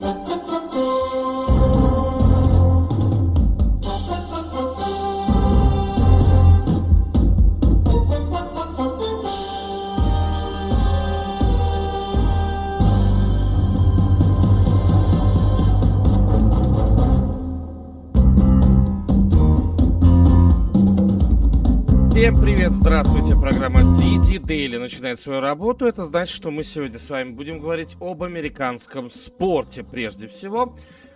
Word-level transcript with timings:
Всем 0.00 0.29
привет, 22.60 22.74
здравствуйте, 22.74 23.34
программа 23.36 23.80
DD 23.80 24.36
Daily 24.36 24.78
начинает 24.78 25.18
свою 25.18 25.40
работу. 25.40 25.86
Это 25.86 26.04
значит, 26.04 26.36
что 26.36 26.50
мы 26.50 26.62
сегодня 26.62 26.98
с 26.98 27.08
вами 27.08 27.30
будем 27.30 27.58
говорить 27.58 27.96
об 28.00 28.22
американском 28.22 29.10
спорте 29.10 29.82
прежде 29.82 30.28
всего. 30.28 30.74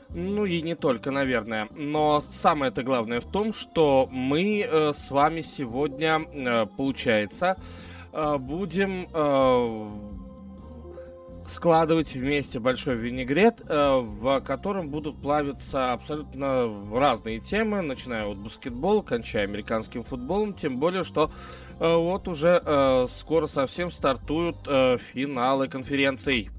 Ну 0.09 0.47
и 0.47 0.63
не 0.63 0.75
только, 0.75 1.11
наверное. 1.11 1.69
Но 1.77 2.23
самое 2.23 2.73
это 2.73 2.83
главное 2.83 3.21
в 3.21 3.31
том, 3.31 3.53
что 3.53 4.09
мы 4.11 4.63
э, 4.67 4.93
с 4.95 5.11
вами 5.11 5.43
сегодня, 5.43 6.23
э, 6.33 6.65
получается, 6.79 7.59
э, 8.15 8.39
будем 8.39 9.07
э, 9.13 9.89
складывать 11.47 12.15
вместе 12.15 12.59
большой 12.59 12.97
винегрет, 12.97 13.61
э, 13.67 14.01
в 14.01 14.41
котором 14.41 14.89
будут 14.89 15.21
плавиться 15.21 15.93
абсолютно 15.93 16.71
разные 16.93 17.41
темы, 17.41 17.83
начиная 17.83 18.27
от 18.27 18.39
баскетбола, 18.39 19.03
кончая 19.03 19.45
американским 19.45 20.05
футболом, 20.05 20.55
тем 20.55 20.79
более, 20.79 21.05
что 21.05 21.31
э, 21.79 21.97
вот 21.97 22.29
уже 22.29 22.63
э, 22.65 23.07
скоро 23.11 23.47
совсем 23.47 23.91
стартуют 23.91 24.57
финалы 25.13 25.69
конференций. 25.69 26.51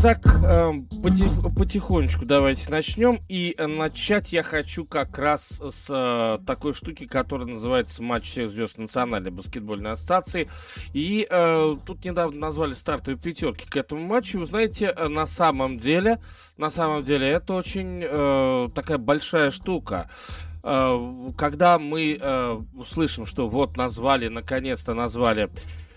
Итак, 0.00 0.24
эм, 0.44 0.86
потихонечку 1.56 2.24
давайте 2.24 2.70
начнем. 2.70 3.18
И 3.28 3.56
начать 3.58 4.32
я 4.32 4.44
хочу 4.44 4.84
как 4.84 5.18
раз 5.18 5.60
с 5.60 5.86
э, 5.90 6.38
такой 6.46 6.72
штуки, 6.72 7.04
которая 7.04 7.48
называется 7.48 8.00
матч 8.00 8.30
всех 8.30 8.48
звезд 8.48 8.78
Национальной 8.78 9.32
баскетбольной 9.32 9.90
ассоциации. 9.90 10.48
И 10.92 11.26
э, 11.28 11.76
тут 11.84 12.04
недавно 12.04 12.38
назвали 12.38 12.74
стартовые 12.74 13.18
пятерки 13.18 13.68
к 13.68 13.76
этому 13.76 14.02
матчу. 14.02 14.38
Вы 14.38 14.46
знаете, 14.46 14.94
э, 14.96 15.08
на 15.08 15.26
самом 15.26 15.78
деле, 15.78 16.20
на 16.58 16.70
самом 16.70 17.02
деле 17.02 17.26
это 17.26 17.54
очень 17.54 18.00
э, 18.04 18.68
такая 18.76 18.98
большая 18.98 19.50
штука 19.50 20.08
э, 20.62 21.30
когда 21.36 21.80
мы 21.80 22.16
э, 22.20 22.60
услышим, 22.76 23.26
что 23.26 23.48
вот 23.48 23.76
назвали, 23.76 24.28
наконец-то 24.28 24.94
назвали 24.94 25.50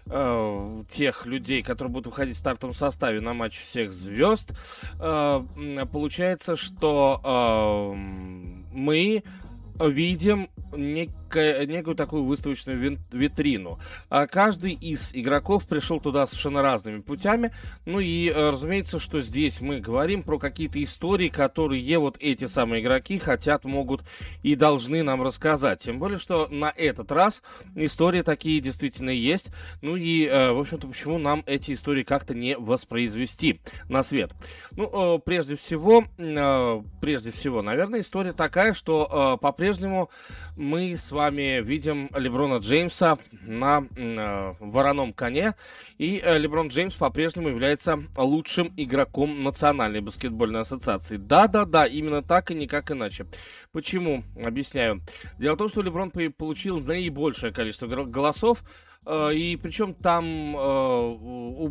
э, 0.06 0.84
тех 0.92 1.26
людей, 1.26 1.64
которые 1.64 1.92
будут 1.92 2.08
выходить 2.08 2.36
в 2.36 2.40
стартовом 2.40 2.74
составе 2.74 3.22
на 3.22 3.34
матч 3.34 3.60
всех 3.60 3.92
звезд, 3.92 4.52
э, 5.00 5.46
получается, 5.92 6.56
что 6.56 7.94
э, 7.94 7.96
мы 8.74 9.24
видим 9.80 10.50
некое, 10.76 11.21
некую 11.36 11.96
такую 11.96 12.24
выставочную 12.24 13.00
витрину. 13.12 13.80
А 14.10 14.28
каждый 14.28 14.74
из 14.74 15.12
игроков 15.14 15.68
пришел 15.68 16.00
туда 16.00 16.26
совершенно 16.26 16.62
разными 16.62 17.02
путями. 17.02 17.52
Ну 17.86 18.00
и, 18.00 18.30
э, 18.30 18.50
разумеется, 18.50 19.00
что 19.00 19.22
здесь 19.22 19.62
мы 19.62 19.80
говорим 19.80 20.24
про 20.24 20.40
какие-то 20.40 20.84
истории, 20.84 21.30
которые 21.30 21.81
вот 22.00 22.18
эти 22.19 22.46
самые 22.46 22.81
игроки 22.81 23.18
хотят, 23.18 23.64
могут 23.66 24.03
и 24.44 24.56
должны 24.56 25.03
нам 25.03 25.22
рассказать. 25.22 25.81
Тем 25.81 26.00
более, 26.00 26.19
что 26.19 26.47
на 26.50 26.72
этот 26.75 27.12
раз 27.12 27.42
истории 27.75 28.22
такие 28.22 28.59
действительно 28.62 29.09
есть. 29.09 29.50
Ну 29.81 29.96
и, 29.96 30.25
э, 30.25 30.52
в 30.52 30.59
общем-то, 30.59 30.88
почему 30.88 31.18
нам 31.18 31.44
эти 31.46 31.74
истории 31.74 32.03
как-то 32.03 32.34
не 32.34 32.58
воспроизвести 32.58 33.62
на 33.90 34.03
свет? 34.03 34.34
Ну, 34.72 35.16
э, 35.16 35.19
прежде 35.19 35.56
всего, 35.56 36.06
прежде 37.02 37.31
всего, 37.31 37.62
наверное, 37.62 38.02
история 38.02 38.34
такая, 38.34 38.74
что 38.74 39.38
по-прежнему 39.42 40.09
мы 40.56 40.96
с 40.96 41.12
вами 41.12 41.21
видим 41.30 42.09
Леброна 42.16 42.58
Джеймса 42.58 43.18
на 43.46 43.86
э, 43.96 44.54
вороном 44.59 45.14
коне. 45.14 45.56
И 45.98 46.22
э, 46.24 46.38
Леброн 46.38 46.70
Джеймс 46.70 46.96
по-прежнему 46.96 47.50
является 47.50 48.04
лучшим 48.16 48.74
игроком 48.78 49.44
Национальной 49.44 50.02
баскетбольной 50.02 50.62
ассоциации. 50.62 51.18
Да-да-да, 51.18 51.86
именно 51.86 52.24
так 52.24 52.52
и 52.52 52.56
никак 52.56 52.92
иначе. 52.92 53.26
Почему? 53.72 54.24
Объясняю. 54.44 55.02
Дело 55.38 55.56
в 55.56 55.58
том, 55.60 55.70
что 55.70 55.81
Леброн 55.81 56.12
получил 56.12 56.80
наибольшее 56.80 57.54
количество 57.54 57.88
голосов. 57.88 58.64
Э, 59.06 59.34
и 59.34 59.56
причем 59.58 59.94
там 59.94 60.56
э, 60.58 61.70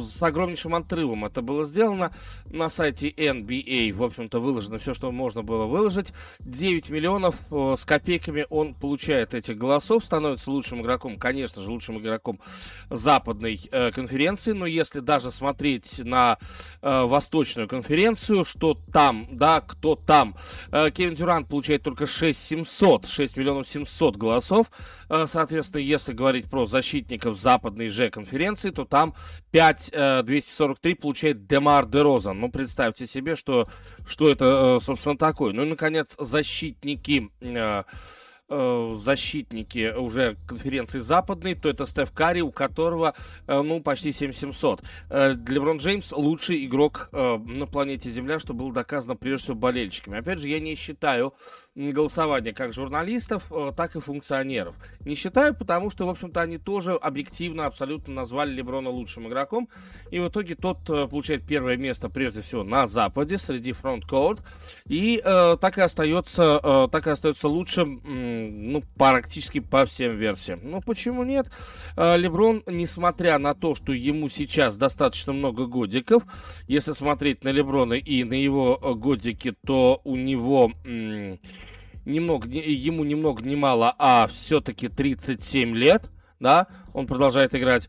с 0.00 0.22
огромнейшим 0.22 0.74
отрывом 0.74 1.24
это 1.24 1.42
было 1.42 1.66
сделано. 1.66 2.12
На 2.46 2.68
сайте 2.68 3.10
NBA, 3.10 3.92
в 3.92 4.02
общем-то, 4.02 4.40
выложено 4.40 4.78
все, 4.78 4.94
что 4.94 5.10
можно 5.10 5.42
было 5.42 5.66
выложить. 5.66 6.12
9 6.40 6.90
миллионов 6.90 7.36
э, 7.50 7.74
с 7.78 7.84
копейками 7.84 8.46
он 8.50 8.74
получает 8.74 9.34
этих 9.34 9.56
голосов, 9.56 10.04
становится 10.04 10.50
лучшим 10.50 10.82
игроком, 10.82 11.18
конечно 11.18 11.62
же, 11.62 11.70
лучшим 11.70 11.98
игроком 11.98 12.40
западной 12.90 13.60
э, 13.70 13.90
конференции. 13.92 14.52
Но 14.52 14.66
если 14.66 15.00
даже 15.00 15.30
смотреть 15.30 15.98
на 15.98 16.38
э, 16.82 17.02
восточную 17.04 17.68
конференцию, 17.68 18.44
что 18.44 18.78
там, 18.92 19.28
да, 19.32 19.60
кто 19.60 19.96
там, 19.96 20.36
э, 20.70 20.90
Кевин 20.90 21.14
Дюрант 21.14 21.48
получает 21.48 21.82
только 21.82 22.06
6 22.06 22.38
700, 22.38 23.06
6 23.06 23.36
миллионов 23.36 23.68
700 23.68 24.16
голосов. 24.16 24.70
Э, 25.08 25.26
соответственно, 25.28 25.82
если 25.82 26.12
говорить 26.12 26.50
про 26.50 26.66
защитников 26.66 27.38
западной 27.38 27.88
же 27.88 28.10
конференции, 28.10 28.70
то 28.70 28.84
там 28.84 29.14
5 29.50 29.83
243 29.90 30.92
э, 30.92 30.96
получает 30.96 31.46
Демар 31.46 31.86
де 31.86 32.02
Розан. 32.02 32.40
Ну, 32.40 32.50
представьте 32.50 33.06
себе, 33.06 33.36
что, 33.36 33.68
что 34.06 34.28
это, 34.28 34.76
э, 34.76 34.84
собственно, 34.84 35.16
такое. 35.16 35.52
Ну 35.52 35.64
и, 35.64 35.68
наконец, 35.68 36.16
защитники 36.18 37.30
э, 37.40 37.84
защитники 38.94 39.94
уже 39.96 40.36
конференции 40.46 40.98
западной, 40.98 41.54
то 41.54 41.70
это 41.70 41.86
Стеф 41.86 42.12
Карри, 42.12 42.42
у 42.42 42.52
которого, 42.52 43.14
ну, 43.48 43.80
почти 43.80 44.12
7700. 44.12 44.82
Леброн 45.08 45.78
Джеймс 45.78 46.12
лучший 46.12 46.66
игрок 46.66 47.08
на 47.12 47.66
планете 47.66 48.10
Земля, 48.10 48.38
что 48.38 48.52
было 48.52 48.70
доказано 48.70 49.16
прежде 49.16 49.44
всего 49.44 49.56
болельщиками. 49.56 50.18
Опять 50.18 50.40
же, 50.40 50.48
я 50.48 50.60
не 50.60 50.74
считаю 50.74 51.32
голосования 51.74 52.52
как 52.52 52.72
журналистов, 52.72 53.50
э, 53.50 53.72
так 53.76 53.96
и 53.96 54.00
функционеров. 54.00 54.76
Не 55.04 55.14
считаю, 55.14 55.54
потому 55.54 55.90
что, 55.90 56.06
в 56.06 56.10
общем-то, 56.10 56.40
они 56.40 56.58
тоже 56.58 56.92
объективно 56.94 57.66
абсолютно 57.66 58.14
назвали 58.14 58.52
Леброна 58.52 58.90
лучшим 58.90 59.28
игроком. 59.28 59.68
И 60.10 60.20
в 60.20 60.28
итоге 60.28 60.54
тот 60.54 60.78
э, 60.88 61.08
получает 61.08 61.44
первое 61.46 61.76
место, 61.76 62.08
прежде 62.08 62.42
всего, 62.42 62.62
на 62.62 62.86
Западе, 62.86 63.38
среди 63.38 63.72
фронт-корт. 63.72 64.42
И 64.86 65.20
э, 65.24 65.56
так 65.60 65.78
и 65.78 65.80
остается, 65.80 66.60
э, 66.62 66.88
так 66.92 67.06
и 67.06 67.10
остается 67.10 67.48
лучшим, 67.48 68.00
э, 68.04 68.48
ну, 68.50 68.82
практически 68.96 69.58
по 69.58 69.84
всем 69.84 70.16
версиям. 70.16 70.60
Ну, 70.62 70.80
почему 70.80 71.24
нет? 71.24 71.50
Э, 71.96 72.16
Леброн, 72.16 72.62
несмотря 72.66 73.38
на 73.38 73.54
то, 73.54 73.74
что 73.74 73.92
ему 73.92 74.28
сейчас 74.28 74.76
достаточно 74.76 75.32
много 75.32 75.66
годиков, 75.66 76.22
если 76.68 76.92
смотреть 76.92 77.42
на 77.42 77.48
Леброна 77.48 77.94
и 77.94 78.22
на 78.22 78.34
его 78.34 78.78
э, 78.80 78.94
годики, 78.94 79.54
то 79.66 80.00
у 80.04 80.14
него... 80.14 80.70
М- 80.84 81.40
немного, 82.04 82.48
ему 82.48 83.04
ни 83.04 83.14
много 83.14 83.42
ни 83.42 83.54
мало, 83.54 83.94
а 83.98 84.26
все-таки 84.28 84.88
37 84.88 85.74
лет, 85.74 86.10
да, 86.40 86.66
он 86.92 87.06
продолжает 87.06 87.54
играть. 87.54 87.88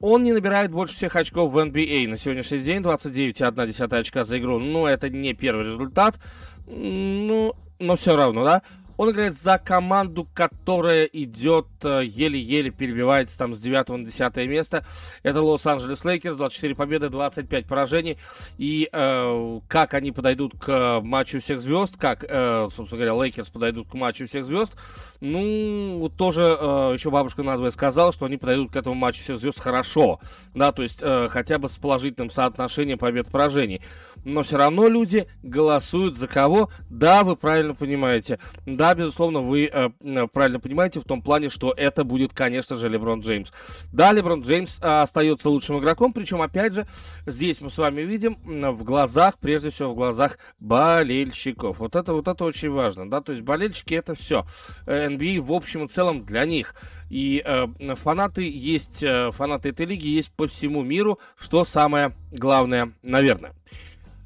Он 0.00 0.22
не 0.22 0.32
набирает 0.32 0.70
больше 0.70 0.94
всех 0.94 1.16
очков 1.16 1.52
в 1.52 1.58
NBA. 1.58 2.08
На 2.08 2.16
сегодняшний 2.16 2.60
день 2.60 2.80
29,1 2.80 3.98
очка 3.98 4.24
за 4.24 4.38
игру. 4.38 4.58
Ну, 4.60 4.86
это 4.86 5.08
не 5.08 5.34
первый 5.34 5.66
результат. 5.66 6.20
Ну, 6.66 7.54
но 7.80 7.96
все 7.96 8.16
равно, 8.16 8.44
да. 8.44 8.62
Он 8.96 9.10
играет 9.10 9.34
за 9.34 9.58
команду, 9.58 10.26
которая 10.34 11.04
идет 11.04 11.66
э, 11.82 12.02
еле-еле 12.04 12.70
перебивается 12.70 13.38
там 13.38 13.54
с 13.54 13.60
9 13.60 13.88
на 13.88 14.04
10 14.04 14.36
место. 14.48 14.84
Это 15.22 15.42
Лос-Анджелес 15.42 16.04
Лейкерс, 16.04 16.36
24 16.36 16.74
победы, 16.74 17.08
25 17.08 17.66
поражений. 17.66 18.18
И 18.58 18.88
э, 18.92 19.60
как 19.68 19.94
они 19.94 20.12
подойдут 20.12 20.54
к 20.58 21.00
матчу 21.00 21.40
всех 21.40 21.60
звезд, 21.60 21.96
как, 21.98 22.24
э, 22.28 22.68
собственно 22.74 23.04
говоря, 23.04 23.14
Лейкерс 23.22 23.48
подойдут 23.48 23.88
к 23.88 23.94
матчу 23.94 24.26
всех 24.26 24.44
звезд, 24.44 24.76
ну, 25.20 26.10
тоже 26.16 26.56
э, 26.58 26.90
еще 26.94 27.10
бабушка 27.10 27.42
надвое 27.42 27.70
сказала, 27.70 28.12
что 28.12 28.26
они 28.26 28.36
подойдут 28.36 28.72
к 28.72 28.76
этому 28.76 28.94
матчу 28.94 29.22
всех 29.22 29.38
звезд 29.38 29.58
хорошо. 29.58 30.20
Да, 30.54 30.72
то 30.72 30.82
есть 30.82 30.98
э, 31.00 31.28
хотя 31.30 31.58
бы 31.58 31.68
с 31.68 31.76
положительным 31.76 32.30
соотношением 32.30 32.98
побед-поражений. 32.98 33.80
Но 34.24 34.42
все 34.42 34.56
равно 34.56 34.88
люди 34.88 35.26
голосуют 35.42 36.16
за 36.16 36.28
кого? 36.28 36.70
Да, 36.90 37.24
вы 37.24 37.36
правильно 37.36 37.74
понимаете. 37.74 38.38
Да, 38.66 38.94
безусловно, 38.94 39.40
вы 39.40 39.70
э, 39.72 39.90
правильно 40.32 40.60
понимаете 40.60 41.00
в 41.00 41.04
том 41.04 41.22
плане, 41.22 41.48
что 41.48 41.72
это 41.76 42.04
будет, 42.04 42.32
конечно 42.32 42.76
же, 42.76 42.88
Леброн 42.88 43.20
Джеймс. 43.20 43.50
Да, 43.92 44.12
Леброн 44.12 44.42
Джеймс 44.42 44.78
э, 44.80 45.02
остается 45.02 45.48
лучшим 45.48 45.78
игроком, 45.78 46.12
причем, 46.12 46.42
опять 46.42 46.74
же, 46.74 46.86
здесь 47.26 47.60
мы 47.60 47.70
с 47.70 47.78
вами 47.78 48.02
видим 48.02 48.38
в 48.44 48.84
глазах, 48.84 49.38
прежде 49.38 49.70
всего 49.70 49.92
в 49.92 49.96
глазах 49.96 50.38
болельщиков. 50.58 51.78
Вот 51.78 51.96
это, 51.96 52.12
вот 52.12 52.28
это 52.28 52.44
очень 52.44 52.70
важно, 52.70 53.08
да, 53.08 53.20
то 53.20 53.32
есть 53.32 53.44
болельщики 53.44 53.94
это 53.94 54.14
все. 54.14 54.46
NBA 54.86 55.40
в 55.40 55.52
общем 55.52 55.84
и 55.84 55.88
целом 55.88 56.24
для 56.24 56.44
них. 56.44 56.74
И 57.10 57.42
э, 57.44 57.66
фанаты 57.96 58.48
есть, 58.48 59.02
э, 59.02 59.30
фанаты 59.32 59.70
этой 59.70 59.86
лиги 59.86 60.08
есть 60.08 60.32
по 60.32 60.48
всему 60.48 60.82
миру, 60.82 61.18
что 61.38 61.64
самое 61.64 62.14
главное, 62.32 62.92
наверное. 63.02 63.54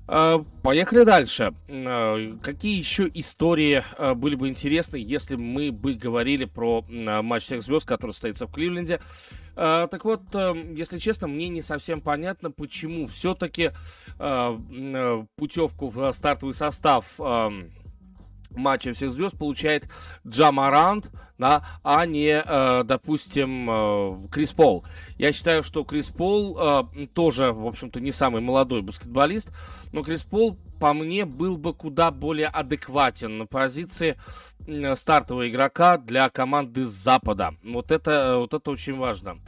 Э, 0.08 0.42
поехали 0.62 1.04
дальше. 1.04 1.54
Э, 1.68 2.36
какие 2.42 2.78
еще 2.78 3.10
истории 3.12 3.84
э, 3.98 4.14
были 4.14 4.36
бы 4.36 4.48
интересны, 4.48 4.96
если 4.96 5.36
мы 5.36 5.70
бы 5.70 5.94
говорили 5.94 6.46
про 6.46 6.82
матч 6.88 7.44
всех 7.44 7.62
звезд, 7.62 7.86
который 7.86 8.12
состоится 8.12 8.46
в 8.46 8.52
Кливленде? 8.52 9.00
Так 9.54 10.04
вот, 10.04 10.22
если 10.32 10.98
честно, 10.98 11.26
мне 11.26 11.48
не 11.48 11.62
совсем 11.62 12.00
понятно, 12.00 12.52
почему 12.52 13.08
все-таки 13.08 13.72
путевку 15.36 15.88
в 15.88 16.12
стартовый 16.12 16.54
состав 16.54 17.18
матча 18.50 18.92
всех 18.92 19.10
звезд 19.10 19.36
получает 19.36 19.88
Джамарант, 20.24 21.10
да, 21.38 21.62
а 21.84 22.04
не, 22.04 22.42
э, 22.44 22.82
допустим, 22.84 23.70
э, 23.70 24.28
Крис 24.30 24.52
Пол. 24.52 24.84
Я 25.18 25.32
считаю, 25.32 25.62
что 25.62 25.84
Крис 25.84 26.08
Пол 26.08 26.58
э, 26.58 27.06
тоже, 27.14 27.52
в 27.52 27.66
общем-то, 27.66 28.00
не 28.00 28.10
самый 28.10 28.42
молодой 28.42 28.82
баскетболист, 28.82 29.52
но 29.92 30.02
Крис 30.02 30.24
Пол, 30.24 30.58
по 30.80 30.92
мне, 30.92 31.24
был 31.24 31.56
бы 31.56 31.74
куда 31.74 32.10
более 32.10 32.48
адекватен 32.48 33.38
на 33.38 33.46
позиции 33.46 34.16
стартового 34.96 35.48
игрока 35.48 35.96
для 35.96 36.28
команды 36.28 36.84
с 36.84 36.90
Запада. 36.90 37.54
Вот 37.64 37.90
это, 37.90 38.36
вот 38.38 38.52
это 38.52 38.70
очень 38.70 38.96
важно. 38.96 39.38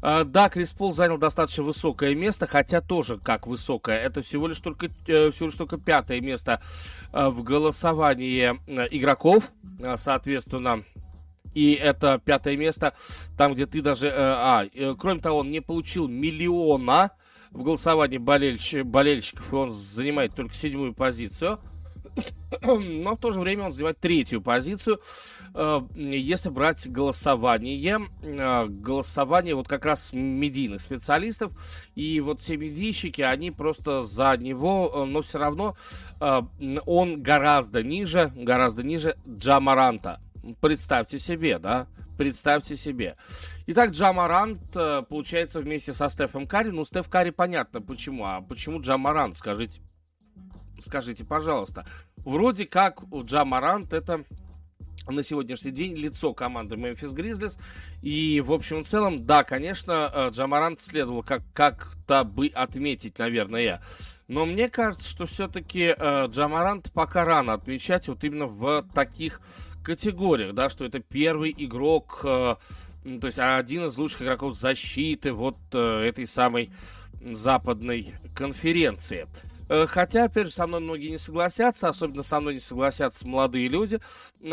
Да, 0.00 0.48
Крис 0.48 0.72
Пол 0.72 0.92
занял 0.92 1.18
достаточно 1.18 1.64
высокое 1.64 2.14
место, 2.14 2.46
хотя 2.46 2.80
тоже 2.80 3.18
как 3.18 3.46
высокое. 3.46 3.98
Это 3.98 4.22
всего 4.22 4.46
лишь 4.46 4.60
только, 4.60 4.88
всего 5.04 5.46
лишь 5.46 5.56
только 5.56 5.78
пятое 5.78 6.20
место 6.20 6.62
в 7.12 7.42
голосовании 7.42 8.50
игроков. 8.90 9.50
Соответственно, 9.96 10.84
и 11.58 11.72
это 11.72 12.20
пятое 12.24 12.56
место, 12.56 12.94
там, 13.36 13.54
где 13.54 13.66
ты 13.66 13.82
даже... 13.82 14.06
Э, 14.06 14.12
а, 14.16 14.64
э, 14.72 14.94
кроме 14.96 15.20
того, 15.20 15.38
он 15.38 15.50
не 15.50 15.60
получил 15.60 16.06
миллиона 16.06 17.10
в 17.50 17.64
голосовании 17.64 18.18
болельщ, 18.18 18.74
болельщиков, 18.84 19.52
и 19.52 19.56
он 19.56 19.72
занимает 19.72 20.36
только 20.36 20.54
седьмую 20.54 20.94
позицию. 20.94 21.58
Но 22.62 23.16
в 23.16 23.18
то 23.18 23.32
же 23.32 23.40
время 23.40 23.64
он 23.64 23.72
занимает 23.72 23.98
третью 23.98 24.40
позицию. 24.40 25.00
Э, 25.52 25.80
если 25.96 26.48
брать 26.50 26.88
голосование, 26.88 28.06
э, 28.22 28.66
голосование 28.68 29.56
вот 29.56 29.66
как 29.66 29.84
раз 29.84 30.12
медийных 30.12 30.80
специалистов, 30.80 31.52
и 31.96 32.20
вот 32.20 32.40
все 32.40 32.56
медийщики, 32.56 33.22
они 33.22 33.50
просто 33.50 34.04
за 34.04 34.36
него, 34.36 34.92
э, 34.94 35.04
но 35.06 35.22
все 35.22 35.38
равно 35.38 35.76
он 36.86 37.22
гораздо 37.22 37.82
ниже, 37.82 38.32
гораздо 38.34 38.82
ниже 38.82 39.16
Джамаранта. 39.26 40.20
Представьте 40.60 41.18
себе, 41.18 41.58
да? 41.58 41.86
Представьте 42.16 42.76
себе. 42.76 43.16
Итак, 43.66 43.90
Джамарант, 43.90 44.74
э, 44.74 45.02
получается, 45.08 45.60
вместе 45.60 45.92
со 45.92 46.08
Стефом 46.08 46.46
Карри. 46.46 46.70
Ну, 46.70 46.84
Стеф 46.84 47.08
Карри 47.08 47.30
понятно 47.30 47.80
почему. 47.80 48.24
А 48.24 48.40
почему 48.40 48.80
Джамарант? 48.80 49.36
Скажите, 49.36 49.80
скажите, 50.78 51.24
пожалуйста. 51.24 51.86
Вроде 52.16 52.66
как 52.66 53.12
у 53.12 53.24
Джамарант 53.24 53.92
это 53.92 54.24
на 55.06 55.22
сегодняшний 55.22 55.70
день 55.70 55.96
лицо 55.96 56.34
команды 56.34 56.76
Memphis 56.76 57.14
Grizzlies. 57.14 57.58
И, 58.02 58.40
в 58.40 58.52
общем 58.52 58.80
и 58.80 58.84
целом, 58.84 59.24
да, 59.24 59.44
конечно, 59.44 60.10
э, 60.12 60.30
Джамарант 60.30 60.80
следовало 60.80 61.22
как- 61.22 61.44
как-то 61.52 62.24
бы 62.24 62.48
отметить, 62.48 63.18
наверное. 63.18 63.80
Но 64.26 64.44
мне 64.44 64.68
кажется, 64.68 65.08
что 65.08 65.26
все-таки 65.26 65.94
э, 65.96 66.26
Джамарант 66.28 66.92
пока 66.92 67.24
рано 67.24 67.54
отмечать 67.54 68.08
вот 68.08 68.24
именно 68.24 68.46
в 68.46 68.84
таких 68.94 69.40
категориях, 69.88 70.54
да, 70.54 70.68
что 70.68 70.84
это 70.84 71.00
первый 71.00 71.54
игрок, 71.56 72.20
э, 72.22 72.56
то 73.20 73.26
есть 73.26 73.38
один 73.38 73.86
из 73.86 73.96
лучших 73.96 74.20
игроков 74.20 74.54
защиты 74.54 75.32
вот 75.32 75.56
э, 75.72 76.04
этой 76.06 76.26
самой 76.26 76.70
западной 77.22 78.12
конференции. 78.34 79.26
Э, 79.68 79.86
хотя, 79.86 80.24
опять 80.24 80.46
же, 80.46 80.52
со 80.52 80.66
мной 80.66 80.80
многие 80.80 81.10
не 81.10 81.18
согласятся, 81.18 81.88
особенно 81.88 82.22
со 82.22 82.40
мной 82.40 82.54
не 82.54 82.60
согласятся 82.60 83.26
молодые 83.26 83.68
люди, 83.68 84.00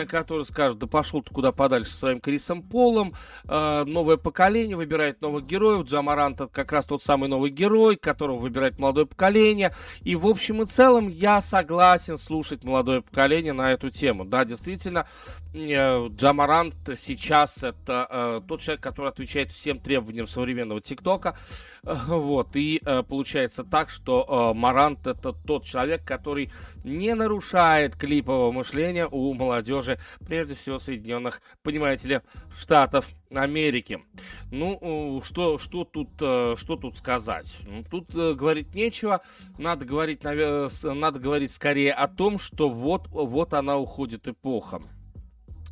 которые 0.07 0.45
скажут, 0.45 0.79
да 0.79 0.87
пошел 0.87 1.21
ты 1.21 1.33
куда 1.33 1.51
подальше 1.51 1.91
со 1.91 1.97
своим 1.99 2.19
Крисом 2.19 2.63
Полом, 2.63 3.13
э, 3.47 3.83
новое 3.85 4.17
поколение 4.17 4.75
выбирает 4.75 5.21
новых 5.21 5.45
героев, 5.45 5.85
Джамарант 5.85 6.41
как 6.51 6.71
раз 6.71 6.85
тот 6.85 7.01
самый 7.01 7.29
новый 7.29 7.51
герой, 7.51 7.95
которого 7.95 8.37
выбирает 8.37 8.79
молодое 8.79 9.05
поколение, 9.05 9.73
и 10.01 10.15
в 10.15 10.27
общем 10.27 10.63
и 10.63 10.65
целом 10.65 11.07
я 11.07 11.41
согласен 11.41 12.17
слушать 12.17 12.63
молодое 12.63 13.01
поколение 13.01 13.53
на 13.53 13.71
эту 13.71 13.89
тему. 13.89 14.25
Да, 14.25 14.43
действительно, 14.43 15.07
э, 15.53 16.07
Джамарант 16.09 16.75
сейчас 16.97 17.63
это 17.63 18.43
тот 18.47 18.61
человек, 18.61 18.81
который 18.81 19.09
отвечает 19.09 19.51
всем 19.51 19.79
требованиям 19.79 20.27
современного 20.27 20.81
ТикТока, 20.81 21.37
вот, 21.83 22.55
и 22.55 22.81
получается 23.07 23.63
так, 23.63 23.89
что 23.89 24.53
Марант 24.55 25.04
это 25.07 25.33
тот 25.33 25.63
человек, 25.65 26.03
который 26.05 26.51
не 26.83 27.13
нарушает 27.15 27.95
клипового 27.95 28.51
мышления 28.51 29.07
у 29.07 29.33
молодежи, 29.33 29.99
прежде 30.25 30.55
всего 30.55 30.79
Соединенных, 30.79 31.41
понимаете 31.63 32.07
ли, 32.07 32.21
Штатов 32.55 33.07
Америки. 33.33 34.03
Ну, 34.51 35.21
что, 35.23 35.57
что, 35.57 35.83
тут, 35.83 36.09
э, 36.21 36.55
что 36.57 36.75
тут 36.75 36.97
сказать? 36.97 37.57
Ну, 37.65 37.83
тут 37.83 38.13
э, 38.15 38.33
говорить 38.33 38.73
нечего. 38.73 39.21
Надо 39.57 39.85
говорить, 39.85 40.23
надо 40.23 41.19
говорить 41.19 41.51
скорее 41.51 41.93
о 41.93 42.07
том, 42.07 42.39
что 42.39 42.69
вот, 42.69 43.07
вот 43.09 43.53
она 43.53 43.77
уходит 43.77 44.27
эпоха. 44.27 44.81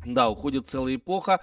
Да, 0.04 0.28
уходит 0.28 0.66
целая 0.66 0.96
эпоха. 0.96 1.40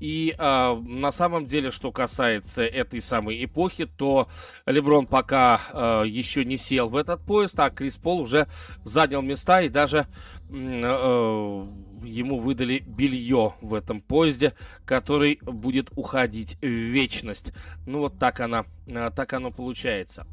И 0.00 0.34
э, 0.36 0.74
на 0.74 1.12
самом 1.12 1.46
деле, 1.46 1.70
что 1.70 1.92
касается 1.92 2.62
этой 2.62 3.00
самой 3.00 3.44
эпохи, 3.44 3.86
то 3.86 4.28
Леброн 4.66 5.06
пока 5.06 5.60
э, 5.72 6.04
еще 6.06 6.44
не 6.44 6.56
сел 6.56 6.88
в 6.88 6.96
этот 6.96 7.24
поезд, 7.24 7.58
а 7.58 7.70
Крис 7.70 7.96
Пол 7.96 8.20
уже 8.20 8.48
занял 8.84 9.22
места 9.22 9.62
и 9.62 9.68
даже 9.68 10.06
э, 10.50 11.66
ему 12.04 12.38
выдали 12.38 12.80
белье 12.86 13.54
в 13.60 13.74
этом 13.74 14.00
поезде, 14.00 14.54
который 14.84 15.38
будет 15.42 15.90
уходить 15.96 16.56
в 16.60 16.66
вечность. 16.66 17.52
Ну 17.86 18.00
вот 18.00 18.18
так 18.18 18.40
она, 18.40 18.66
так 18.86 19.32
оно 19.32 19.50
получается. 19.50 20.26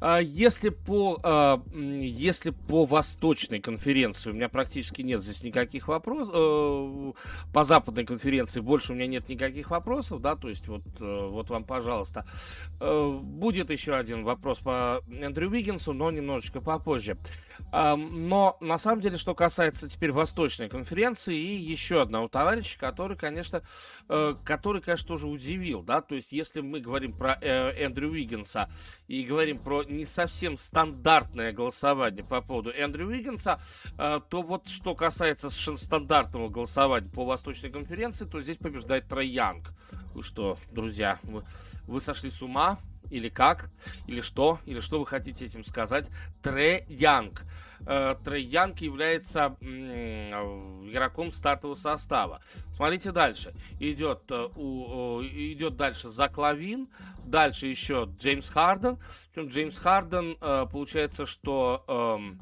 А 0.00 0.18
если 0.18 0.70
по, 0.70 1.20
э, 1.22 1.58
если 2.00 2.50
по 2.50 2.84
Восточной 2.84 3.60
конференции 3.60 4.30
у 4.30 4.34
меня 4.34 4.48
практически 4.48 5.02
нет 5.02 5.22
здесь 5.22 5.42
никаких 5.42 5.88
вопросов, 5.88 6.34
э, 6.34 7.12
по 7.52 7.64
Западной 7.64 8.04
конференции 8.04 8.60
больше 8.60 8.92
у 8.92 8.94
меня 8.94 9.06
нет 9.06 9.28
никаких 9.28 9.70
вопросов, 9.70 10.20
да, 10.20 10.36
то 10.36 10.48
есть 10.48 10.68
вот, 10.68 10.82
вот 10.98 11.50
вам, 11.50 11.64
пожалуйста. 11.64 12.26
Будет 12.80 13.70
еще 13.70 13.94
один 13.94 14.24
вопрос 14.24 14.58
по 14.58 15.02
Эндрю 15.10 15.50
Уиггинсу, 15.50 15.92
но 15.92 16.10
немножечко 16.10 16.60
попозже. 16.60 17.16
Но 17.72 18.56
на 18.60 18.78
самом 18.78 19.00
деле, 19.00 19.18
что 19.18 19.34
касается 19.34 19.88
теперь 19.88 20.12
Восточной 20.12 20.68
конференции, 20.68 21.36
и 21.36 21.56
еще 21.56 22.02
одного 22.02 22.28
товарища, 22.28 22.78
который, 22.78 23.16
конечно, 23.16 23.62
э, 24.08 24.34
который, 24.44 24.80
конечно, 24.80 25.08
тоже 25.08 25.26
удивил, 25.26 25.82
да, 25.82 26.00
то 26.00 26.14
есть 26.14 26.32
если 26.32 26.60
мы 26.60 26.80
говорим 26.80 27.12
про 27.12 27.38
э, 27.40 27.70
Эндрю 27.90 28.10
Уиггинса 28.10 28.70
и 29.08 29.24
говорим 29.24 29.58
про 29.58 29.82
не 29.82 30.04
совсем 30.04 30.56
стандартное 30.56 31.52
голосование 31.52 32.24
по 32.24 32.40
поводу 32.40 32.70
Эндрю 32.70 33.08
Уиггинса, 33.08 33.60
э, 33.98 34.20
то 34.28 34.42
вот 34.42 34.68
что 34.68 34.94
касается 34.94 35.50
стандартного 35.50 36.48
голосования 36.48 37.10
по 37.10 37.24
Восточной 37.24 37.70
конференции, 37.70 38.24
то 38.24 38.40
здесь 38.40 38.56
побеждает 38.56 39.08
Трой 39.08 39.28
Янг. 39.28 39.72
Вы 40.14 40.22
что, 40.22 40.58
друзья, 40.70 41.18
вы, 41.24 41.44
вы 41.86 42.00
сошли 42.00 42.30
с 42.30 42.42
ума? 42.42 42.78
Или 43.10 43.28
как? 43.28 43.70
Или 44.06 44.20
что? 44.20 44.60
Или 44.66 44.80
что 44.80 45.00
вы 45.00 45.06
хотите 45.06 45.44
этим 45.44 45.64
сказать? 45.64 46.08
Тре 46.42 46.86
Янг. 46.88 47.42
Э, 47.86 48.14
Трей 48.24 48.44
Янг 48.44 48.78
является 48.78 49.56
игроком 50.90 51.30
стартового 51.30 51.76
состава. 51.76 52.40
Смотрите 52.76 53.12
дальше. 53.12 53.54
Идет, 53.78 54.22
э, 54.30 54.34
идет 54.34 55.76
дальше 55.76 56.08
Зак 56.08 56.38
Лавин, 56.38 56.88
дальше 57.24 57.66
еще 57.66 58.08
Джеймс 58.18 58.48
Харден. 58.50 58.98
Причем 59.32 59.48
Джеймс 59.48 59.78
Харден, 59.78 60.36
э, 60.40 60.66
получается, 60.70 61.26
что 61.26 61.84
эм, 61.88 62.40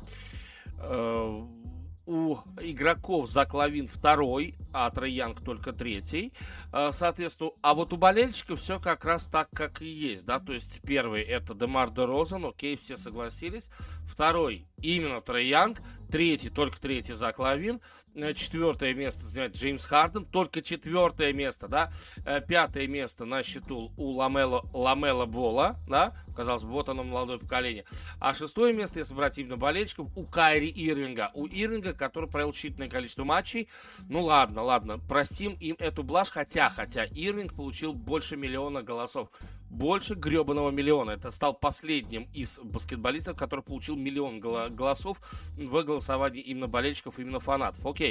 у 2.08 2.38
игроков 2.62 3.30
Зак 3.30 3.52
Лавин 3.52 3.86
второй, 3.86 4.54
а 4.72 4.90
Трей 4.90 5.12
Янг 5.12 5.44
только 5.44 5.74
третий. 5.74 6.32
Э, 6.72 6.88
соответственно, 6.90 7.50
а 7.60 7.74
вот 7.74 7.92
у 7.92 7.98
болельщиков 7.98 8.60
все 8.60 8.80
как 8.80 9.04
раз 9.04 9.26
так, 9.26 9.50
как 9.52 9.82
и 9.82 9.86
есть, 9.86 10.24
да, 10.24 10.40
то 10.40 10.54
есть 10.54 10.80
первый 10.80 11.22
это 11.22 11.54
Демар 11.54 11.90
де 11.90 12.04
Розен, 12.06 12.46
окей, 12.46 12.78
все 12.78 12.96
согласились. 12.96 13.68
Второй 14.10 14.66
именно 14.80 15.20
Трей 15.20 15.48
Янг, 15.48 15.82
третий, 16.10 16.48
только 16.48 16.80
третий 16.80 17.12
Зак 17.12 17.38
Лавин, 17.38 17.78
Э, 17.78 18.07
четвертое 18.34 18.94
место 18.94 19.24
занимает 19.24 19.56
Джеймс 19.56 19.84
Харден, 19.84 20.24
только 20.24 20.62
четвертое 20.62 21.32
место, 21.32 21.68
да, 21.68 21.92
э, 22.24 22.40
пятое 22.40 22.86
место 22.86 23.24
на 23.24 23.42
счету 23.42 23.92
у 23.96 24.10
Ламела, 24.10 24.64
Ламела 24.72 25.26
Бола, 25.26 25.76
да, 25.88 26.14
казалось 26.36 26.64
бы, 26.64 26.70
вот 26.70 26.88
оно 26.88 27.04
молодое 27.04 27.38
поколение, 27.38 27.84
а 28.20 28.34
шестое 28.34 28.72
место, 28.72 28.98
если 28.98 29.14
брать 29.14 29.38
именно 29.38 29.56
болельщиков, 29.56 30.08
у 30.16 30.24
Кайри 30.24 30.70
Ирвинга, 30.70 31.30
у 31.34 31.46
Ирвинга, 31.46 31.94
который 31.94 32.28
провел 32.28 32.50
считанное 32.50 32.88
количество 32.88 33.24
матчей, 33.24 33.68
ну 34.08 34.22
ладно, 34.22 34.62
ладно, 34.62 34.98
простим 34.98 35.54
им 35.54 35.76
эту 35.78 36.02
блажь, 36.02 36.30
хотя, 36.30 36.70
хотя 36.70 37.04
Ирвинг 37.04 37.54
получил 37.54 37.92
больше 37.92 38.36
миллиона 38.36 38.82
голосов, 38.82 39.28
больше 39.70 40.14
гребаного 40.14 40.70
миллиона. 40.70 41.12
Это 41.12 41.30
стал 41.30 41.54
последним 41.54 42.28
из 42.32 42.58
баскетболистов, 42.58 43.36
который 43.36 43.60
получил 43.60 43.96
миллион 43.96 44.40
голосов 44.40 45.20
в 45.56 45.82
голосовании 45.82 46.42
именно 46.42 46.68
болельщиков, 46.68 47.18
именно 47.18 47.40
фанатов. 47.40 47.84
Окей. 47.84 48.07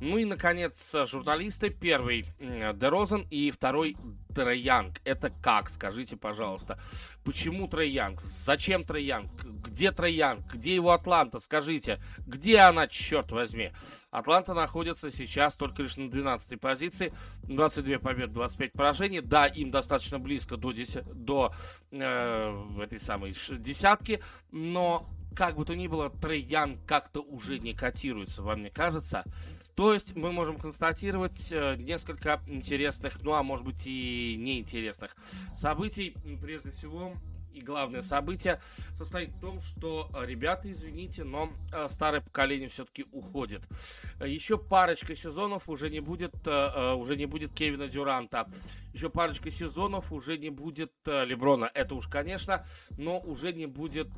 Ну 0.00 0.18
и, 0.18 0.24
наконец, 0.24 0.94
журналисты. 1.06 1.70
Первый 1.70 2.26
Дерозен 2.38 3.26
и 3.30 3.50
второй 3.50 3.96
Трей 4.34 4.60
Янг. 4.60 5.00
Это 5.04 5.30
как, 5.42 5.68
скажите, 5.68 6.16
пожалуйста. 6.16 6.78
Почему 7.24 7.68
Трей 7.68 7.90
Янг? 7.90 8.20
Зачем 8.20 8.84
Трей 8.84 9.04
Янг? 9.04 9.30
Где 9.44 9.92
Трей 9.92 10.14
Янг? 10.14 10.54
Где 10.54 10.74
его 10.74 10.92
Атланта? 10.92 11.38
Скажите, 11.38 12.00
где 12.26 12.58
она, 12.58 12.86
черт 12.86 13.30
возьми? 13.30 13.72
Атланта 14.10 14.54
находится 14.54 15.10
сейчас 15.10 15.54
только 15.54 15.82
лишь 15.82 15.96
на 15.96 16.04
12-й 16.04 16.56
позиции. 16.56 17.12
22 17.42 17.98
победы, 17.98 18.32
25 18.32 18.72
поражений. 18.72 19.20
Да, 19.20 19.46
им 19.46 19.70
достаточно 19.70 20.18
близко 20.18 20.56
до, 20.56 20.72
10, 20.72 21.04
до 21.04 21.52
э, 21.90 22.64
этой 22.82 23.00
самой 23.00 23.34
десятки, 23.50 24.22
но 24.50 25.08
как 25.34 25.56
бы 25.56 25.64
то 25.64 25.74
ни 25.74 25.86
было, 25.86 26.10
Трей 26.10 26.42
Янг 26.42 26.84
как-то 26.86 27.20
уже 27.20 27.58
не 27.58 27.74
котируется, 27.74 28.42
вам 28.42 28.62
не 28.62 28.70
кажется? 28.70 29.24
То 29.74 29.94
есть 29.94 30.14
мы 30.14 30.32
можем 30.32 30.58
констатировать 30.58 31.50
э, 31.50 31.76
несколько 31.76 32.42
интересных, 32.46 33.22
ну 33.22 33.32
а 33.32 33.42
может 33.42 33.64
быть 33.64 33.86
и 33.86 34.36
неинтересных 34.38 35.16
событий. 35.56 36.14
Прежде 36.42 36.70
всего, 36.70 37.14
и 37.52 37.60
главное 37.60 38.02
событие 38.02 38.60
состоит 38.94 39.30
в 39.30 39.40
том, 39.40 39.60
что, 39.60 40.10
э, 40.14 40.26
ребята, 40.26 40.70
извините, 40.70 41.24
но 41.24 41.52
э, 41.72 41.88
старое 41.88 42.20
поколение 42.20 42.68
все-таки 42.68 43.06
уходит. 43.12 43.62
Еще 44.24 44.58
парочка 44.58 45.14
сезонов 45.14 45.68
уже 45.68 45.90
не 45.90 46.00
будет, 46.00 46.34
э, 46.46 46.92
уже 46.94 47.16
не 47.16 47.26
будет 47.26 47.52
Кевина 47.52 47.88
Дюранта. 47.88 48.48
Еще 48.92 49.08
парочка 49.08 49.50
сезонов 49.50 50.12
уже 50.12 50.36
не 50.36 50.50
будет 50.50 50.92
Леброна. 51.06 51.70
Это 51.74 51.94
уж, 51.94 52.08
конечно, 52.08 52.66
но 52.98 53.20
уже 53.20 53.52
не 53.52 53.66
будет 53.66 54.08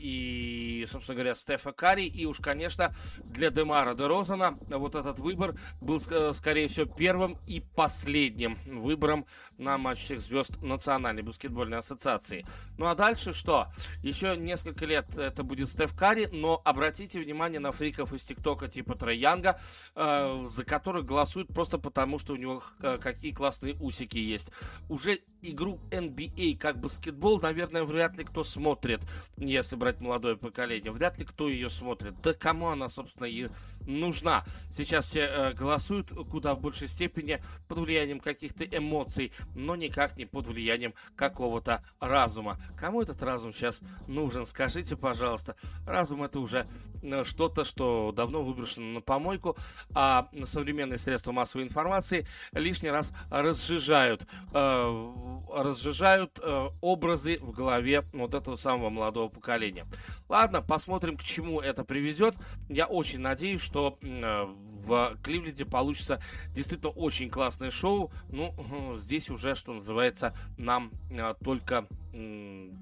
и, 0.00 0.86
собственно 0.86 1.14
говоря, 1.14 1.34
Стефа 1.34 1.72
Карри. 1.72 2.06
И 2.06 2.26
уж, 2.26 2.38
конечно, 2.38 2.94
для 3.24 3.50
Демара 3.50 3.94
де 3.94 4.06
Розана 4.06 4.58
вот 4.68 4.94
этот 4.94 5.18
выбор 5.18 5.58
был, 5.80 5.98
скорее 6.00 6.68
всего, 6.68 6.84
первым 6.84 7.38
и 7.46 7.60
последним 7.74 8.58
выбором 8.66 9.24
на 9.56 9.78
матч 9.78 10.00
всех 10.00 10.20
звезд 10.20 10.60
Национальной 10.62 11.22
баскетбольной 11.22 11.78
ассоциации. 11.78 12.44
Ну 12.78 12.86
а 12.86 12.94
дальше 12.94 13.32
что? 13.32 13.66
Еще 14.02 14.36
несколько 14.36 14.86
лет 14.86 15.06
это 15.18 15.42
будет 15.42 15.68
Стеф 15.68 15.94
Карри, 15.96 16.28
но 16.30 16.62
обратите 16.64 17.20
внимание 17.20 17.58
на 17.58 17.72
фриков 17.72 18.12
из 18.12 18.22
ТикТока 18.22 18.68
типа 18.68 18.94
Трей 18.94 19.18
Янга, 19.18 19.60
э, 19.96 20.46
за 20.48 20.64
которых 20.64 21.04
голосуют 21.04 21.48
просто 21.48 21.78
потому, 21.78 22.20
что 22.20 22.34
у 22.34 22.36
него 22.36 22.62
э, 22.80 22.98
какие 22.98 23.32
классные 23.32 23.74
усики 23.80 24.18
есть. 24.18 24.50
Уже 24.88 25.20
игру 25.42 25.80
NBA 25.90 26.54
а 26.54 26.58
как 26.58 26.80
баскетбол, 26.80 27.40
наверное, 27.40 27.84
вряд 27.84 28.16
ли 28.16 28.24
кто 28.24 28.42
смотрит, 28.44 29.00
если 29.36 29.76
брать 29.76 30.00
молодое 30.00 30.36
поколение. 30.36 30.92
Вряд 30.92 31.18
ли 31.18 31.24
кто 31.24 31.48
ее 31.48 31.70
смотрит. 31.70 32.20
Да 32.22 32.32
кому 32.32 32.68
она, 32.68 32.88
собственно, 32.88 33.26
и 33.26 33.48
нужна? 33.86 34.44
Сейчас 34.72 35.06
все 35.06 35.20
э, 35.20 35.52
голосуют 35.52 36.10
куда 36.30 36.54
в 36.54 36.60
большей 36.60 36.88
степени 36.88 37.42
под 37.66 37.78
влиянием 37.78 38.20
каких-то 38.20 38.64
эмоций, 38.64 39.32
но 39.54 39.76
никак 39.76 40.16
не 40.16 40.26
под 40.26 40.46
влиянием 40.46 40.94
какого-то 41.16 41.84
разума. 42.00 42.58
Кому 42.76 43.02
этот 43.02 43.22
разум 43.22 43.52
сейчас 43.52 43.80
нужен? 44.06 44.46
Скажите, 44.46 44.96
пожалуйста. 44.96 45.56
Разум 45.86 46.22
это 46.22 46.40
уже 46.40 46.66
э, 47.02 47.24
что-то, 47.24 47.64
что 47.64 48.12
давно 48.14 48.42
выброшено 48.42 48.94
на 48.94 49.00
помойку, 49.00 49.56
а 49.94 50.28
современные 50.44 50.98
средства 50.98 51.32
массовой 51.32 51.64
информации 51.64 52.26
лишний 52.52 52.90
раз 52.90 53.12
разжижают, 53.30 54.26
э, 54.52 55.12
разжижают 55.52 56.38
э, 56.42 56.68
образы 56.80 57.38
в 57.40 57.52
голове 57.52 58.04
вот 58.12 58.34
этого 58.34 58.56
самого 58.56 58.90
молодого 58.90 59.28
поколения. 59.28 59.86
Ладно, 60.28 60.62
посмотрим, 60.62 61.16
к 61.16 61.22
чему 61.22 61.60
это 61.60 61.84
приведет. 61.84 62.34
Я 62.68 62.86
очень 62.86 63.20
надеюсь, 63.20 63.62
что 63.62 63.98
э, 64.02 64.46
в 64.88 65.16
Кливленде 65.22 65.64
получится 65.64 66.20
действительно 66.54 66.90
очень 66.90 67.30
классное 67.30 67.70
шоу. 67.70 68.10
Ну, 68.30 68.96
здесь 68.96 69.30
уже, 69.30 69.54
что 69.54 69.72
называется, 69.72 70.34
нам 70.56 70.90
э, 71.10 71.34
только 71.44 71.86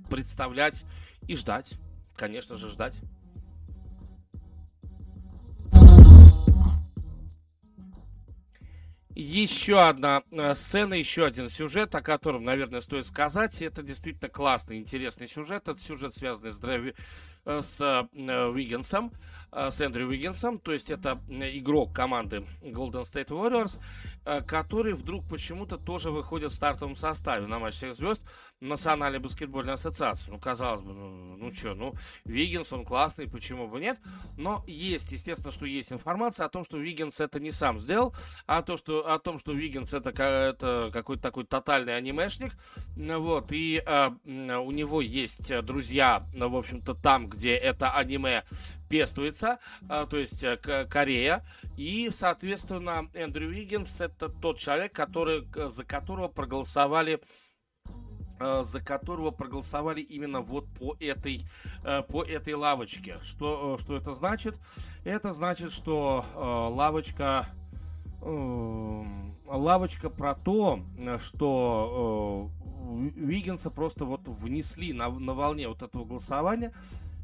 представлять 0.09 0.85
и 1.27 1.37
ждать. 1.37 1.75
Конечно 2.17 2.57
же, 2.57 2.71
ждать. 2.71 2.95
Еще 9.19 9.81
одна 9.81 10.23
э, 10.31 10.55
сцена, 10.55 10.93
еще 10.93 11.25
один 11.25 11.49
сюжет, 11.49 11.95
о 11.95 12.03
котором, 12.03 12.45
наверное, 12.45 12.83
стоит 12.83 13.07
сказать. 13.07 13.63
Это 13.63 13.83
действительно 13.83 14.29
классный, 14.29 14.77
интересный 14.77 15.27
сюжет. 15.27 15.69
Это 15.69 15.81
сюжет, 15.81 16.13
связанный 16.15 16.53
с, 16.53 16.59
Дрэви, 16.59 16.95
э, 17.47 17.63
с 17.63 17.81
э, 17.81 18.47
Уиггинсом. 18.49 19.11
Э, 19.15 19.36
с 19.53 19.81
Эндрю 19.81 20.09
Уиггинсом, 20.09 20.59
то 20.59 20.73
есть 20.73 20.91
это 20.91 21.21
игрок 21.29 21.95
команды 21.95 22.45
Golden 22.63 23.03
State 23.03 23.29
Warriors, 23.29 23.81
э, 24.25 24.43
который 24.43 24.95
вдруг 24.95 25.29
почему-то 25.29 25.79
тоже 25.79 26.11
выходит 26.11 26.53
в 26.53 26.55
стартовом 26.55 26.97
составе 26.97 27.47
на 27.47 27.59
матч 27.59 27.77
звезд 27.79 28.25
Национальной 28.61 29.19
баскетбольной 29.19 29.75
ассоциации. 29.75 30.31
Ну, 30.31 30.39
казалось 30.39 30.83
бы, 30.83 30.93
ну, 30.93 31.37
ну 31.37 31.53
что, 31.53 31.75
ну, 31.75 31.95
Виггинс, 32.25 32.73
он 32.73 32.85
классный, 32.85 33.29
почему 33.29 33.69
бы 33.69 33.81
нет? 33.81 33.99
Но 34.37 34.65
есть, 34.67 35.13
естественно, 35.13 35.53
что 35.53 35.67
есть 35.67 35.93
информация 35.93 36.47
о 36.47 36.49
том, 36.49 36.65
что 36.65 36.79
Виггинс 36.79 37.21
это 37.21 37.39
не 37.39 37.51
сам 37.51 37.79
сделал, 37.79 38.15
а 38.47 38.63
то, 38.63 38.77
что, 38.77 39.13
о 39.13 39.19
том, 39.19 39.39
что 39.39 39.53
Виггинс 39.53 39.93
это, 39.93 40.11
это 40.11 40.91
какой-то 40.93 41.23
такой 41.23 41.45
тотальный 41.45 41.97
анимешник, 41.97 42.53
вот, 42.97 43.53
и 43.53 43.83
э, 43.85 44.11
у 44.25 44.71
него 44.71 45.01
есть 45.01 45.53
друзья, 45.65 46.27
в 46.35 46.57
общем-то, 46.57 46.95
там, 46.95 47.29
где 47.29 47.55
это 47.55 47.91
аниме 47.93 48.45
пестуется, 48.89 49.59
а, 49.89 50.07
то 50.07 50.17
есть 50.17 50.43
э, 50.43 50.87
Корея. 50.89 51.45
И, 51.77 52.09
соответственно, 52.11 53.09
Эндрю 53.15 53.49
Уиггинс 53.49 54.01
это 54.01 54.29
тот 54.29 54.59
человек, 54.59 54.93
который, 54.93 55.47
за 55.69 55.85
которого 55.85 56.29
проголосовали 56.29 57.15
э, 57.15 57.19
за 58.39 58.81
которого 58.81 59.31
проголосовали 59.31 60.01
именно 60.01 60.41
вот 60.41 60.67
по 60.79 60.97
этой, 61.01 61.43
э, 61.85 62.03
по 62.03 62.23
этой 62.23 62.55
лавочке. 62.55 63.19
Что, 63.23 63.79
что 63.79 63.97
это 63.97 64.15
значит? 64.15 64.59
Это 65.05 65.33
значит, 65.33 65.73
что 65.73 66.25
лавочка, 66.75 67.49
лавочка 68.21 70.11
про 70.11 70.35
то, 70.35 70.81
что 71.19 72.51
Виггинса 73.15 73.71
просто 73.71 74.05
вот 74.05 74.23
внесли 74.27 74.93
на, 74.93 75.09
на 75.09 75.35
волне 75.35 75.69
вот 75.69 75.83
этого 75.83 76.05
голосования 76.05 76.73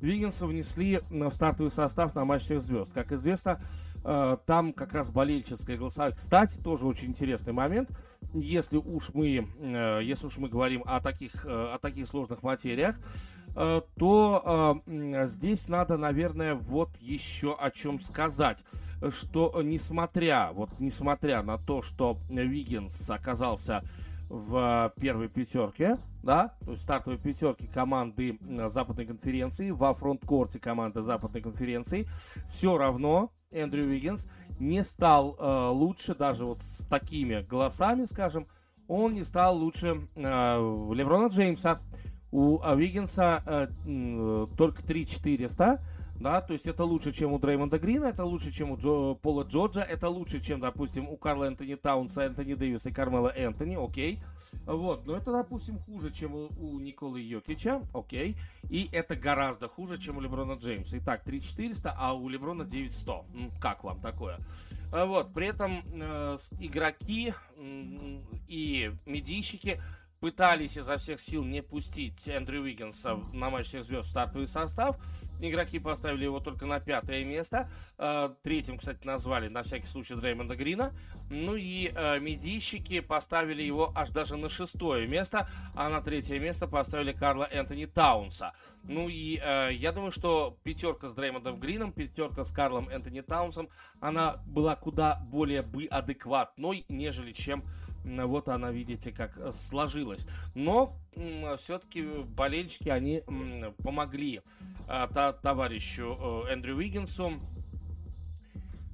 Виггинса 0.02 0.46
внесли 0.46 1.00
в 1.08 1.30
стартовый 1.30 1.70
состав 1.70 2.14
на 2.14 2.24
матч 2.24 2.42
всех 2.42 2.60
звезд. 2.60 2.92
Как 2.92 3.12
известно, 3.12 3.60
э, 4.04 4.36
там 4.46 4.72
как 4.72 4.92
раз 4.92 5.08
болельческое 5.08 5.78
голосование. 5.78 6.16
Кстати, 6.16 6.58
тоже 6.58 6.86
очень 6.86 7.10
интересный 7.10 7.52
момент. 7.52 7.90
Если 8.34 8.76
уж 8.76 9.10
мы, 9.14 9.46
э, 9.58 10.00
если 10.02 10.26
уж 10.26 10.38
мы 10.38 10.48
говорим 10.48 10.82
о 10.86 11.00
таких, 11.00 11.44
э, 11.44 11.48
о 11.48 11.78
таких 11.78 12.06
сложных 12.06 12.42
материях, 12.42 12.98
то 13.54 14.82
здесь 15.26 15.68
надо, 15.68 15.98
наверное, 15.98 16.54
вот 16.54 16.88
еще 17.02 17.54
о 17.54 17.70
чем 17.70 18.00
сказать 18.00 18.64
что 19.10 19.60
несмотря, 19.62 20.52
вот 20.52 20.70
несмотря 20.78 21.42
на 21.42 21.58
то, 21.58 21.82
что 21.82 22.18
Виггинс 22.30 23.10
оказался 23.10 23.82
в 24.28 24.92
первой 24.98 25.28
пятерке, 25.28 25.98
да, 26.22 26.54
то 26.64 26.70
есть 26.70 26.84
стартовой 26.84 27.18
пятерке 27.18 27.66
команды 27.66 28.38
Западной 28.68 29.06
конференции, 29.06 29.70
во 29.70 29.92
фронткорте 29.92 30.58
команды 30.58 31.02
Западной 31.02 31.42
конференции, 31.42 32.06
все 32.48 32.78
равно 32.78 33.30
Эндрю 33.50 33.84
Уиггинс 33.84 34.26
не 34.62 34.84
стал 34.84 35.36
э, 35.38 35.68
лучше, 35.70 36.14
даже 36.14 36.44
вот 36.44 36.60
с 36.62 36.86
такими 36.86 37.42
голосами, 37.42 38.04
скажем, 38.04 38.46
он 38.86 39.14
не 39.14 39.24
стал 39.24 39.58
лучше 39.58 40.08
э, 40.14 40.22
Леброна 40.94 41.26
Джеймса. 41.26 41.80
У 42.30 42.56
Уиггинса 42.58 43.42
э, 43.44 44.46
только 44.56 44.82
3 44.82 45.06
400, 45.06 45.82
да, 46.16 46.40
то 46.40 46.52
есть 46.52 46.66
это 46.66 46.84
лучше, 46.84 47.12
чем 47.12 47.32
у 47.32 47.38
Дреймонда 47.38 47.78
Грина, 47.78 48.06
это 48.06 48.24
лучше, 48.24 48.52
чем 48.52 48.70
у 48.70 48.76
Джо, 48.76 49.14
Пола 49.14 49.44
Джорджа, 49.44 49.82
это 49.82 50.08
лучше, 50.08 50.40
чем, 50.40 50.60
допустим, 50.60 51.08
у 51.08 51.16
Карла 51.16 51.44
Энтони 51.44 51.74
Таунса, 51.74 52.22
Энтони 52.22 52.54
Дэвиса 52.54 52.90
и 52.90 52.92
Кармела 52.92 53.28
Энтони, 53.28 53.76
окей, 53.82 54.22
вот, 54.66 55.06
но 55.06 55.16
это, 55.16 55.32
допустим, 55.32 55.78
хуже, 55.78 56.12
чем 56.12 56.34
у, 56.34 56.48
у 56.58 56.78
Николы 56.78 57.20
Йокича, 57.20 57.82
окей, 57.92 58.36
и 58.70 58.88
это 58.92 59.16
гораздо 59.16 59.68
хуже, 59.68 59.98
чем 59.98 60.18
у 60.18 60.20
Леброна 60.20 60.54
Джеймса. 60.54 60.98
Итак, 60.98 61.24
3400, 61.24 61.94
а 61.96 62.14
у 62.14 62.28
Леброна 62.28 62.64
9100. 62.64 63.26
Как 63.60 63.84
вам 63.84 64.00
такое? 64.00 64.38
А 64.92 65.04
вот, 65.04 65.32
при 65.32 65.48
этом 65.48 65.82
э, 65.92 66.36
игроки 66.60 67.34
э, 67.56 68.20
и 68.48 68.92
медийщики 69.06 69.80
пытались 70.22 70.76
изо 70.76 70.98
всех 70.98 71.20
сил 71.20 71.42
не 71.42 71.62
пустить 71.62 72.28
Эндрю 72.28 72.62
Уиггинса 72.62 73.16
на 73.32 73.50
матч 73.50 73.66
всех 73.66 73.82
звезд 73.82 74.06
в 74.06 74.10
стартовый 74.10 74.46
состав. 74.46 74.96
Игроки 75.40 75.80
поставили 75.80 76.22
его 76.22 76.38
только 76.38 76.64
на 76.64 76.78
пятое 76.78 77.24
место. 77.24 77.68
Э, 77.98 78.32
третьим, 78.44 78.78
кстати, 78.78 79.04
назвали 79.04 79.48
на 79.48 79.64
всякий 79.64 79.88
случай 79.88 80.14
Дреймонда 80.14 80.54
Грина. 80.54 80.92
Ну 81.28 81.56
и 81.56 81.92
э, 81.92 82.20
медийщики 82.20 83.00
поставили 83.00 83.64
его 83.64 83.90
аж 83.96 84.10
даже 84.10 84.36
на 84.36 84.48
шестое 84.48 85.08
место, 85.08 85.48
а 85.74 85.88
на 85.88 86.00
третье 86.00 86.38
место 86.38 86.68
поставили 86.68 87.10
Карла 87.10 87.48
Энтони 87.50 87.86
Таунса. 87.86 88.52
Ну 88.84 89.08
и 89.08 89.40
э, 89.42 89.70
я 89.72 89.90
думаю, 89.90 90.12
что 90.12 90.56
пятерка 90.62 91.08
с 91.08 91.14
Дреймондом 91.14 91.56
Грином, 91.56 91.90
пятерка 91.90 92.44
с 92.44 92.52
Карлом 92.52 92.88
Энтони 92.88 93.22
Таунсом, 93.22 93.68
она 94.00 94.36
была 94.46 94.76
куда 94.76 95.16
более 95.16 95.62
бы 95.62 95.86
адекватной, 95.86 96.86
нежели 96.88 97.32
чем 97.32 97.64
вот 98.04 98.48
она, 98.48 98.70
видите, 98.70 99.12
как 99.12 99.36
э, 99.38 99.52
сложилась. 99.52 100.26
Но 100.54 100.96
все-таки 101.56 102.02
болельщики, 102.02 102.88
они 102.88 103.22
помогли 103.82 104.40
а, 104.88 105.32
товарищу 105.34 106.44
э, 106.48 106.52
Эндрю 106.52 106.76
Уиггинсу 106.76 107.34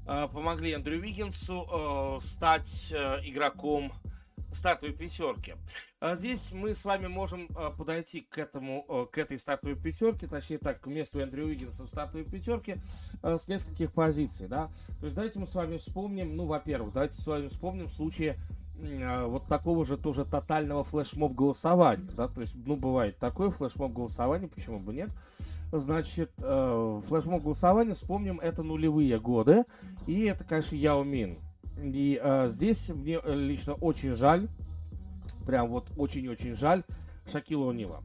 э, 0.07 0.29
помогли 0.33 0.73
Эндрю 0.73 1.01
Уиггинсу 1.01 2.19
стать 2.21 2.93
игроком 2.93 3.93
стартовой 4.53 4.95
пятерки. 4.95 5.55
А 6.01 6.15
здесь 6.17 6.53
мы 6.53 6.75
с 6.75 6.85
вами 6.85 7.07
можем 7.07 7.49
подойти 7.77 8.23
к 8.23 8.39
этому, 8.39 9.09
к 9.13 9.19
этой 9.19 9.39
стартовой 9.39 9.77
пятерке, 9.77 10.27
точнее 10.27 10.59
так, 10.59 10.81
к 10.81 10.87
месту 10.87 11.21
Эндрю 11.21 11.47
Уиггинса 11.47 11.85
в 11.85 11.87
стартовой 11.87 12.25
пятерке 12.25 12.81
с 13.23 13.47
нескольких 13.47 13.93
позиций, 13.93 14.49
да. 14.49 14.71
То 15.01 15.05
есть 15.05 15.15
давайте 15.15 15.39
мы 15.39 15.47
с 15.47 15.55
вами 15.55 15.77
вспомним, 15.77 16.35
ну, 16.35 16.47
во-первых, 16.47 16.95
давайте 16.95 17.21
с 17.21 17.27
вами 17.27 17.49
вспомним 17.49 17.89
случаи 17.89 18.39
вот 19.27 19.47
такого 19.47 19.85
же 19.85 19.97
тоже 19.97 20.25
тотального 20.25 20.85
флешмоб 20.85 21.35
голосования, 21.35 22.09
да, 22.17 22.29
то 22.29 22.41
есть, 22.41 22.55
ну, 22.55 22.77
бывает 22.77 23.19
такое 23.19 23.51
флешмоб 23.51 23.93
голосование, 23.93 24.49
почему 24.49 24.79
бы 24.79 24.93
нет. 24.93 25.13
Значит, 25.73 26.31
э, 26.39 27.01
флешмоб 27.09 27.43
голосования, 27.43 27.95
вспомним, 27.95 28.39
это 28.41 28.63
нулевые 28.63 29.19
годы, 29.19 29.65
и 30.07 30.23
это, 30.23 30.45
конечно, 30.45 30.77
Яо 30.77 31.03
Мин. 31.03 31.39
И 31.77 32.21
э, 32.23 32.49
здесь 32.49 32.89
мне 32.91 33.21
лично 33.25 33.75
очень 33.75 34.15
жаль, 34.15 34.49
прям 35.47 35.69
вот 35.69 35.89
очень-очень 35.97 36.55
жаль 36.55 36.85
Шакила 37.31 37.67
О'Нила. 37.67 38.03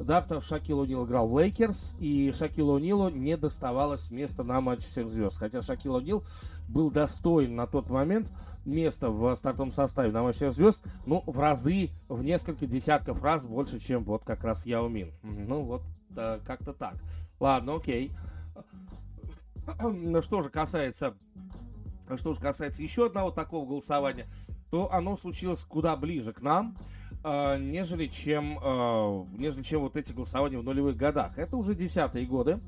Да, 0.00 0.22
потому 0.22 0.40
что 0.40 0.56
Шакил 0.56 0.82
О'Нил 0.82 1.04
играл 1.04 1.28
в 1.28 1.38
Лейкерс, 1.38 1.94
и 2.00 2.32
Шакилу 2.32 2.78
О'Нилу 2.78 3.10
не 3.10 3.36
доставалось 3.36 4.10
места 4.10 4.42
на 4.42 4.60
матче 4.62 4.86
всех 4.86 5.10
звезд. 5.10 5.36
Хотя 5.36 5.60
Шакил 5.60 5.98
О'Нил 5.98 6.24
был 6.68 6.90
достоин 6.90 7.54
на 7.54 7.66
тот 7.66 7.90
момент 7.90 8.32
места 8.64 9.10
в 9.10 9.34
стартовом 9.34 9.72
составе 9.72 10.10
на 10.10 10.22
матче 10.22 10.38
всех 10.38 10.52
звезд, 10.54 10.82
ну, 11.04 11.22
в 11.26 11.38
разы, 11.38 11.90
в 12.08 12.22
несколько 12.22 12.66
десятков 12.66 13.22
раз 13.22 13.44
больше, 13.44 13.78
чем 13.78 14.04
вот 14.04 14.24
как 14.24 14.42
раз 14.42 14.64
Яо 14.64 14.88
Мин. 14.88 15.12
Ну, 15.22 15.62
вот 15.62 15.82
да, 16.08 16.40
как-то 16.46 16.72
так. 16.72 16.94
Ладно, 17.38 17.76
окей. 17.76 18.12
Что 20.22 20.40
же 20.40 20.48
касается 20.48 21.14
что 22.16 22.32
же 22.32 22.40
касается 22.40 22.82
еще 22.82 23.06
одного 23.06 23.30
такого 23.30 23.68
голосования, 23.68 24.26
то 24.70 24.92
оно 24.92 25.14
случилось 25.14 25.64
куда 25.64 25.94
ближе 25.96 26.32
к 26.32 26.40
нам. 26.40 26.76
А, 27.22 27.58
нежели 27.58 28.06
чем, 28.06 28.58
э, 28.62 29.24
нежели 29.38 29.62
чем 29.62 29.82
вот 29.82 29.96
эти 29.96 30.12
голосования 30.12 30.58
в 30.58 30.64
нулевых 30.64 30.96
годах. 30.96 31.38
Это 31.38 31.56
уже 31.56 31.74
десятые 31.74 32.26
годы. 32.26 32.60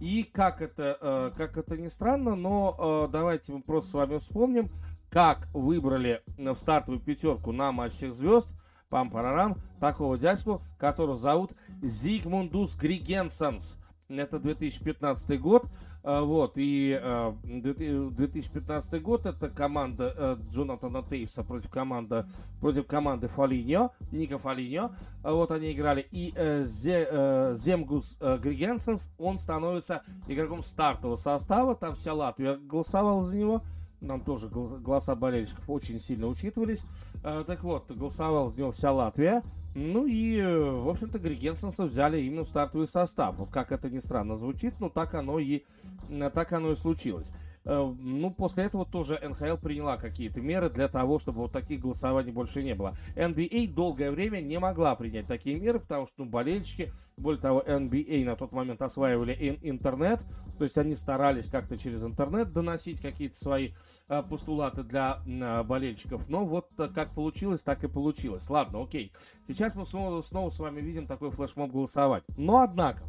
И 0.00 0.22
как 0.24 0.60
это, 0.62 0.98
э, 1.00 1.32
как 1.36 1.56
это 1.56 1.76
ни 1.76 1.88
странно, 1.88 2.36
но 2.36 3.08
давайте 3.10 3.52
мы 3.52 3.62
просто 3.62 3.90
с 3.90 3.94
вами 3.94 4.18
вспомним, 4.18 4.70
как 5.10 5.48
выбрали 5.54 6.22
в 6.36 6.54
стартовую 6.54 7.00
пятерку 7.00 7.52
на 7.52 7.72
матч 7.72 7.94
звезд 7.94 8.54
пам 8.88 9.10
парарам 9.10 9.60
такого 9.80 10.18
дядьку, 10.18 10.62
которого 10.78 11.16
зовут 11.16 11.52
Зигмундус 11.82 12.74
Григенсенс. 12.76 13.76
Это 14.08 14.38
2015 14.38 15.40
год. 15.40 15.68
А, 16.04 16.22
вот, 16.22 16.52
и 16.56 16.98
2015 17.44 18.92
э, 18.92 18.98
год 19.00 19.26
это 19.26 19.48
команда 19.48 20.14
э, 20.16 20.36
Джонатана 20.50 21.02
Тейвса 21.02 21.42
против 21.42 21.70
команды, 21.70 22.24
против 22.60 22.86
команды 22.86 23.28
Фолиньо, 23.28 23.90
Ника 24.12 24.38
Фолиньо. 24.38 24.92
А 25.22 25.32
вот 25.32 25.50
они 25.50 25.72
играли. 25.72 26.06
И 26.10 26.32
э, 26.34 26.64
Земгус 26.64 28.18
Григенсенс, 28.20 29.10
он 29.18 29.38
становится 29.38 30.02
игроком 30.28 30.62
стартового 30.62 31.16
состава. 31.16 31.74
Там 31.74 31.94
вся 31.94 32.14
Латвия 32.14 32.56
голосовала 32.56 33.22
за 33.22 33.34
него. 33.36 33.62
Нам 34.00 34.20
тоже 34.20 34.48
голоса 34.48 35.16
болельщиков 35.16 35.68
очень 35.68 36.00
сильно 36.00 36.28
учитывались. 36.28 36.84
А, 37.24 37.42
так 37.42 37.64
вот, 37.64 37.90
голосовала 37.90 38.48
за 38.48 38.60
него 38.60 38.70
вся 38.70 38.92
Латвия. 38.92 39.42
Ну 39.74 40.06
и, 40.06 40.40
в 40.42 40.88
общем-то, 40.88 41.18
Григенсенса 41.18 41.84
взяли 41.84 42.20
именно 42.20 42.44
в 42.44 42.48
стартовый 42.48 42.88
состав. 42.88 43.36
Вот 43.36 43.50
как 43.50 43.70
это 43.70 43.88
ни 43.90 43.98
странно 43.98 44.36
звучит, 44.36 44.80
но 44.80 44.88
так 44.88 45.14
оно 45.14 45.38
и 45.38 45.62
Э, 46.08 46.30
так 46.32 46.52
оно 46.52 46.72
и 46.72 46.76
случилось. 46.76 47.32
Э, 47.64 47.94
ну, 47.98 48.30
после 48.30 48.64
этого 48.64 48.84
тоже 48.84 49.18
НХЛ 49.22 49.56
приняла 49.56 49.96
какие-то 49.96 50.40
меры 50.40 50.70
для 50.70 50.88
того, 50.88 51.18
чтобы 51.18 51.40
вот 51.40 51.52
таких 51.52 51.80
голосований 51.80 52.32
больше 52.32 52.62
не 52.62 52.74
было. 52.74 52.96
NBA 53.16 53.72
долгое 53.74 54.10
время 54.10 54.40
не 54.40 54.58
могла 54.58 54.94
принять 54.94 55.26
такие 55.26 55.58
меры, 55.58 55.80
потому 55.80 56.06
что, 56.06 56.14
ну, 56.18 56.26
болельщики, 56.26 56.92
более 57.16 57.40
того, 57.40 57.62
NBA 57.66 58.24
на 58.24 58.36
тот 58.36 58.52
момент 58.52 58.82
осваивали 58.82 59.58
интернет, 59.62 60.24
то 60.56 60.64
есть 60.64 60.78
они 60.78 60.94
старались 60.94 61.48
как-то 61.48 61.76
через 61.76 62.02
интернет 62.02 62.52
доносить 62.52 63.00
какие-то 63.00 63.36
свои 63.36 63.72
э, 64.08 64.22
постулаты 64.22 64.82
для 64.82 65.18
э, 65.26 65.62
болельщиков, 65.62 66.28
но 66.28 66.44
вот 66.44 66.68
как 66.94 67.14
получилось, 67.14 67.62
так 67.62 67.84
и 67.84 67.88
получилось. 67.88 68.48
Ладно, 68.50 68.82
окей. 68.82 69.12
Сейчас 69.46 69.74
мы 69.74 69.86
снова, 69.86 70.20
снова 70.20 70.50
с 70.50 70.58
вами 70.58 70.80
видим 70.80 71.06
такой 71.06 71.30
флешмоб 71.30 71.70
голосовать. 71.70 72.24
Но, 72.36 72.60
однако, 72.60 73.02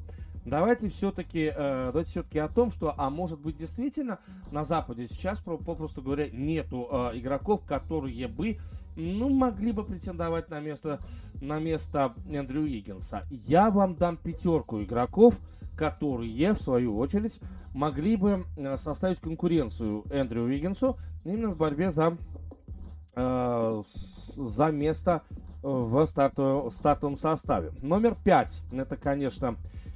Давайте 0.45 0.89
все-таки, 0.89 1.51
э, 1.53 1.87
давайте 1.87 2.11
все-таки 2.11 2.39
о 2.39 2.47
том, 2.47 2.71
что, 2.71 2.93
а 2.97 3.09
может 3.09 3.39
быть 3.39 3.57
действительно 3.57 4.19
на 4.51 4.63
Западе 4.63 5.05
сейчас, 5.07 5.39
попросту 5.39 6.01
говоря, 6.01 6.29
нету 6.31 6.87
э, 6.89 7.11
игроков, 7.15 7.61
которые 7.65 8.27
бы, 8.27 8.57
ну, 8.95 9.29
могли 9.29 9.71
бы 9.71 9.83
претендовать 9.83 10.49
на 10.49 10.59
место, 10.59 10.99
на 11.41 11.59
место 11.59 12.13
Эндрю 12.29 12.65
Иггинса. 12.67 13.23
Я 13.29 13.69
вам 13.69 13.95
дам 13.95 14.15
пятерку 14.15 14.81
игроков, 14.81 15.39
которые, 15.75 16.53
в 16.53 16.61
свою 16.61 16.97
очередь, 16.97 17.39
могли 17.73 18.15
бы 18.15 18.45
э, 18.55 18.77
составить 18.77 19.19
конкуренцию 19.19 20.05
Эндрю 20.09 20.43
Уиггинсу 20.43 20.97
именно 21.25 21.49
в 21.51 21.57
борьбе 21.57 21.91
за, 21.91 22.17
э, 23.15 23.83
за 24.35 24.67
место 24.67 25.23
в 25.61 26.05
стартовом, 26.05 26.71
стартовом 26.71 27.17
составе. 27.17 27.71
Номер 27.81 28.15
пять, 28.23 28.63
это, 28.71 28.95
конечно, 28.95 29.57
Э, 29.57 29.88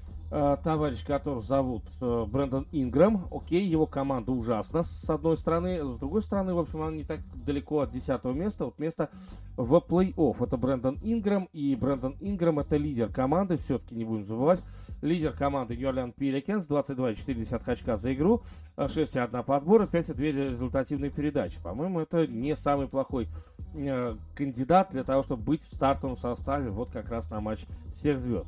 товарищ, 0.63 1.05
которого 1.05 1.41
зовут 1.41 1.83
э, 2.01 2.25
Брэндон 2.27 2.67
Ингрэм. 2.71 3.27
Окей, 3.31 3.63
его 3.67 3.85
команда 3.85 4.31
ужасна, 4.31 4.83
с 4.83 5.07
одной 5.07 5.37
стороны. 5.37 5.87
С 5.87 5.95
другой 5.97 6.23
стороны, 6.23 6.55
в 6.55 6.59
общем, 6.59 6.81
она 6.81 6.91
не 6.91 7.03
так 7.03 7.19
далеко 7.45 7.81
от 7.81 7.91
10 7.91 8.23
места, 8.25 8.65
вот 8.65 8.79
место 8.79 9.11
в 9.57 9.75
плей-офф. 9.75 10.43
Это 10.43 10.57
Брэндон 10.57 10.97
Ингрэм, 11.03 11.49
и 11.53 11.75
Брэндон 11.75 12.17
Ингрэм 12.19 12.59
это 12.59 12.77
лидер 12.77 13.09
команды, 13.09 13.57
все-таки 13.57 13.93
не 13.93 14.05
будем 14.05 14.25
забывать. 14.25 14.61
Лидер 15.03 15.33
команды 15.33 15.77
Нью-Орлеан 15.77 16.13
Пеликенс, 16.13 16.67
22,4 16.67 17.71
очка 17.71 17.97
за 17.97 18.13
игру, 18.15 18.41
6,1 18.75 19.43
подбора, 19.43 19.85
5,2 19.85 20.51
результативные 20.51 21.11
передачи. 21.11 21.61
По-моему, 21.61 21.99
это 21.99 22.25
не 22.25 22.55
самый 22.55 22.87
плохой 22.87 23.27
э, 23.75 24.15
кандидат 24.33 24.89
для 24.91 25.03
того, 25.03 25.21
чтобы 25.21 25.43
быть 25.43 25.61
в 25.61 25.71
стартовом 25.71 26.15
составе 26.15 26.71
вот 26.71 26.89
как 26.89 27.09
раз 27.09 27.29
на 27.29 27.39
матч 27.39 27.65
всех 27.93 28.19
звезд. 28.19 28.47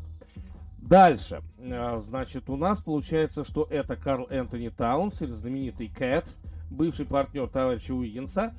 Дальше. 0.85 1.41
А, 1.59 1.97
значит, 1.99 2.49
у 2.49 2.57
нас 2.57 2.79
получается, 2.79 3.43
что 3.43 3.67
это 3.69 3.95
Карл 3.95 4.27
Энтони 4.29 4.69
Таунс, 4.69 5.21
или 5.21 5.31
знаменитый 5.31 5.89
Кэт, 5.89 6.35
бывший 6.69 7.05
партнер 7.05 7.47
товарища 7.47 7.93
Уиггинса 7.93 8.53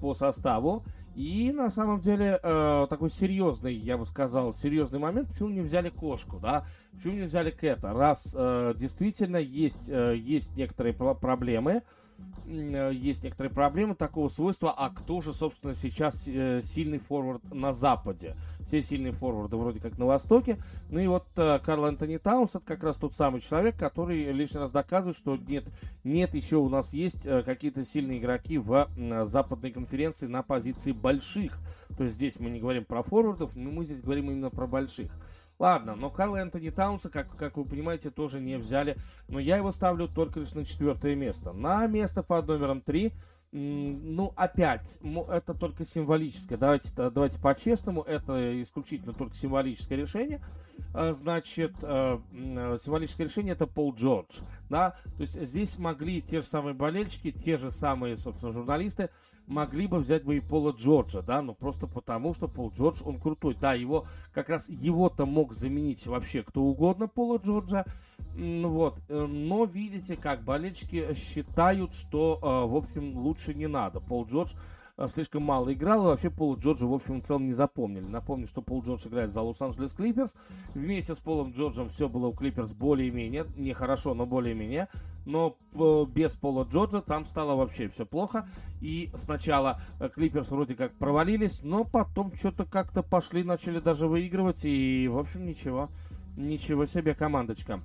по 0.00 0.14
составу. 0.14 0.84
И 1.16 1.50
на 1.50 1.70
самом 1.70 2.00
деле 2.00 2.38
э, 2.42 2.86
такой 2.88 3.10
серьезный, 3.10 3.74
я 3.74 3.96
бы 3.96 4.04
сказал, 4.04 4.52
серьезный 4.52 4.98
момент, 4.98 5.30
почему 5.30 5.48
не 5.48 5.62
взяли 5.62 5.88
кошку, 5.88 6.38
да? 6.38 6.66
Почему 6.92 7.14
не 7.14 7.22
взяли 7.22 7.50
Кэта? 7.50 7.94
Раз 7.94 8.36
э, 8.38 8.74
действительно 8.76 9.38
есть, 9.38 9.88
э, 9.88 10.14
есть 10.16 10.54
некоторые 10.56 10.92
проблемы, 10.92 11.72
э, 11.72 11.82
есть 12.46 13.24
некоторые 13.24 13.52
проблемы 13.52 13.94
такого 13.94 14.28
свойства, 14.28 14.72
а 14.76 14.90
кто 14.90 15.20
же, 15.20 15.32
собственно, 15.32 15.74
сейчас 15.74 16.28
э, 16.28 16.60
сильный 16.62 16.98
форвард 16.98 17.42
на 17.52 17.72
Западе? 17.72 18.36
Все 18.66 18.82
сильные 18.82 19.12
форварды 19.12 19.56
вроде 19.56 19.80
как 19.80 19.98
на 19.98 20.06
Востоке. 20.06 20.58
Ну 20.88 21.00
и 21.00 21.06
вот 21.06 21.26
э, 21.36 21.58
Карл 21.64 21.86
Антони 21.86 22.18
Таунс, 22.18 22.50
это 22.50 22.64
как 22.64 22.84
раз 22.84 22.98
тот 22.98 23.14
самый 23.14 23.40
человек, 23.40 23.76
который 23.76 24.32
лишний 24.32 24.60
раз 24.60 24.70
доказывает, 24.70 25.16
что 25.16 25.36
нет, 25.36 25.64
нет, 26.04 26.34
еще 26.34 26.56
у 26.56 26.68
нас 26.68 26.92
есть 26.92 27.24
какие-то 27.44 27.84
сильные 27.84 28.18
игроки 28.18 28.58
в 28.58 28.88
западной 29.24 29.72
конференции 29.72 30.26
на 30.26 30.42
позиции 30.42 30.92
больших. 30.92 31.58
То 31.96 32.04
есть 32.04 32.16
здесь 32.16 32.38
мы 32.38 32.50
не 32.50 32.60
говорим 32.60 32.84
про 32.84 33.02
форвардов, 33.02 33.56
но 33.56 33.70
мы 33.70 33.84
здесь 33.84 34.02
говорим 34.02 34.30
именно 34.30 34.50
про 34.50 34.66
больших. 34.66 35.10
Ладно, 35.58 35.96
но 35.96 36.10
Карла 36.10 36.36
Энтони 36.36 36.70
Таунса, 36.70 37.08
как, 37.08 37.34
как 37.36 37.56
вы 37.56 37.64
понимаете, 37.64 38.10
тоже 38.10 38.40
не 38.40 38.58
взяли. 38.58 38.96
Но 39.28 39.38
я 39.38 39.56
его 39.56 39.70
ставлю 39.70 40.08
только 40.08 40.40
лишь 40.40 40.52
на 40.52 40.64
четвертое 40.64 41.14
место. 41.14 41.52
На 41.52 41.86
место 41.86 42.22
под 42.22 42.46
номером 42.48 42.80
три 42.82 43.12
ну, 43.52 44.34
опять, 44.36 44.98
это 45.30 45.54
только 45.54 45.84
символическое. 45.84 46.58
Давайте, 46.58 46.90
давайте 46.94 47.40
по-честному, 47.40 48.02
это 48.02 48.60
исключительно 48.60 49.14
только 49.14 49.34
символическое 49.34 49.96
решение. 49.96 50.42
А, 50.92 51.12
значит, 51.12 51.72
э, 51.82 52.18
символическое 52.32 53.26
решение 53.26 53.54
это 53.54 53.66
Пол 53.66 53.94
Джордж. 53.94 54.40
Да? 54.68 54.96
То 55.16 55.20
есть 55.20 55.40
здесь 55.40 55.78
могли 55.78 56.20
те 56.20 56.40
же 56.40 56.46
самые 56.46 56.74
болельщики, 56.74 57.32
те 57.32 57.56
же 57.56 57.70
самые, 57.70 58.16
собственно, 58.16 58.52
журналисты 58.52 59.10
могли 59.46 59.86
бы 59.86 59.98
взять 59.98 60.24
бы 60.24 60.36
и 60.36 60.40
Пола 60.40 60.72
Джорджа, 60.72 61.22
да, 61.22 61.42
ну 61.42 61.54
просто 61.54 61.86
потому, 61.86 62.34
что 62.34 62.48
Пол 62.48 62.70
Джордж, 62.70 63.02
он 63.04 63.20
крутой. 63.20 63.56
Да, 63.60 63.74
его, 63.74 64.06
как 64.32 64.48
раз 64.48 64.68
его-то 64.68 65.26
мог 65.26 65.52
заменить 65.52 66.06
вообще 66.06 66.42
кто 66.42 66.62
угодно 66.62 67.08
Пола 67.08 67.38
Джорджа, 67.38 67.84
вот, 68.36 68.98
э, 69.08 69.26
но 69.26 69.64
видите, 69.64 70.16
как 70.16 70.44
болельщики 70.44 71.14
считают, 71.14 71.92
что, 71.92 72.38
э, 72.42 72.70
в 72.70 72.76
общем, 72.76 73.16
лучше 73.16 73.54
не 73.54 73.66
надо. 73.66 74.00
Пол 74.00 74.26
Джордж 74.26 74.52
Э, 74.98 75.06
слишком 75.08 75.42
мало 75.42 75.72
играл, 75.72 76.04
и 76.04 76.06
вообще 76.06 76.30
Пола 76.30 76.56
Джорджа, 76.56 76.86
в 76.86 76.94
общем, 76.94 77.20
в 77.20 77.24
целом 77.24 77.46
не 77.46 77.52
запомнили. 77.52 78.06
Напомню, 78.06 78.46
что 78.46 78.62
Пол 78.62 78.82
Джордж 78.82 79.06
играет 79.06 79.30
за 79.30 79.42
Лос-Анджелес 79.42 79.92
Клиперс. 79.92 80.34
Вместе 80.74 81.14
с 81.14 81.20
Полом 81.20 81.52
Джорджем 81.52 81.90
все 81.90 82.08
было 82.08 82.28
у 82.28 82.32
Клиперс 82.32 82.72
более-менее, 82.72 83.46
не 83.56 83.74
хорошо, 83.74 84.14
но 84.14 84.26
более-менее. 84.26 84.88
Но 85.26 85.56
э, 85.74 86.04
без 86.08 86.36
Пола 86.36 86.64
Джорджа 86.64 87.02
там 87.02 87.24
стало 87.24 87.56
вообще 87.56 87.88
все 87.88 88.06
плохо. 88.06 88.48
И 88.80 89.10
сначала 89.14 89.80
э, 89.98 90.08
Клиперс 90.08 90.50
вроде 90.50 90.76
как 90.76 90.94
провалились, 90.94 91.62
но 91.62 91.84
потом 91.84 92.34
что-то 92.34 92.64
как-то 92.64 93.02
пошли, 93.02 93.42
начали 93.42 93.80
даже 93.80 94.06
выигрывать. 94.06 94.64
И, 94.64 95.08
в 95.08 95.18
общем, 95.18 95.44
ничего, 95.44 95.90
ничего 96.36 96.86
себе 96.86 97.14
командочка. 97.14 97.80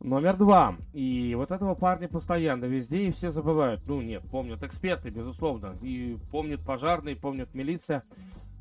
Номер 0.00 0.36
два. 0.36 0.76
И 0.92 1.34
вот 1.36 1.52
этого 1.52 1.76
парня 1.76 2.08
постоянно 2.08 2.64
везде 2.64 3.06
и 3.06 3.12
все 3.12 3.30
забывают. 3.30 3.82
Ну 3.86 4.02
нет, 4.02 4.24
помнят 4.28 4.64
эксперты, 4.64 5.10
безусловно. 5.10 5.76
И 5.82 6.18
помнят 6.32 6.60
пожарные, 6.66 7.14
помнят 7.14 7.54
милиция. 7.54 8.02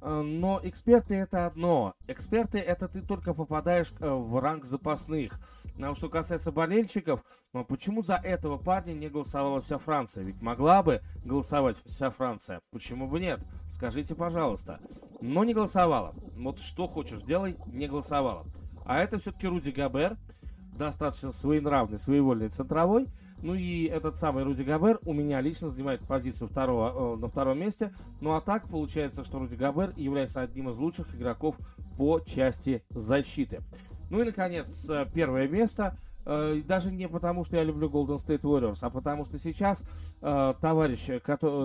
Э, 0.01 0.21
но 0.21 0.59
эксперты 0.63 1.15
это 1.15 1.47
одно. 1.47 1.95
Эксперты 2.07 2.59
это 2.59 2.87
ты 2.87 3.01
только 3.01 3.33
попадаешь 3.33 3.91
в 3.99 4.39
ранг 4.39 4.63
запасных. 4.63 5.39
А 5.77 5.93
что 5.93 6.09
касается 6.09 6.51
болельщиков, 6.51 7.23
ну 7.53 7.65
почему 7.65 8.01
за 8.01 8.15
этого 8.15 8.57
парня 8.57 8.93
не 8.93 9.09
голосовала 9.09 9.59
вся 9.61 9.77
Франция? 9.77 10.23
Ведь 10.23 10.41
могла 10.41 10.81
бы 10.83 11.01
голосовать 11.23 11.77
вся 11.85 12.09
Франция. 12.09 12.61
Почему 12.71 13.07
бы 13.07 13.19
нет? 13.19 13.41
Скажите, 13.69 14.15
пожалуйста. 14.15 14.79
Но 15.21 15.43
не 15.43 15.53
голосовала. 15.53 16.13
Вот 16.37 16.59
что 16.59 16.87
хочешь 16.87 17.23
делай, 17.23 17.57
не 17.67 17.87
голосовала. 17.87 18.45
А 18.85 18.99
это 18.99 19.17
все-таки 19.17 19.47
Руди 19.47 19.71
Габер 19.71 20.17
достаточно 20.77 21.31
своенравный, 21.31 21.97
своевольный 21.97 22.49
центровой. 22.49 23.07
Ну 23.41 23.53
и 23.53 23.85
этот 23.85 24.15
самый 24.15 24.43
Руди 24.43 24.63
Габер 24.63 24.99
у 25.03 25.13
меня 25.13 25.41
лично 25.41 25.69
занимает 25.69 26.01
позицию 26.01 26.47
второго, 26.47 27.15
э, 27.15 27.19
на 27.19 27.27
втором 27.27 27.59
месте. 27.59 27.93
Ну 28.21 28.33
а 28.33 28.41
так 28.41 28.69
получается, 28.69 29.23
что 29.23 29.39
Руди 29.39 29.55
Габер 29.55 29.93
является 29.97 30.41
одним 30.41 30.69
из 30.69 30.77
лучших 30.77 31.15
игроков 31.15 31.57
по 31.97 32.19
части 32.21 32.83
защиты. 32.89 33.61
Ну 34.15 34.21
и, 34.21 34.25
наконец, 34.27 34.89
э, 34.89 35.05
первое 35.13 35.45
место. 35.49 35.97
Э, 36.25 36.61
даже 36.65 36.89
не 36.89 37.09
потому, 37.09 37.43
что 37.43 37.57
я 37.57 37.65
люблю 37.65 37.89
Golden 37.89 38.15
State 38.15 38.43
Warriors, 38.43 38.77
а 38.81 38.89
потому 38.89 39.25
что 39.25 39.37
сейчас 39.37 39.83
э, 40.21 40.53
товарищ, 40.61 41.09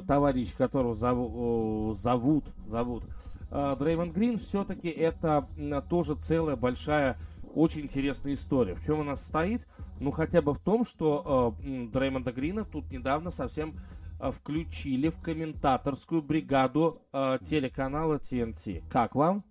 товарищ, 0.05 0.57
которого 0.57 0.97
зову, 0.97 1.93
зовут, 1.93 2.47
зовут 2.67 3.05
Дреймонд 3.51 4.13
Грин, 4.15 4.39
все-таки 4.39 4.89
это 4.89 5.47
тоже 5.89 6.17
целая 6.17 6.57
большая 6.57 7.19
очень 7.55 7.83
интересная 7.83 8.35
история. 8.35 8.75
В 8.75 8.85
чем 8.85 9.01
она 9.01 9.15
состоит? 9.15 9.69
Ну, 10.01 10.11
хотя 10.11 10.43
бы 10.43 10.53
в 10.53 10.59
том, 10.59 10.85
что 10.85 11.55
э, 11.63 11.87
Дреймонда 11.93 12.33
Грина 12.33 12.65
тут 12.65 12.91
недавно 12.91 13.31
совсем 13.31 13.77
включили 14.19 15.09
в 15.09 15.21
комментаторскую 15.21 16.21
бригаду 16.21 17.01
э, 17.13 17.39
телеканала 17.43 18.17
TNT. 18.17 18.83
Как 18.91 19.15
вам? 19.15 19.45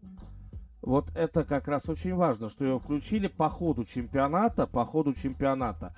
Вот 0.90 1.12
это 1.16 1.44
как 1.46 1.68
раз 1.68 1.88
очень 1.88 2.16
важно, 2.16 2.50
что 2.50 2.66
его 2.66 2.80
включили 2.80 3.28
по 3.28 3.48
ходу 3.48 3.86
чемпионата, 3.86 4.66
по 4.66 4.86
ходу 4.86 5.14
чемпионата 5.14 5.96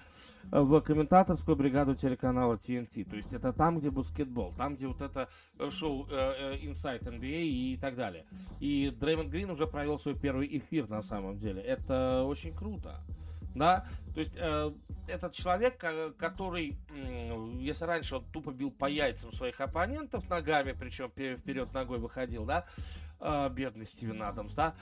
э, 0.51 0.59
в 0.59 0.81
комментаторскую 0.81 1.55
бригаду 1.55 1.95
телеканала 1.95 2.55
TNT. 2.55 3.09
То 3.09 3.15
есть 3.15 3.31
это 3.31 3.53
там, 3.53 3.79
где 3.79 3.89
баскетбол, 3.89 4.53
там, 4.57 4.75
где 4.75 4.87
вот 4.87 5.01
это 5.01 5.29
э, 5.57 5.69
шоу 5.69 6.07
э, 6.09 6.57
Inside 6.57 7.03
NBA 7.03 7.41
и 7.41 7.77
так 7.79 7.95
далее. 7.95 8.25
И 8.59 8.89
Дреймонд 8.89 9.29
Грин 9.29 9.51
уже 9.51 9.65
провел 9.65 9.97
свой 9.97 10.19
первый 10.19 10.57
эфир 10.57 10.89
на 10.89 11.01
самом 11.01 11.37
деле. 11.37 11.61
Это 11.61 12.25
очень 12.25 12.53
круто. 12.53 12.99
Да, 13.55 13.85
то 14.13 14.19
есть 14.19 14.37
э, 14.37 14.71
этот 15.07 15.33
человек, 15.33 15.77
который, 16.17 16.77
э, 16.89 17.57
если 17.59 17.85
раньше 17.85 18.17
он 18.17 18.25
тупо 18.31 18.51
бил 18.51 18.71
по 18.71 18.89
яйцам 18.89 19.31
своих 19.31 19.59
оппонентов 19.61 20.29
ногами, 20.29 20.73
причем 20.77 21.09
вперед 21.09 21.73
ногой 21.73 21.99
выходил, 21.99 22.45
да, 22.45 22.65
э, 23.21 23.49
бедный 23.49 23.85
Стивен 23.85 24.21
Адамс, 24.23 24.53
да, 24.55 24.75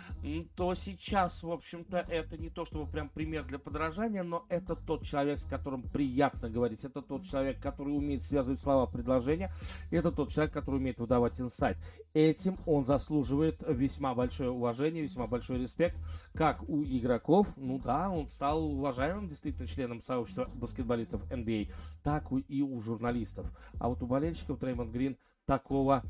то 0.56 0.74
сейчас, 0.74 1.44
в 1.44 1.52
общем-то, 1.52 1.98
это 1.98 2.38
не 2.38 2.50
то, 2.50 2.66
чтобы 2.66 2.90
прям 2.90 3.10
пример 3.10 3.46
для 3.46 3.60
подражания, 3.60 4.24
но 4.24 4.46
это 4.50 4.76
тот 4.76 5.04
человек, 5.04 5.40
с 5.40 5.46
которым 5.46 5.84
приятно 5.84 6.50
говорить, 6.50 6.84
это 6.86 7.02
тот 7.02 7.24
человек, 7.24 7.62
который 7.62 7.96
умеет 7.96 8.24
связывать 8.24 8.60
слова 8.60 8.86
предложения, 8.86 9.52
это 9.92 10.12
тот 10.12 10.32
человек, 10.32 10.54
который 10.54 10.78
умеет 10.78 11.00
выдавать 11.00 11.40
инсайт. 11.40 11.78
Этим 12.14 12.58
он 12.66 12.86
заслуживает 12.86 13.64
весьма 13.68 14.16
большое 14.16 14.50
уважение, 14.50 15.04
весьма 15.04 15.28
большой 15.28 15.60
респект, 15.60 16.00
как 16.34 16.68
у 16.68 16.84
игроков, 16.84 17.48
ну 17.58 17.80
да, 17.80 18.10
он 18.10 18.30
стал 18.30 18.64
уважаемым 18.66 19.28
действительно 19.28 19.68
членом 19.68 20.00
сообщества 20.00 20.50
баскетболистов 20.54 21.24
NBA, 21.32 21.72
так 22.04 22.32
и 22.48 22.62
у 22.62 22.80
журналистов. 22.80 23.48
А 23.80 23.90
вот 23.90 24.02
у 24.02 24.08
болельщиков 24.08 24.60
Дреймонд 24.60 24.92
Грин 24.92 25.18
такого 25.46 26.04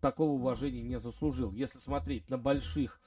такого 0.00 0.32
уважения 0.32 0.82
не 0.82 0.98
заслужил. 0.98 1.52
Если 1.52 1.78
смотреть 1.78 2.28
на 2.30 2.38
больших 2.38 3.00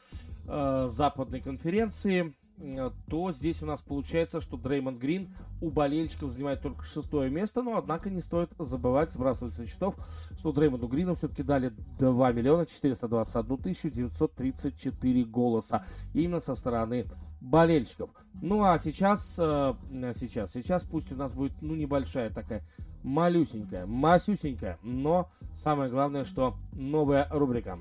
э, 0.48 0.88
западной 0.89 1.41
конференции, 1.41 2.36
э, 2.58 2.91
то 3.10 3.32
здесь 3.32 3.62
у 3.62 3.65
нас 3.65 3.82
получается, 3.82 4.41
что 4.41 4.58
Дреймонд 4.58 4.98
Грин 5.00 5.34
у 5.62 5.70
болельщиков 5.70 6.32
занимает 6.32 6.62
только 6.62 6.84
шестое 6.84 7.30
место, 7.30 7.62
но 7.62 7.78
однако 7.78 8.10
не 8.10 8.22
стоит 8.22 8.52
забывать, 8.60 9.12
сбрасывать 9.12 9.54
со 9.54 9.65
счетов, 9.65 9.96
что 10.38 10.52
Дреймонду 10.52 10.88
Грину 10.88 11.15
все-таки 11.15 11.44
дали 11.44 11.74
2 12.00 12.32
миллиона 12.32 12.65
421 12.65 13.58
тысячу 13.58 13.89
934 13.89 15.24
голоса 15.26 15.86
именно 16.13 16.39
со 16.39 16.56
стороны 16.56 17.06
болельщиков. 17.45 18.10
Ну 18.41 18.63
а 18.63 18.77
сейчас, 18.79 19.38
э, 19.39 19.73
сейчас, 20.15 20.51
сейчас 20.51 20.84
пусть 20.84 21.12
у 21.12 21.15
нас 21.15 21.34
будет, 21.34 21.53
ну, 21.62 21.75
небольшая 21.75 22.29
такая, 22.29 22.63
малюсенькая, 23.03 23.86
масюсенькая, 23.86 24.77
но 24.81 25.29
самое 25.53 25.89
главное, 25.89 26.25
что 26.25 26.55
новая 26.73 27.27
рубрика. 27.31 27.79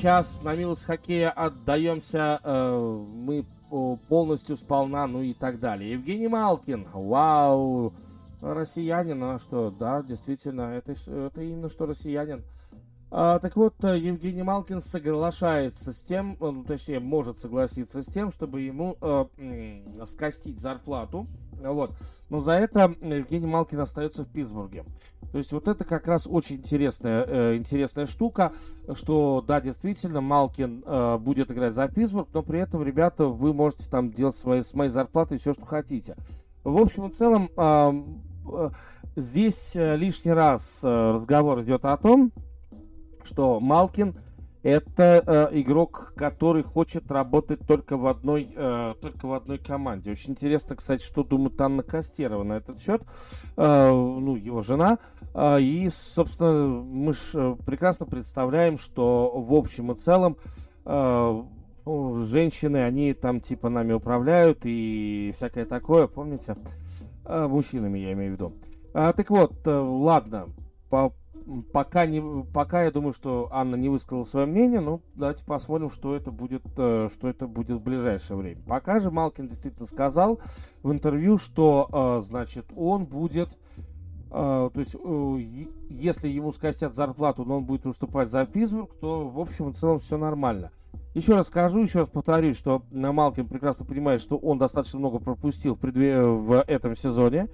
Сейчас 0.00 0.42
на 0.42 0.56
милость 0.56 0.86
хоккея 0.86 1.28
отдаемся 1.28 2.40
э, 2.42 3.04
мы 3.12 3.44
полностью 4.08 4.56
сполна, 4.56 5.06
ну 5.06 5.20
и 5.20 5.34
так 5.34 5.60
далее. 5.60 5.92
Евгений 5.92 6.26
Малкин, 6.26 6.86
вау, 6.94 7.92
россиянин, 8.40 9.22
а 9.22 9.38
что, 9.38 9.70
да, 9.70 10.02
действительно, 10.02 10.72
это, 10.72 10.92
это 10.92 11.42
именно 11.42 11.68
что 11.68 11.84
россиянин. 11.84 12.42
А, 13.10 13.38
так 13.40 13.56
вот, 13.56 13.74
Евгений 13.82 14.42
Малкин 14.42 14.80
соглашается 14.80 15.92
с 15.92 16.00
тем, 16.00 16.32
э, 16.40 16.50
ну, 16.50 16.64
точнее, 16.64 17.00
может 17.00 17.36
согласиться 17.36 18.02
с 18.02 18.06
тем, 18.06 18.30
чтобы 18.30 18.62
ему 18.62 18.96
э, 19.02 20.06
скостить 20.06 20.60
зарплату 20.60 21.26
Вот. 21.62 21.92
Но 22.28 22.40
за 22.40 22.52
это 22.52 22.94
Евгений 23.00 23.46
Малкин 23.46 23.80
остается 23.80 24.24
в 24.24 24.28
Питтсбурге. 24.28 24.84
То 25.32 25.38
есть 25.38 25.52
вот 25.52 25.68
это 25.68 25.84
как 25.84 26.08
раз 26.08 26.26
очень 26.28 26.56
интересная, 26.56 27.24
э, 27.24 27.56
интересная 27.56 28.06
штука, 28.06 28.52
что 28.94 29.44
да, 29.46 29.60
действительно, 29.60 30.20
Малкин 30.20 30.82
э, 30.84 31.18
будет 31.18 31.50
играть 31.50 31.72
за 31.72 31.86
Питтсбург, 31.88 32.28
но 32.32 32.42
при 32.42 32.60
этом, 32.60 32.82
ребята, 32.82 33.26
вы 33.26 33.52
можете 33.52 33.88
там 33.88 34.10
делать 34.10 34.34
свои, 34.34 34.62
с 34.62 34.74
моей 34.74 34.90
зарплатой 34.90 35.38
все, 35.38 35.52
что 35.52 35.66
хотите. 35.66 36.16
В 36.64 36.76
общем 36.76 37.06
и 37.06 37.12
целом, 37.12 37.48
э, 37.56 37.92
э, 38.52 38.70
здесь 39.16 39.76
э, 39.76 39.96
лишний 39.96 40.32
раз 40.32 40.80
э, 40.82 40.88
разговор 40.88 41.62
идет 41.62 41.84
о 41.84 41.96
том, 41.96 42.32
что 43.22 43.60
Малкин– 43.60 44.16
это 44.62 45.22
э, 45.52 45.60
игрок, 45.60 46.12
который 46.16 46.62
хочет 46.62 47.10
работать 47.10 47.60
только 47.66 47.96
в 47.96 48.06
одной, 48.06 48.52
э, 48.54 48.94
только 49.00 49.26
в 49.26 49.32
одной 49.32 49.58
команде. 49.58 50.10
Очень 50.10 50.32
интересно, 50.32 50.76
кстати, 50.76 51.02
что 51.02 51.24
думает 51.24 51.60
Анна 51.60 51.82
Костерова 51.82 52.42
на 52.42 52.54
этот 52.54 52.80
счет, 52.80 53.02
э, 53.56 53.90
ну, 53.90 54.36
его 54.36 54.60
жена. 54.60 54.98
Э, 55.34 55.60
и, 55.60 55.88
собственно, 55.90 56.82
мы 56.82 57.14
ж 57.14 57.30
э, 57.34 57.56
прекрасно 57.64 58.06
представляем, 58.06 58.76
что 58.76 59.32
в 59.34 59.54
общем 59.54 59.92
и 59.92 59.94
целом 59.94 60.36
э, 60.84 61.42
ну, 61.86 62.14
женщины, 62.26 62.78
они 62.78 63.14
там 63.14 63.40
типа 63.40 63.68
нами 63.68 63.92
управляют 63.92 64.60
и 64.64 65.32
всякое 65.34 65.64
такое, 65.64 66.06
помните? 66.06 66.56
Э, 67.24 67.46
мужчинами 67.46 67.98
я 67.98 68.12
имею 68.12 68.32
в 68.32 68.34
виду. 68.34 68.52
А, 68.92 69.12
так 69.12 69.30
вот, 69.30 69.66
э, 69.66 69.70
ладно, 69.70 70.48
по 70.90 71.14
пока, 71.72 72.06
не, 72.06 72.44
пока 72.52 72.84
я 72.84 72.90
думаю, 72.90 73.12
что 73.12 73.48
Анна 73.52 73.76
не 73.76 73.88
высказала 73.88 74.24
свое 74.24 74.46
мнение, 74.46 74.80
ну, 74.80 75.00
давайте 75.14 75.44
посмотрим, 75.44 75.90
что 75.90 76.14
это 76.14 76.30
будет, 76.30 76.62
э, 76.76 77.08
что 77.12 77.28
это 77.28 77.46
будет 77.46 77.78
в 77.78 77.82
ближайшее 77.82 78.36
время. 78.36 78.62
Пока 78.66 79.00
же 79.00 79.10
Малкин 79.10 79.48
действительно 79.48 79.86
сказал 79.86 80.40
в 80.82 80.92
интервью, 80.92 81.38
что, 81.38 81.88
э, 81.92 82.20
значит, 82.22 82.66
он 82.76 83.04
будет, 83.04 83.58
э, 84.30 84.70
то 84.72 84.72
есть, 84.74 84.96
если 85.88 86.28
ему 86.28 86.52
скостят 86.52 86.94
зарплату, 86.94 87.44
но 87.44 87.58
он 87.58 87.64
будет 87.64 87.86
уступать 87.86 88.30
за 88.30 88.44
Питтсбург, 88.46 88.92
то, 89.00 89.28
в 89.28 89.40
общем 89.40 89.70
и 89.70 89.72
целом, 89.72 89.98
все 89.98 90.16
нормально. 90.16 90.70
Еще 91.14 91.34
раз 91.34 91.48
скажу, 91.48 91.80
еще 91.80 92.00
раз 92.00 92.08
повторюсь, 92.08 92.56
что 92.56 92.84
Малкин 92.92 93.48
прекрасно 93.48 93.84
понимает, 93.84 94.20
что 94.20 94.36
он 94.36 94.58
достаточно 94.58 95.00
много 95.00 95.18
пропустил 95.18 95.74
в, 95.74 95.82
в 95.82 96.64
этом 96.68 96.94
сезоне. 96.94 97.48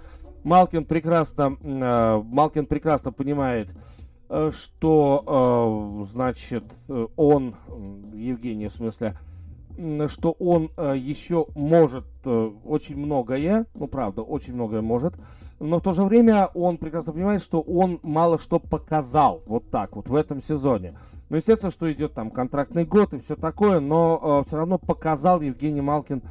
Малкин 0.47 0.85
прекрасно, 0.85 1.57
э, 1.61 2.23
Малкин 2.25 2.67
прекрасно 2.67 3.11
понимает, 3.11 3.75
э, 4.29 4.53
что, 4.55 6.01
э, 6.01 6.05
значит, 6.05 6.63
он, 7.17 7.57
Евгений 8.15 8.69
в 8.69 8.73
смысле, 8.73 9.17
что 10.07 10.37
он 10.39 10.71
еще 10.95 11.47
может 11.55 12.07
очень 12.25 12.97
многое, 12.97 13.67
ну 13.75 13.89
правда, 13.89 14.23
очень 14.23 14.55
многое 14.55 14.83
может, 14.83 15.15
но 15.59 15.81
в 15.81 15.83
то 15.83 15.93
же 15.93 16.05
время 16.05 16.47
он 16.55 16.79
прекрасно 16.79 17.13
понимает, 17.13 17.43
что 17.43 17.61
он 17.61 17.99
мало 18.03 18.39
что 18.39 18.61
показал 18.61 19.43
вот 19.47 19.69
так 19.71 19.97
вот 19.97 20.09
в 20.09 20.15
этом 20.15 20.41
сезоне. 20.41 20.97
Ну, 21.29 21.37
естественно, 21.37 21.73
что 21.73 21.93
идет 21.93 22.15
там 22.15 22.31
контрактный 22.31 22.85
год 22.85 23.13
и 23.13 23.19
все 23.19 23.35
такое, 23.35 23.81
но 23.81 24.45
все 24.47 24.57
равно 24.57 24.79
показал 24.79 25.41
Евгений 25.43 25.83
Малкин 25.83 26.23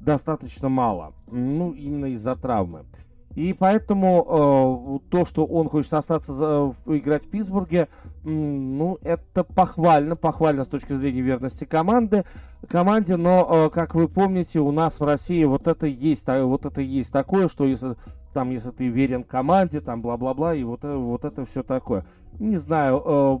достаточно 0.00 0.68
мало, 0.68 1.14
ну, 1.30 1.72
именно 1.72 2.06
из-за 2.06 2.34
травмы. 2.34 2.84
И 3.34 3.52
поэтому 3.52 5.00
э, 5.04 5.10
то, 5.10 5.24
что 5.24 5.46
он 5.46 5.68
хочет 5.68 5.94
остаться 5.94 6.32
за, 6.32 6.74
играть 6.86 7.24
в 7.24 7.30
Питтсбурге, 7.30 7.88
ну, 8.24 8.98
это 9.02 9.44
похвально, 9.44 10.16
похвально 10.16 10.64
с 10.64 10.68
точки 10.68 10.94
зрения 10.94 11.20
верности 11.20 11.64
команды, 11.64 12.24
команде, 12.68 13.16
но, 13.16 13.66
э, 13.66 13.70
как 13.70 13.94
вы 13.94 14.08
помните, 14.08 14.58
у 14.58 14.72
нас 14.72 14.98
в 14.98 15.04
России 15.04 15.44
вот 15.44 15.68
это 15.68 15.86
есть, 15.86 16.26
вот 16.26 16.66
это 16.66 16.80
есть 16.80 17.12
такое, 17.12 17.46
что 17.46 17.64
если 17.64 17.94
там, 18.32 18.50
если 18.50 18.70
ты 18.70 18.88
верен 18.88 19.22
команде, 19.22 19.80
там, 19.80 20.02
бла-бла-бла, 20.02 20.54
и 20.54 20.62
вот, 20.62 20.84
э, 20.84 20.94
вот 20.94 21.24
это 21.24 21.44
все 21.44 21.62
такое. 21.62 22.04
Не 22.38 22.56
знаю, 22.56 23.02
э, 23.04 23.38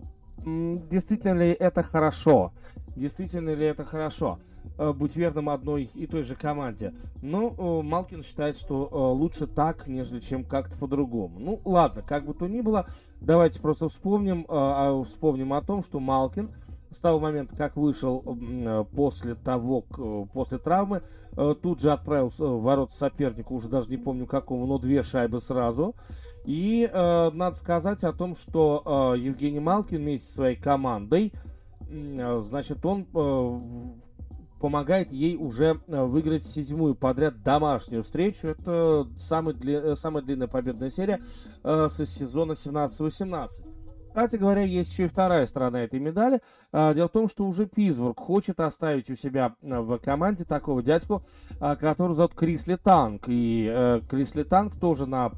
действительно 0.90 1.34
ли 1.34 1.50
это 1.50 1.82
хорошо, 1.82 2.52
действительно 2.96 3.50
ли 3.50 3.66
это 3.66 3.84
хорошо. 3.84 4.38
Э, 4.80 4.94
быть 4.94 5.14
верным 5.14 5.50
одной 5.50 5.90
и 5.92 6.06
той 6.06 6.22
же 6.22 6.34
команде. 6.34 6.94
Но 7.20 7.48
э, 7.50 7.82
Малкин 7.82 8.22
считает, 8.22 8.56
что 8.56 8.88
э, 8.90 8.96
лучше 8.96 9.46
так, 9.46 9.86
нежели 9.86 10.20
чем 10.20 10.42
как-то 10.42 10.74
по-другому. 10.78 11.38
Ну, 11.38 11.60
ладно, 11.66 12.00
как 12.00 12.24
бы 12.24 12.32
то 12.32 12.46
ни 12.46 12.62
было, 12.62 12.86
давайте 13.20 13.60
просто 13.60 13.90
вспомним, 13.90 14.46
а, 14.48 15.02
вспомним 15.04 15.52
о 15.52 15.60
том, 15.60 15.82
что 15.82 16.00
Малкин 16.00 16.50
с 16.90 16.98
того 16.98 17.20
момента, 17.20 17.54
как 17.54 17.76
вышел 17.76 18.24
после 18.96 19.34
того, 19.36 19.82
после 20.32 20.58
травмы, 20.58 21.02
тут 21.62 21.80
же 21.80 21.92
отправился 21.92 22.46
в 22.46 22.62
ворот 22.62 22.92
соперника, 22.92 23.52
уже 23.52 23.68
даже 23.68 23.90
не 23.90 23.96
помню 23.96 24.26
какому, 24.26 24.66
но 24.66 24.76
две 24.78 25.04
шайбы 25.04 25.40
сразу. 25.40 25.94
И 26.44 26.90
надо 26.92 27.52
сказать 27.52 28.02
о 28.02 28.12
том, 28.12 28.34
что 28.34 29.14
Евгений 29.16 29.60
Малкин 29.60 29.98
вместе 29.98 30.26
со 30.26 30.34
своей 30.34 30.56
командой, 30.56 31.32
значит, 31.88 32.84
он 32.84 33.06
помогает 34.60 35.10
ей 35.10 35.36
уже 35.36 35.80
э, 35.86 36.04
выиграть 36.04 36.44
седьмую 36.44 36.94
подряд 36.94 37.42
домашнюю 37.42 38.02
встречу. 38.02 38.48
Это 38.48 39.08
самый 39.16 39.54
дли... 39.54 39.74
Э, 39.74 39.94
самая 39.96 40.22
длинная 40.22 40.48
победная 40.48 40.90
серия 40.90 41.20
э, 41.64 41.88
со 41.90 42.06
сезона 42.06 42.52
17-18. 42.52 43.79
Кстати 44.10 44.34
говоря, 44.34 44.62
есть 44.62 44.90
еще 44.90 45.04
и 45.04 45.08
вторая 45.08 45.46
сторона 45.46 45.84
этой 45.84 46.00
медали. 46.00 46.40
А, 46.72 46.92
дело 46.94 47.08
в 47.08 47.12
том, 47.12 47.28
что 47.28 47.46
уже 47.46 47.66
Питтсбург 47.66 48.18
хочет 48.18 48.58
оставить 48.58 49.08
у 49.08 49.14
себя 49.14 49.54
а, 49.62 49.82
в 49.82 49.98
команде 49.98 50.44
такого 50.44 50.82
дядьку, 50.82 51.22
а, 51.60 51.76
который 51.76 52.16
зовут 52.16 52.34
Крисли 52.34 52.74
Танк. 52.74 53.28
И 53.28 53.70
э, 53.72 54.00
Крисли 54.10 54.42
Танк 54.42 54.74
тоже 54.80 55.06
на 55.06 55.30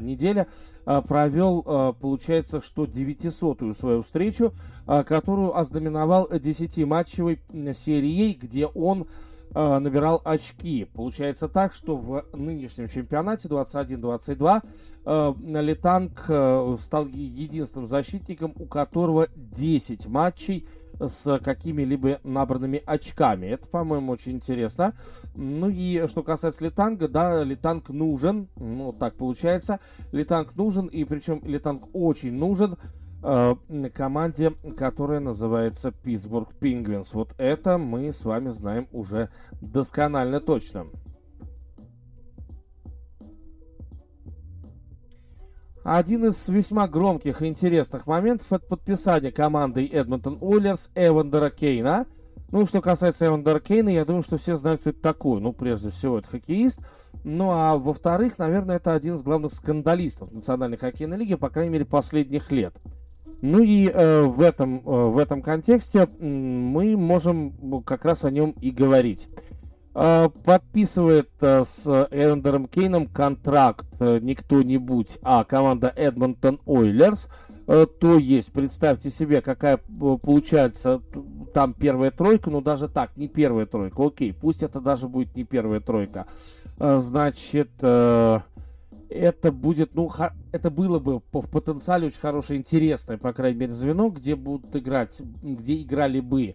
неделе 0.00 0.46
провел, 0.84 1.94
получается, 2.00 2.60
что 2.60 2.84
900-ю 2.84 3.74
свою 3.74 4.02
встречу, 4.02 4.52
которую 4.86 5.56
ознаменовал 5.56 6.28
10-матчевой 6.30 7.38
серией, 7.74 8.34
где 8.40 8.66
он 8.66 9.06
э, 9.54 9.78
набирал 9.78 10.20
очки. 10.24 10.84
Получается 10.84 11.48
так, 11.48 11.72
что 11.72 11.96
в 11.96 12.24
нынешнем 12.32 12.88
чемпионате 12.88 13.48
21-22 13.48 14.62
э, 15.04 15.34
Летанг 15.60 16.24
э, 16.28 16.76
стал 16.78 17.06
единственным 17.06 17.88
защитником, 17.88 18.54
у 18.56 18.66
которого 18.66 19.28
10 19.34 20.06
матчей 20.06 20.66
с 21.00 21.38
какими-либо 21.38 22.20
набранными 22.24 22.82
очками. 22.84 23.46
Это, 23.46 23.66
по-моему, 23.68 24.12
очень 24.12 24.32
интересно. 24.32 24.94
Ну 25.34 25.68
и 25.70 26.06
что 26.08 26.22
касается 26.22 26.64
Летанга, 26.64 27.08
да, 27.08 27.42
Летанг 27.42 27.88
нужен, 27.88 28.48
ну 28.56 28.92
так 28.92 29.14
получается. 29.14 29.80
Летанг 30.12 30.54
нужен, 30.56 30.86
и 30.86 31.04
причем 31.04 31.40
Летанг 31.44 31.88
очень 31.94 32.32
нужен 32.32 32.76
Э, 33.22 33.54
команде, 33.92 34.52
которая 34.78 35.20
называется 35.20 35.92
Питтсбург 35.92 36.54
Пингвинс. 36.54 37.12
Вот 37.12 37.34
это 37.36 37.76
мы 37.76 38.12
с 38.12 38.24
вами 38.24 38.48
знаем 38.48 38.88
уже 38.92 39.28
досконально 39.60 40.40
точно. 40.40 40.86
Один 45.84 46.26
из 46.26 46.48
весьма 46.48 46.88
громких 46.88 47.42
и 47.42 47.46
интересных 47.46 48.06
моментов 48.06 48.52
это 48.52 48.66
подписание 48.66 49.32
командой 49.32 49.86
Эдмонтон 49.86 50.38
Ойлерс 50.40 50.90
Эвандера 50.94 51.50
Кейна. 51.50 52.06
Ну, 52.50 52.64
что 52.64 52.80
касается 52.80 53.26
Эвандера 53.26 53.60
Кейна, 53.60 53.90
я 53.90 54.04
думаю, 54.04 54.22
что 54.22 54.38
все 54.38 54.56
знают, 54.56 54.80
кто 54.80 54.90
это 54.90 55.00
такой. 55.00 55.40
Ну, 55.40 55.52
прежде 55.52 55.90
всего, 55.90 56.18
это 56.18 56.28
хоккеист. 56.28 56.80
Ну, 57.24 57.50
а 57.50 57.76
во-вторых, 57.76 58.38
наверное, 58.38 58.76
это 58.76 58.94
один 58.94 59.14
из 59.14 59.22
главных 59.22 59.52
скандалистов 59.52 60.32
Национальной 60.32 60.78
хоккейной 60.78 61.18
лиги, 61.18 61.34
по 61.34 61.50
крайней 61.50 61.70
мере, 61.70 61.84
последних 61.84 62.50
лет. 62.50 62.74
Ну 63.42 63.62
и 63.62 63.88
э, 63.88 64.22
в, 64.22 64.40
этом, 64.42 64.78
э, 64.78 64.80
в 64.84 65.18
этом 65.18 65.42
контексте 65.42 66.06
мы 66.18 66.96
можем 66.96 67.82
как 67.84 68.04
раз 68.04 68.24
о 68.24 68.30
нем 68.30 68.54
и 68.60 68.70
говорить. 68.70 69.28
Э, 69.94 70.28
подписывает 70.44 71.30
э, 71.40 71.64
с 71.64 71.86
Эвандером 72.10 72.66
Кейном 72.66 73.06
контракт 73.06 73.86
э, 73.98 74.18
не 74.20 74.34
кто-нибудь, 74.34 75.18
а 75.22 75.44
команда 75.44 75.92
Эдмонтон 75.96 76.60
Ойлерс. 76.66 77.28
Э, 77.66 77.86
то 77.86 78.18
есть, 78.18 78.52
представьте 78.52 79.10
себе, 79.10 79.40
какая 79.40 79.76
э, 79.76 80.16
получается 80.22 81.00
там 81.54 81.72
первая 81.72 82.10
тройка, 82.10 82.50
но 82.50 82.60
даже 82.60 82.88
так, 82.88 83.16
не 83.16 83.26
первая 83.26 83.66
тройка. 83.66 84.06
Окей, 84.06 84.32
пусть 84.32 84.62
это 84.62 84.80
даже 84.80 85.08
будет 85.08 85.34
не 85.34 85.44
первая 85.44 85.80
тройка. 85.80 86.26
Э, 86.78 86.98
значит... 86.98 87.70
Э, 87.80 88.40
это 89.10 89.50
будет, 89.50 89.94
ну, 89.94 90.08
это 90.52 90.70
было 90.70 90.98
бы 91.00 91.20
в 91.32 91.48
потенциале 91.48 92.06
очень 92.06 92.20
хорошее, 92.20 92.58
интересное, 92.58 93.18
по 93.18 93.32
крайней 93.32 93.58
мере, 93.58 93.72
звено, 93.72 94.08
где 94.08 94.36
будут 94.36 94.74
играть, 94.76 95.20
где 95.42 95.82
играли 95.82 96.20
бы, 96.20 96.54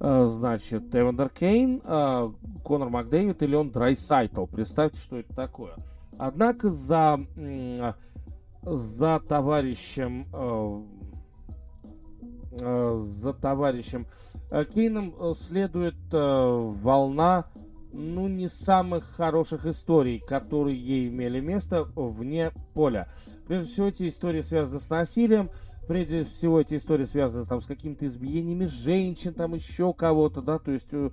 э, 0.00 0.24
значит, 0.26 0.94
Эвандер 0.94 1.28
Кейн, 1.28 1.80
э, 1.84 2.32
Коннор 2.64 2.90
Макдэвид 2.90 3.42
Леон 3.42 3.70
Драйсайтль. 3.70 4.46
Представьте, 4.46 5.00
что 5.00 5.18
это 5.18 5.32
такое. 5.34 5.76
Однако 6.18 6.70
за, 6.70 7.20
за 8.62 9.20
товарищем 9.28 10.26
э, 10.32 10.82
за 12.54 13.32
товарищем 13.32 14.06
Кейном 14.74 15.34
следует 15.34 15.94
волна 16.12 17.46
ну, 17.92 18.28
не 18.28 18.48
самых 18.48 19.04
хороших 19.04 19.66
историй, 19.66 20.18
которые 20.18 21.08
имели 21.08 21.40
место 21.40 21.84
вне 21.94 22.52
поля. 22.74 23.08
Прежде 23.46 23.68
всего, 23.68 23.86
эти 23.86 24.08
истории 24.08 24.40
связаны 24.40 24.80
с 24.80 24.90
насилием, 24.90 25.50
прежде 25.86 26.24
всего, 26.24 26.60
эти 26.60 26.76
истории 26.76 27.04
связаны 27.04 27.44
там, 27.44 27.60
с 27.60 27.66
какими-то 27.66 28.06
избиениями 28.06 28.66
женщин, 28.66 29.34
там 29.34 29.54
еще 29.54 29.92
кого-то, 29.92 30.40
да, 30.40 30.58
то 30.58 30.72
есть 30.72 30.88
э, 30.92 31.10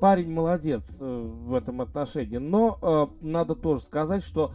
парень 0.00 0.30
молодец 0.30 0.96
э, 1.00 1.04
в 1.04 1.54
этом 1.54 1.80
отношении. 1.80 2.38
Но 2.38 2.78
э, 2.80 3.06
надо 3.24 3.54
тоже 3.54 3.80
сказать, 3.82 4.22
что 4.22 4.52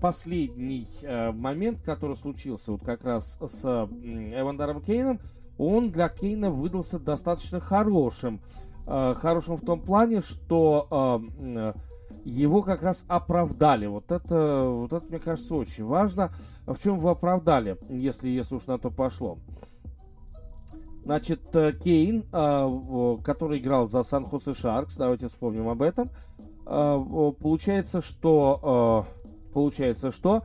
последний 0.00 0.86
момент, 1.32 1.82
который 1.82 2.14
случился 2.14 2.70
вот 2.70 2.84
как 2.84 3.02
раз 3.02 3.36
с 3.44 3.64
Эвандаром 3.64 4.80
Кейном, 4.80 5.18
он 5.58 5.90
для 5.90 6.08
Кейна 6.08 6.48
выдался 6.50 7.00
достаточно 7.00 7.58
хорошим. 7.58 8.40
Э, 8.86 9.14
хорошим 9.16 9.56
в 9.56 9.64
том 9.64 9.80
плане, 9.80 10.20
что 10.20 10.88
э, 11.38 11.72
его 12.24 12.62
как 12.62 12.82
раз 12.82 13.04
оправдали. 13.08 13.86
Вот 13.86 14.10
это, 14.12 14.64
вот 14.64 14.92
это, 14.92 15.06
мне 15.08 15.18
кажется, 15.18 15.54
очень 15.54 15.84
важно. 15.84 16.32
В 16.66 16.78
чем 16.78 16.98
его 16.98 17.10
оправдали, 17.10 17.78
если, 17.88 18.28
если 18.28 18.56
уж 18.56 18.66
на 18.66 18.78
то 18.78 18.90
пошло? 18.90 19.38
Значит, 21.04 21.54
э, 21.54 21.72
Кейн, 21.72 22.22
который 23.22 23.58
играл 23.58 23.86
за 23.86 24.02
Сан-Хосе 24.02 24.54
Шаркс, 24.54 24.96
давайте 24.96 25.28
вспомним 25.28 25.68
об 25.68 25.82
этом, 25.82 26.10
получается, 26.64 28.00
что 28.00 29.06
получается, 29.52 30.10
что 30.10 30.44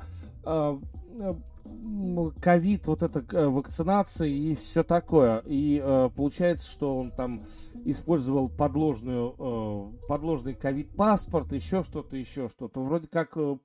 ковид, 2.41 2.87
вот 2.87 3.03
эта 3.03 3.23
э, 3.35 3.47
вакцинация 3.47 4.27
и 4.27 4.55
все 4.55 4.83
такое. 4.83 5.43
И 5.45 5.81
э, 5.83 6.09
получается, 6.15 6.69
что 6.69 6.97
он 6.97 7.11
там 7.11 7.43
использовал 7.85 8.49
подложную, 8.49 9.35
э, 9.37 10.07
подложный 10.07 10.53
ковид-паспорт, 10.53 11.51
еще 11.53 11.83
что-то, 11.83 12.15
еще 12.15 12.47
что-то. 12.49 12.81
Вроде 12.81 13.07
как 13.07 13.33
э, 13.35 13.57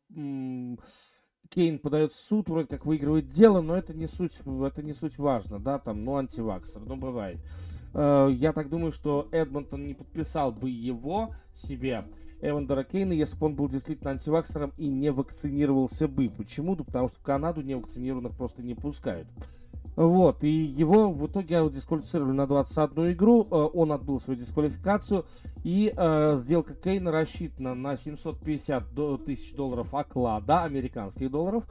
Кейн 1.49 1.79
подает 1.79 2.13
в 2.13 2.17
суд, 2.17 2.49
вроде 2.49 2.69
как 2.69 2.87
выигрывает 2.87 3.29
дело, 3.29 3.61
но 3.61 3.77
это 3.77 3.95
не 3.95 4.07
суть, 4.07 4.41
это 4.41 4.83
не 4.83 4.93
суть 4.93 5.19
важно, 5.19 5.59
да, 5.61 5.79
там, 5.79 6.05
ну, 6.05 6.17
антиваксер, 6.17 6.81
ну, 6.81 6.97
бывает. 6.97 7.39
Э, 7.93 8.29
я 8.33 8.53
так 8.53 8.69
думаю, 8.69 8.93
что 8.93 9.29
Эдмонтон 9.31 9.87
не 9.87 9.95
подписал 9.95 10.53
бы 10.53 10.71
его 10.71 11.35
себе, 11.53 12.05
Эвандера 12.41 12.85
Кейна, 12.85 13.13
если 13.13 13.37
бы 13.37 13.47
он 13.47 13.55
был 13.55 13.69
действительно 13.69 14.11
антиваксером 14.11 14.73
и 14.77 14.89
не 14.89 15.11
вакцинировался 15.11 16.09
бы. 16.09 16.29
Почему? 16.29 16.77
Да 16.77 16.85
потому 16.85 17.09
что 17.09 17.19
в 17.19 17.23
Канаду 17.23 17.63
невакцинированных 17.63 18.37
просто 18.37 18.63
не 18.63 18.75
пускают. 18.75 19.29
Вот, 19.97 20.43
и 20.43 20.51
его 20.51 21.13
в 21.13 21.27
итоге 21.27 21.69
дисквалифицировали 21.71 22.33
на 22.33 22.47
21 22.47 23.13
игру, 23.13 23.47
э, 23.49 23.55
он 23.55 23.93
отбыл 23.93 24.19
свою 24.19 24.39
дисквалификацию, 24.39 25.25
и 25.63 25.93
э, 25.97 26.35
сделка 26.37 26.75
Кейна 26.75 27.13
рассчитана 27.13 27.75
на 27.75 27.97
750 27.97 29.25
тысяч 29.25 29.55
долларов 29.55 29.95
оклада, 29.95 30.65
американских 30.65 31.31
долларов, 31.31 31.65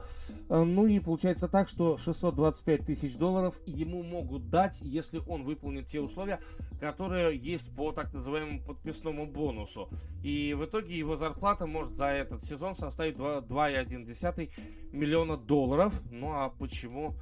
э, 0.48 0.62
ну 0.62 0.86
и 0.86 1.00
получается 1.00 1.48
так, 1.48 1.68
что 1.68 1.98
625 1.98 2.86
тысяч 2.86 3.16
долларов 3.16 3.60
ему 3.66 4.02
могут 4.02 4.48
дать, 4.48 4.80
если 4.80 5.20
он 5.26 5.44
выполнит 5.44 5.86
те 5.86 6.00
условия, 6.00 6.40
которые 6.80 7.36
есть 7.36 7.74
по 7.74 7.92
так 7.92 8.14
называемому 8.14 8.62
подписному 8.62 9.26
бонусу, 9.26 9.90
и 10.22 10.54
в 10.54 10.64
итоге 10.64 10.96
его 10.96 11.16
зарплата 11.16 11.66
может 11.66 11.94
за 11.94 12.06
этот 12.06 12.42
сезон 12.42 12.74
составить 12.74 13.16
2,1 13.16 14.50
миллиона 14.92 15.36
долларов, 15.36 16.00
ну 16.10 16.32
а 16.32 16.48
почему... 16.48 17.14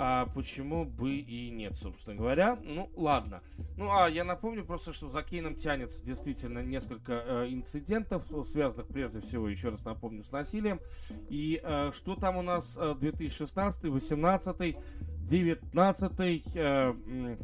А, 0.00 0.26
почему 0.38 0.84
бы 0.84 1.16
и 1.16 1.50
нет, 1.50 1.74
собственно 1.76 2.14
говоря. 2.14 2.60
Ну, 2.62 2.88
ладно. 2.94 3.42
Ну, 3.76 3.90
а 3.90 4.08
я 4.08 4.22
напомню 4.22 4.64
просто, 4.64 4.92
что 4.92 5.08
за 5.08 5.24
Кейном 5.24 5.56
тянется 5.56 6.00
действительно 6.04 6.60
несколько 6.60 7.24
э, 7.26 7.48
инцидентов, 7.50 8.22
связанных 8.44 8.86
прежде 8.86 9.20
всего, 9.20 9.48
еще 9.48 9.70
раз 9.70 9.84
напомню, 9.84 10.22
с 10.22 10.30
насилием. 10.30 10.78
И 11.28 11.60
э, 11.60 11.90
что 11.92 12.14
там 12.14 12.36
у 12.36 12.42
нас 12.42 12.78
2016, 12.78 13.82
18, 13.86 14.76
19, 15.28 16.42
э, 16.54 17.36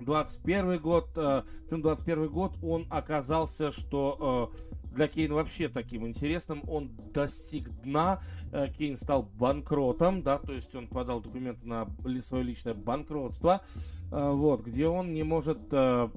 21 0.00 0.78
год, 0.78 1.08
э, 1.16 1.42
21 1.68 2.28
год 2.28 2.56
он 2.62 2.86
оказался, 2.90 3.72
что 3.72 4.52
э, 4.54 4.76
для 4.90 5.08
Кейна 5.08 5.34
вообще 5.34 5.68
таким 5.68 6.06
интересным. 6.06 6.62
Он 6.68 6.90
достиг 7.12 7.68
дна. 7.82 8.20
Э, 8.52 8.68
Кейн 8.68 8.96
стал 8.96 9.22
банкротом, 9.22 10.22
да, 10.22 10.38
то 10.38 10.52
есть 10.52 10.74
он 10.74 10.88
подал 10.88 11.20
документы 11.20 11.66
на 11.66 11.86
свое 12.20 12.44
личное 12.44 12.74
банкротство, 12.74 13.62
э, 14.10 14.30
вот, 14.30 14.62
где 14.64 14.86
он 14.86 15.12
не 15.12 15.22
может, 15.22 15.58
э, 15.70 16.08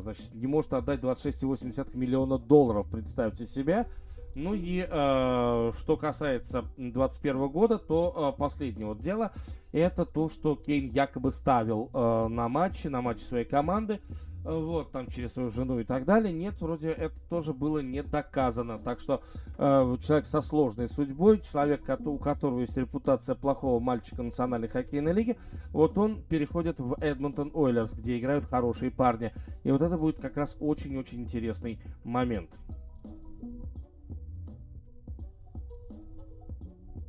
значит, 0.00 0.34
не 0.34 0.46
может 0.46 0.72
отдать 0.72 1.00
26,8 1.00 1.96
миллиона 1.96 2.38
долларов, 2.38 2.88
представьте 2.90 3.46
себе. 3.46 3.86
Ну 4.34 4.54
и 4.54 4.86
что 4.86 5.96
касается 5.98 6.62
2021 6.76 7.48
года, 7.48 7.78
то 7.78 8.34
последнее 8.38 8.86
вот 8.86 8.98
дело 8.98 9.32
это 9.72 10.06
то, 10.06 10.28
что 10.28 10.54
Кейн 10.54 10.88
якобы 10.88 11.32
ставил 11.32 11.90
на 11.92 12.48
матчи, 12.48 12.86
на 12.86 13.02
матчи 13.02 13.22
своей 13.22 13.46
команды 13.46 14.00
вот, 14.48 14.92
там 14.92 15.08
через 15.08 15.34
свою 15.34 15.50
жену 15.50 15.78
и 15.78 15.84
так 15.84 16.04
далее. 16.04 16.32
Нет, 16.32 16.60
вроде 16.60 16.90
это 16.90 17.14
тоже 17.28 17.52
было 17.52 17.80
не 17.80 18.02
доказано. 18.02 18.78
Так 18.78 19.00
что 19.00 19.22
э, 19.58 19.96
человек 20.00 20.26
со 20.26 20.40
сложной 20.40 20.88
судьбой, 20.88 21.40
человек, 21.40 21.82
у 22.00 22.18
которого 22.18 22.60
есть 22.60 22.76
репутация 22.76 23.34
плохого 23.34 23.78
мальчика 23.78 24.22
национальной 24.22 24.68
хоккейной 24.68 25.12
лиги, 25.12 25.36
вот 25.70 25.98
он 25.98 26.22
переходит 26.22 26.80
в 26.80 26.96
Эдмонтон 27.00 27.50
Ойлерс, 27.54 27.92
где 27.92 28.18
играют 28.18 28.46
хорошие 28.46 28.90
парни. 28.90 29.32
И 29.64 29.70
вот 29.70 29.82
это 29.82 29.98
будет 29.98 30.18
как 30.18 30.36
раз 30.36 30.56
очень-очень 30.60 31.22
интересный 31.22 31.80
момент. 32.04 32.50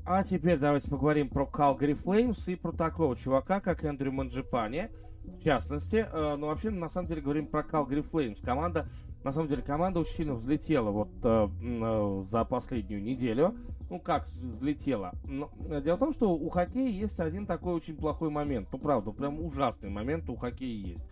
А 0.06 0.24
теперь 0.24 0.58
давайте 0.58 0.90
поговорим 0.90 1.30
про 1.30 1.44
Calgary 1.46 1.94
Flames 1.94 2.52
и 2.52 2.56
про 2.56 2.72
такого 2.72 3.16
чувака, 3.16 3.62
как 3.62 3.84
Эндрю 3.84 4.12
Манджипани 4.12 4.90
в 5.38 5.44
частности. 5.44 6.08
Э, 6.12 6.36
но 6.36 6.48
вообще, 6.48 6.70
на 6.70 6.90
самом 6.90 7.08
деле, 7.08 7.22
говорим 7.22 7.48
про 7.48 7.62
Calgary 7.62 8.06
Flames. 8.10 8.44
Команда, 8.44 8.88
на 9.24 9.32
самом 9.32 9.48
деле, 9.48 9.62
команда 9.62 10.00
очень 10.00 10.14
сильно 10.14 10.34
взлетела 10.34 10.92
вот 10.92 11.10
э, 11.24 11.48
э, 11.62 12.22
за 12.24 12.46
последнюю 12.46 13.02
неделю. 13.02 13.56
Ну, 13.90 14.00
как 14.00 14.26
взлетела? 14.26 15.14
Но, 15.24 15.52
дело 15.82 15.96
в 15.96 16.00
том, 16.00 16.14
что 16.14 16.34
у 16.34 16.50
хоккея 16.50 16.90
есть 16.90 17.20
один 17.20 17.46
такой 17.46 17.74
очень 17.74 17.96
плохой 17.96 18.30
момент. 18.30 18.68
Ну, 18.72 18.78
правда, 18.78 19.12
прям 19.12 19.40
ужасный 19.40 19.90
момент 19.90 20.30
у 20.30 20.36
хоккея 20.36 20.88
есть. 20.88 21.06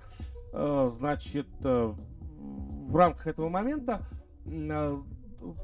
Значит, 0.53 1.47
в 1.62 2.95
рамках 2.95 3.27
этого 3.27 3.49
момента 3.49 4.06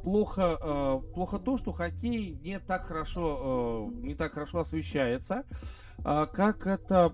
плохо, 0.04 1.02
плохо 1.14 1.40
то, 1.40 1.58
что 1.58 1.72
хоккей 1.72 2.38
не 2.44 2.60
так 2.60 2.86
хорошо, 2.86 3.92
не 4.02 4.16
так 4.16 4.34
хорошо 4.34 4.60
освещается, 4.60 5.46
а 6.06 6.26
как 6.26 6.68
это, 6.68 7.14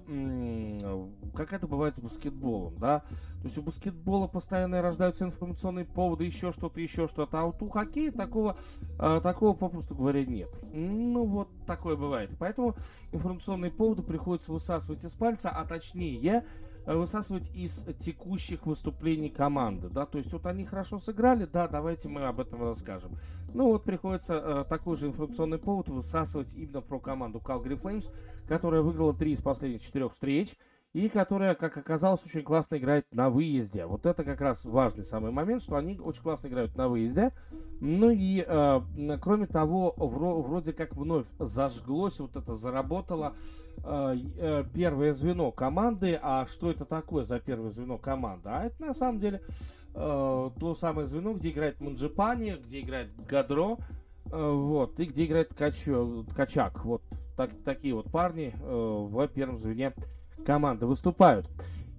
как 1.35 1.53
это 1.53 1.67
бывает 1.67 1.95
с 1.95 1.99
баскетболом, 1.99 2.77
да? 2.77 2.99
То 3.41 3.45
есть 3.45 3.57
у 3.57 3.61
баскетбола 3.61 4.27
постоянно 4.27 4.81
рождаются 4.81 5.25
информационные 5.25 5.85
поводы, 5.85 6.25
еще 6.25 6.51
что-то, 6.51 6.79
еще 6.81 7.07
что-то, 7.07 7.39
а 7.39 7.45
вот 7.45 7.61
у 7.61 7.69
хоккея 7.69 8.11
такого, 8.11 8.57
э, 8.99 9.19
такого 9.21 9.53
попросту 9.53 9.95
говоря 9.95 10.25
нет. 10.25 10.49
Ну 10.73 11.25
вот 11.25 11.49
такое 11.65 11.95
бывает. 11.95 12.31
Поэтому 12.39 12.75
информационные 13.11 13.71
поводы 13.71 14.01
приходится 14.01 14.51
высасывать 14.51 15.05
из 15.05 15.13
пальца, 15.13 15.49
а 15.49 15.65
точнее 15.65 16.43
высасывать 16.85 17.49
из 17.53 17.83
текущих 17.99 18.65
выступлений 18.65 19.29
команды, 19.29 19.89
да, 19.89 20.05
то 20.05 20.17
есть 20.17 20.31
вот 20.33 20.45
они 20.45 20.65
хорошо 20.65 20.97
сыграли, 20.97 21.45
да, 21.45 21.67
давайте 21.67 22.09
мы 22.09 22.23
об 22.25 22.39
этом 22.39 22.63
расскажем. 22.63 23.17
Ну 23.53 23.65
вот 23.65 23.83
приходится 23.83 24.33
э, 24.33 24.65
такой 24.67 24.95
же 24.95 25.07
информационный 25.07 25.57
повод 25.57 25.89
высасывать 25.89 26.53
именно 26.55 26.81
про 26.81 26.99
команду 26.99 27.39
Calgary 27.39 27.79
Flames, 27.79 28.11
которая 28.47 28.81
выиграла 28.81 29.13
три 29.13 29.33
из 29.33 29.41
последних 29.41 29.81
четырех 29.81 30.13
встреч, 30.13 30.55
и 30.93 31.07
которая, 31.07 31.53
как 31.53 31.77
оказалось, 31.77 32.25
очень 32.25 32.41
классно 32.41 32.77
играет 32.77 33.05
на 33.11 33.29
выезде. 33.29 33.85
Вот 33.85 34.05
это 34.05 34.23
как 34.23 34.41
раз 34.41 34.65
важный 34.65 35.03
самый 35.03 35.31
момент, 35.31 35.61
что 35.61 35.75
они 35.75 35.99
очень 35.99 36.23
классно 36.23 36.47
играют 36.47 36.75
на 36.75 36.87
выезде. 36.87 37.31
Ну 37.79 38.09
и, 38.09 38.43
э, 38.45 38.81
кроме 39.21 39.45
того, 39.45 39.93
вро- 39.97 40.41
вроде 40.41 40.73
как 40.73 40.95
вновь 40.95 41.27
зажглось, 41.37 42.19
вот 42.19 42.35
это 42.35 42.55
заработало 42.55 43.35
э, 43.77 44.17
э, 44.37 44.63
первое 44.73 45.13
звено 45.13 45.51
команды. 45.51 46.19
А 46.21 46.47
что 46.47 46.71
это 46.71 46.85
такое 46.85 47.23
за 47.23 47.39
первое 47.39 47.69
звено 47.69 47.99
команды? 47.99 48.49
А 48.49 48.63
это 48.63 48.81
на 48.81 48.93
самом 48.95 49.19
деле 49.19 49.41
э, 49.93 50.49
то 50.59 50.73
самое 50.73 51.05
звено, 51.05 51.33
где 51.33 51.51
играет 51.51 51.79
Манджипани, 51.79 52.55
где 52.59 52.81
играет 52.81 53.15
Гадро, 53.27 53.77
э, 54.25 54.51
вот, 54.51 54.99
и 54.99 55.05
где 55.05 55.25
играет 55.25 55.49
Ткачо, 55.49 56.23
Ткачак. 56.31 56.83
Вот 56.83 57.03
так, 57.37 57.51
такие 57.63 57.93
вот 57.93 58.11
парни 58.11 58.55
э, 58.59 59.07
в 59.07 59.27
первом 59.27 59.59
звене 59.59 59.93
команды 60.45 60.85
выступают. 60.85 61.49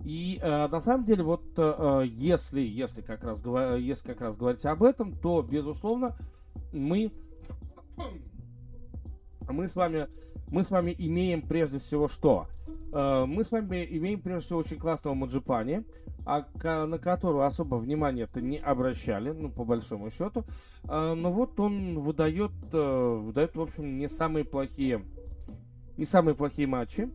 И 0.04 0.38
э, 0.40 0.68
на 0.68 0.80
самом 0.80 1.04
деле, 1.04 1.22
вот 1.22 1.42
э, 1.56 2.04
если, 2.06 2.60
если, 2.60 3.02
как 3.02 3.22
раз, 3.22 3.42
если 3.78 4.08
как 4.08 4.20
раз 4.22 4.36
говорить 4.36 4.64
об 4.64 4.82
этом, 4.82 5.12
то, 5.12 5.42
безусловно, 5.42 6.16
мы, 6.72 7.12
мы 9.48 9.68
с 9.68 9.76
вами 9.76 10.08
мы 10.50 10.64
с 10.64 10.70
вами 10.70 10.94
имеем 10.98 11.42
прежде 11.42 11.78
всего 11.78 12.08
что? 12.08 12.46
Э, 12.92 13.24
мы 13.24 13.44
с 13.44 13.52
вами 13.52 13.86
имеем 13.88 14.20
прежде 14.20 14.46
всего 14.46 14.58
очень 14.58 14.78
классного 14.78 15.14
Маджипани, 15.14 15.84
а, 16.26 16.44
на 16.86 16.98
которого 16.98 17.46
особо 17.46 17.76
внимания-то 17.76 18.40
не 18.40 18.58
обращали, 18.58 19.30
ну, 19.30 19.50
по 19.50 19.64
большому 19.64 20.10
счету. 20.10 20.44
Э, 20.84 21.14
но 21.14 21.32
вот 21.32 21.58
он 21.60 22.00
выдает, 22.00 22.50
э, 22.72 23.20
выдает, 23.22 23.54
в 23.54 23.60
общем, 23.60 23.96
не 23.96 24.08
самые 24.08 24.44
плохие, 24.44 25.04
не 25.96 26.04
самые 26.04 26.34
плохие 26.34 26.66
матчи. 26.66 27.08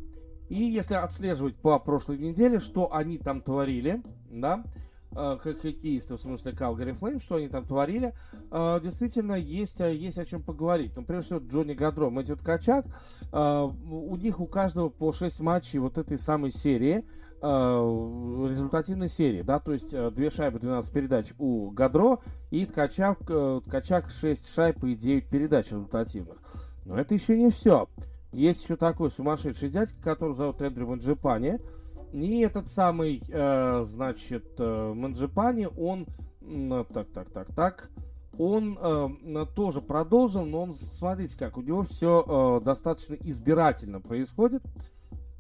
И 0.50 0.62
если 0.62 0.94
отслеживать 0.94 1.56
по 1.56 1.80
прошлой 1.80 2.18
неделе, 2.18 2.60
что 2.60 2.94
они 2.94 3.18
там 3.18 3.42
творили, 3.42 4.04
да, 4.30 4.64
э, 5.16 5.38
хоккеисты, 5.42 6.16
в 6.16 6.22
смысле 6.22 6.52
Калгари 6.52 6.92
Флейм, 6.92 7.20
что 7.20 7.36
они 7.36 7.48
там 7.48 7.66
творили, 7.66 8.14
э, 8.52 8.80
действительно 8.84 9.34
есть, 9.34 9.82
э, 9.82 9.96
есть 9.96 10.20
о 10.20 10.26
чем 10.26 10.44
поговорить. 10.44 10.92
Ну, 10.96 11.04
прежде 11.04 11.38
всего, 11.38 11.40
Джонни 11.40 11.74
Гадро, 11.74 12.10
Мэтью 12.10 12.38
Ткачак, 12.38 12.86
у 13.32 14.16
них 14.18 14.40
у 14.40 14.46
каждого 14.46 14.90
по 14.90 15.12
6 15.12 15.40
матчей 15.40 15.80
вот 15.80 15.98
этой 15.98 16.18
самой 16.18 16.52
серии, 16.52 17.04
результативной 17.42 19.10
серии, 19.10 19.44
да, 19.44 19.60
то 19.60 19.72
есть 19.72 19.92
две 20.14 20.32
шайбы, 20.32 20.58
12 20.60 20.92
передач 20.92 21.34
у 21.38 21.70
Гадро 21.70 22.20
и 22.50 22.66
Ткачак, 22.66 23.20
Ткачак 23.68 24.10
6 24.10 24.52
шайб 24.52 24.84
и 24.84 24.96
9 24.96 25.30
передач 25.30 25.68
результативных. 25.68 26.38
Но 26.86 26.98
это 26.98 27.14
еще 27.14 27.38
не 27.38 27.52
все. 27.52 27.88
Есть 28.36 28.66
еще 28.66 28.76
такой 28.76 29.10
сумасшедший 29.10 29.70
дядька, 29.70 30.02
которого 30.02 30.36
зовут 30.36 30.62
Эндрю 30.62 30.88
Манджипани. 30.88 31.58
И 32.12 32.42
этот 32.42 32.68
самый, 32.68 33.22
э, 33.30 33.84
значит, 33.86 34.56
э, 34.58 34.94
Манджипани, 34.94 35.70
он... 35.78 36.06
Э, 36.42 36.84
так, 36.94 37.08
так, 37.14 37.30
так, 37.32 37.56
так. 37.56 37.90
Он 38.38 38.78
э, 38.78 39.46
тоже 39.56 39.82
продолжил, 39.82 40.44
но 40.44 40.64
он, 40.64 40.74
смотрите 40.74 41.38
как, 41.38 41.58
у 41.58 41.62
него 41.62 41.84
все 41.84 42.60
э, 42.60 42.66
достаточно 42.66 43.14
избирательно 43.14 44.02
происходит. 44.02 44.64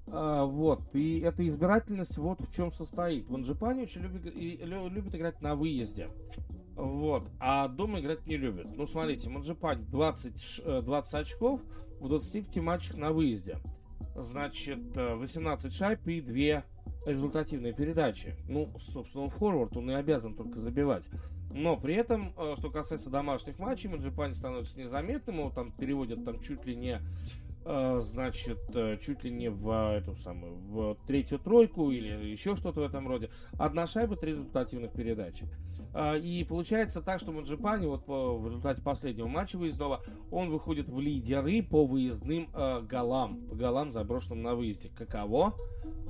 Э, 0.07 0.45
вот, 0.45 0.95
и 0.95 1.19
эта 1.19 1.45
избирательность 1.45 2.17
вот 2.17 2.39
в 2.39 2.53
чем 2.53 2.71
состоит. 2.71 3.29
Манджипани 3.29 3.81
очень 3.81 4.03
любит, 4.03 4.33
и, 4.33 4.55
любит 4.63 5.13
играть 5.13 5.41
на 5.41 5.55
выезде. 5.55 6.07
Вот. 6.75 7.27
А 7.41 7.67
дома 7.67 7.99
играть 7.99 8.25
не 8.25 8.37
любят. 8.37 8.67
Ну, 8.77 8.87
смотрите, 8.87 9.29
Манджипани 9.29 9.83
20, 9.83 10.85
20 10.85 11.13
очков 11.13 11.59
в 11.99 12.07
25 12.07 12.57
матчах 12.57 12.97
на 12.97 13.11
выезде. 13.11 13.59
Значит, 14.15 14.95
18 14.95 15.65
э, 15.65 15.69
шайб 15.75 16.07
и 16.07 16.21
2 16.21 16.63
результативные 17.05 17.73
передачи. 17.73 18.35
Ну, 18.47 18.71
собственно, 18.77 19.29
форвард 19.29 19.75
он 19.77 19.91
и 19.91 19.93
обязан 19.93 20.35
только 20.35 20.57
забивать. 20.57 21.09
Но 21.51 21.77
при 21.77 21.95
этом, 21.95 22.33
э, 22.37 22.55
что 22.57 22.69
касается 22.69 23.09
домашних 23.09 23.59
матчей, 23.59 23.89
Манджипани 23.89 24.33
становится 24.33 24.79
незаметным. 24.79 25.37
Его 25.39 25.49
там 25.49 25.71
переводят 25.71 26.23
там 26.23 26.39
чуть 26.39 26.65
ли 26.65 26.75
не 26.75 26.99
значит, 27.66 28.59
э, 28.76 28.97
чуть 29.01 29.24
ли 29.24 29.32
не 29.32 29.49
в 29.49 29.70
э, 29.70 29.97
эту 29.97 30.16
самую, 30.16 30.55
в 30.55 30.97
третью 31.07 31.39
тройку 31.39 31.89
или 31.89 32.30
еще 32.30 32.55
что-то 32.55 32.82
в 32.82 32.84
этом 32.84 33.07
роде. 33.07 33.32
Одна 33.57 33.88
шайба, 33.88 34.16
три 34.16 34.34
результативных 34.34 34.91
передачи. 34.91 35.47
И 36.22 36.45
получается 36.47 37.01
так, 37.01 37.20
что 37.20 37.32
Маджипани 37.32 37.88
вот 37.88 38.03
в 38.07 38.47
результате 38.47 38.82
последнего 38.82 39.28
матча 39.28 39.57
выездного, 39.57 40.01
он 40.30 40.49
выходит 40.49 40.89
в 40.89 40.99
лидеры 40.99 41.63
по 41.63 41.86
выездным 41.86 42.49
э, 42.53 42.82
голам, 42.82 43.47
по 43.47 43.55
голам, 43.55 43.91
заброшенным 43.91 44.43
на 44.43 44.55
выезде. 44.55 44.89
Каково? 44.95 45.55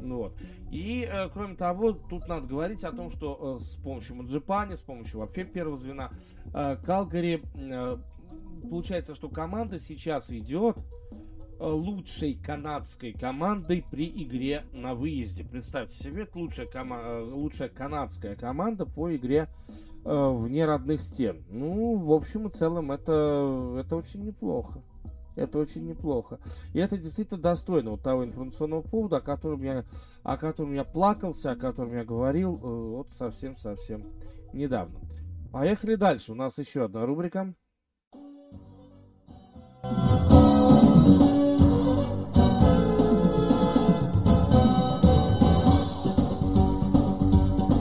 Ну, 0.02 0.18
вот. 0.18 0.36
И, 0.72 1.08
э, 1.10 1.30
кроме 1.30 1.56
того, 1.56 1.94
тут 1.94 2.28
надо 2.28 2.48
говорить 2.48 2.84
о 2.84 2.92
том, 2.92 3.10
что 3.10 3.58
э, 3.58 3.60
с 3.60 3.76
помощью 3.78 4.16
Маджипани, 4.18 4.76
с 4.76 4.82
помощью 4.82 5.20
вообще 5.20 5.46
первого 5.46 5.78
звена, 5.78 6.12
э, 6.54 6.78
Калгари, 6.84 7.44
э, 7.56 7.98
получается, 8.70 9.16
что 9.16 9.30
команда 9.30 9.80
сейчас 9.80 10.32
идет 10.32 10.78
Э, 10.78 11.05
лучшей 11.60 12.36
канадской 12.36 13.14
командой 13.14 13.86
при 13.90 14.08
игре 14.08 14.64
на 14.74 14.94
выезде. 14.94 15.44
Представьте 15.44 15.98
себе, 15.98 16.24
это 16.24 16.38
лучшая, 16.38 16.68
кома- 16.68 17.02
э, 17.02 17.24
лучшая 17.24 17.70
канадская 17.70 18.36
команда 18.36 18.86
по 18.86 19.16
игре 19.16 19.48
э, 20.04 20.30
вне 20.32 20.66
родных 20.66 21.02
стен. 21.02 21.46
Ну, 21.50 21.98
в 21.98 22.12
общем 22.12 22.48
и 22.48 22.52
целом, 22.52 22.92
это, 22.92 23.78
это 23.80 23.96
очень 23.96 24.24
неплохо. 24.24 24.82
Это 25.36 25.60
очень 25.60 25.86
неплохо. 25.86 26.40
И 26.74 26.80
это 26.80 26.98
действительно 26.98 27.42
достойно 27.42 27.92
вот 27.92 28.04
того 28.04 28.24
информационного 28.24 28.82
повода, 28.82 29.18
о 29.18 29.22
котором 29.22 29.62
я, 29.64 29.86
о 30.24 30.38
котором 30.38 30.74
я 30.74 30.86
плакался, 30.86 31.52
о 31.52 31.56
котором 31.56 31.94
я 31.94 32.06
говорил 32.06 32.56
э, 32.56 32.60
вот 32.60 33.12
совсем-совсем 33.12 34.14
недавно. 34.54 35.00
Поехали 35.52 35.96
дальше. 35.96 36.32
У 36.32 36.36
нас 36.36 36.58
еще 36.58 36.86
одна 36.86 37.06
рубрика. 37.06 37.54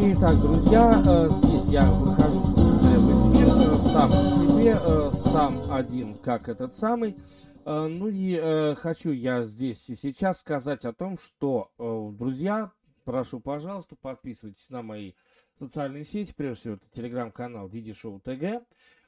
Итак, 0.06 0.38
друзья, 0.38 1.02
э, 1.06 1.28
здесь 1.30 1.64
я 1.70 1.90
выхожу 1.90 2.40
в 2.40 3.32
эфир 3.32 3.48
э, 3.48 3.78
сам 3.78 4.10
по 4.10 4.16
себе, 4.16 4.76
э, 4.78 5.10
сам 5.14 5.72
один, 5.72 6.18
как 6.18 6.50
этот 6.50 6.74
самый. 6.74 7.16
Ну 7.64 8.08
и 8.08 8.74
хочу 8.74 9.12
я 9.12 9.42
здесь 9.42 9.88
и 9.88 9.94
сейчас 9.94 10.40
сказать 10.40 10.84
о 10.84 10.92
том, 10.92 11.16
что, 11.16 11.70
друзья, 11.78 12.72
прошу, 13.04 13.40
пожалуйста, 13.40 13.96
подписывайтесь 13.96 14.68
на 14.68 14.82
мои 14.82 15.12
социальные 15.58 16.04
сети, 16.04 16.34
прежде 16.36 16.60
всего, 16.60 16.74
это 16.74 16.84
телеграм-канал 16.94 17.70
Диди 17.70 17.94
Шоу 17.94 18.20
ТГ. 18.20 18.62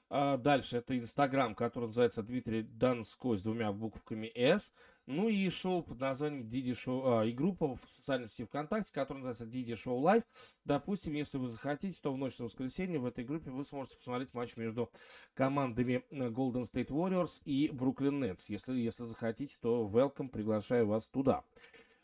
Дальше 0.09 0.79
это 0.79 0.99
инстаграм, 0.99 1.55
который 1.55 1.89
называется 1.89 2.23
Дмитрий 2.23 2.63
Донской 2.63 3.37
с 3.37 3.43
двумя 3.43 3.73
буквами 3.73 4.33
С. 4.35 4.73
Ну 5.07 5.29
и 5.29 5.49
шоу 5.51 5.85
под 5.85 6.01
названием 6.01 6.49
Диди 6.49 6.75
Шоу, 6.75 7.21
а, 7.21 7.25
и 7.25 7.31
группа 7.31 7.77
в 7.77 7.81
социальной 7.87 8.27
сети 8.27 8.45
ВКонтакте, 8.45 8.93
которая 8.93 9.23
называется 9.23 9.47
Диди 9.47 9.77
Шоу 9.77 9.99
Лайв. 10.01 10.25
Допустим, 10.65 11.15
если 11.15 11.39
вы 11.39 11.49
захотите, 11.49 11.97
то 12.03 12.13
в 12.13 12.19
ночь 12.19 12.39
на 12.39 12.47
воскресенье 12.47 12.99
в 12.99 13.07
этой 13.07 13.25
группе 13.25 13.53
вы 13.53 13.65
сможете 13.65 13.99
посмотреть 13.99 14.35
матч 14.35 14.57
между 14.57 14.91
командами 15.35 16.05
э, 16.11 16.29
Golden 16.31 16.63
State 16.63 16.89
Warriors 16.89 17.41
и 17.45 17.69
Brooklyn 17.69 18.19
Nets. 18.21 18.47
Если, 18.49 18.75
если 18.75 19.05
захотите, 19.05 19.57
то 19.61 19.89
welcome, 19.89 20.29
приглашаю 20.29 20.89
вас 20.89 21.09
туда. 21.09 21.45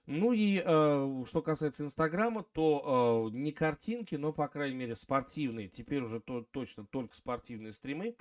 Ну 0.06 0.32
и 0.32 0.62
э, 0.64 1.24
что 1.26 1.42
касается 1.42 1.82
Инстаграма, 1.82 2.44
то 2.52 3.30
э, 3.32 3.36
не 3.36 3.50
картинки, 3.50 4.14
но, 4.14 4.32
по 4.32 4.46
крайней 4.46 4.76
мере, 4.76 4.94
спортивные, 4.94 5.68
теперь 5.68 6.02
уже 6.02 6.20
то, 6.20 6.42
точно 6.52 6.86
только 6.86 7.16
спортивные 7.16 7.72
стримы 7.72 8.14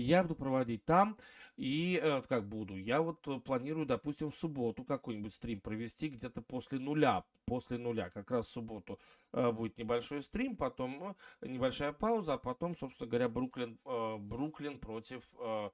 я 0.00 0.22
буду 0.22 0.34
проводить 0.34 0.84
там. 0.84 1.16
И 1.56 1.98
э, 2.02 2.22
как 2.28 2.46
буду? 2.48 2.76
Я 2.76 3.00
вот 3.00 3.26
э, 3.26 3.40
планирую, 3.40 3.86
допустим, 3.86 4.30
в 4.30 4.36
субботу 4.36 4.84
какой-нибудь 4.84 5.32
стрим 5.32 5.60
провести 5.60 6.08
где-то 6.08 6.42
после 6.42 6.78
нуля. 6.78 7.24
После 7.46 7.78
нуля, 7.78 8.10
как 8.10 8.30
раз 8.30 8.46
в 8.46 8.50
субботу 8.50 8.98
э, 9.32 9.52
будет 9.52 9.78
небольшой 9.78 10.20
стрим, 10.20 10.56
потом 10.56 11.16
э, 11.40 11.46
небольшая 11.46 11.92
пауза, 11.92 12.34
а 12.34 12.38
потом, 12.38 12.76
собственно 12.76 13.08
говоря, 13.08 13.28
Бруклин, 13.28 13.78
Бруклин 14.18 14.78
против 14.78 15.22
э, 15.38 15.70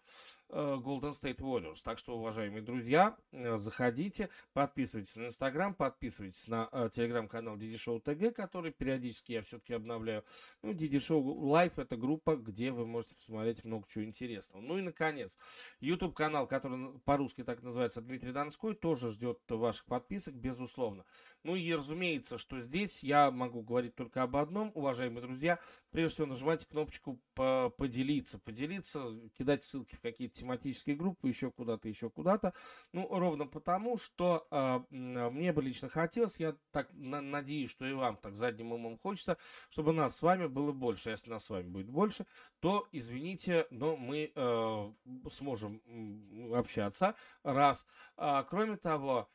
э, 0.51 0.77
Golden 0.77 1.13
State 1.13 1.39
Warriors. 1.39 1.79
Так 1.83 1.99
что, 1.99 2.17
уважаемые 2.17 2.63
друзья, 2.63 3.17
заходите, 3.33 4.29
подписывайтесь 4.53 5.17
на 5.17 5.27
Инстаграм, 5.27 5.75
подписывайтесь 5.75 6.47
на 6.47 6.69
телеграм-канал 6.93 7.57
Диди 7.57 7.77
Шоу 7.77 8.01
ТГ, 8.01 8.35
который 8.35 8.71
периодически 8.71 9.33
я 9.33 9.43
все-таки 9.43 9.75
обновляю. 9.75 10.25
Ну, 10.63 10.75
DD 10.75 10.99
Show 11.01 11.23
Live 11.23 11.79
это 11.79 11.97
группа, 11.97 12.37
где 12.37 12.71
вы 12.71 12.87
можете 12.87 13.17
посмотреть 13.17 13.65
много 13.65 13.87
чего 13.89 14.05
интересного. 14.05 14.63
Ну 14.63 14.79
и, 14.79 14.83
наконец, 14.83 15.37
YouTube 15.81 16.15
канал, 16.15 16.47
который 16.47 16.99
по-русски 17.01 17.45
так 17.45 17.63
называется 17.63 18.01
Дмитрий 18.01 18.33
Донской, 18.33 18.75
тоже 18.75 19.11
ждет 19.11 19.41
ваших 19.49 19.87
подписок, 19.87 20.35
безусловно. 20.35 21.05
Ну 21.45 21.57
и 21.57 21.75
разумеется, 21.75 22.39
что 22.39 22.61
здесь 22.61 23.03
я 23.03 23.31
могу 23.31 23.63
говорить 23.63 23.97
только 23.97 24.23
об 24.23 24.37
одном, 24.37 24.71
уважаемые 24.75 25.23
друзья. 25.23 25.59
Прежде 25.91 26.15
всего 26.15 26.27
нажимайте 26.29 26.67
кнопочку 26.67 27.21
поделиться, 27.35 28.39
поделиться, 28.39 29.03
кидать 29.37 29.65
ссылки 29.65 29.97
в 29.97 30.01
какие-то 30.01 30.39
тематические 30.39 30.95
группы, 30.95 31.29
еще 31.29 31.51
куда-то, 31.51 31.89
еще 31.89 32.11
куда-то. 32.11 32.55
Ну, 32.93 33.09
ровно 33.11 33.47
потому, 33.47 33.99
что 33.99 34.47
э, 34.51 34.81
мне 34.91 35.53
бы 35.53 35.63
лично 35.63 35.89
хотелось, 35.89 36.37
я 36.37 36.57
так 36.71 36.89
на 36.93 37.21
надеюсь, 37.21 37.71
что 37.71 37.87
и 37.87 37.93
вам 37.93 38.17
так 38.17 38.37
задним 38.37 38.73
умом 38.73 38.99
хочется, 38.99 39.37
чтобы 39.69 39.93
нас 39.93 40.17
с 40.17 40.23
вами 40.23 40.47
было 40.47 40.73
больше. 40.73 41.11
Если 41.11 41.31
нас 41.31 41.45
с 41.45 41.51
вами 41.51 41.69
будет 41.69 41.91
больше, 41.91 42.27
то, 42.61 42.87
извините, 42.93 43.67
но 43.71 43.97
мы 43.97 44.31
э, 44.35 44.93
сможем 45.31 45.83
общаться. 46.55 47.15
Раз. 47.43 47.85
А, 48.17 48.45
кроме 48.45 48.77
того, 48.77 49.29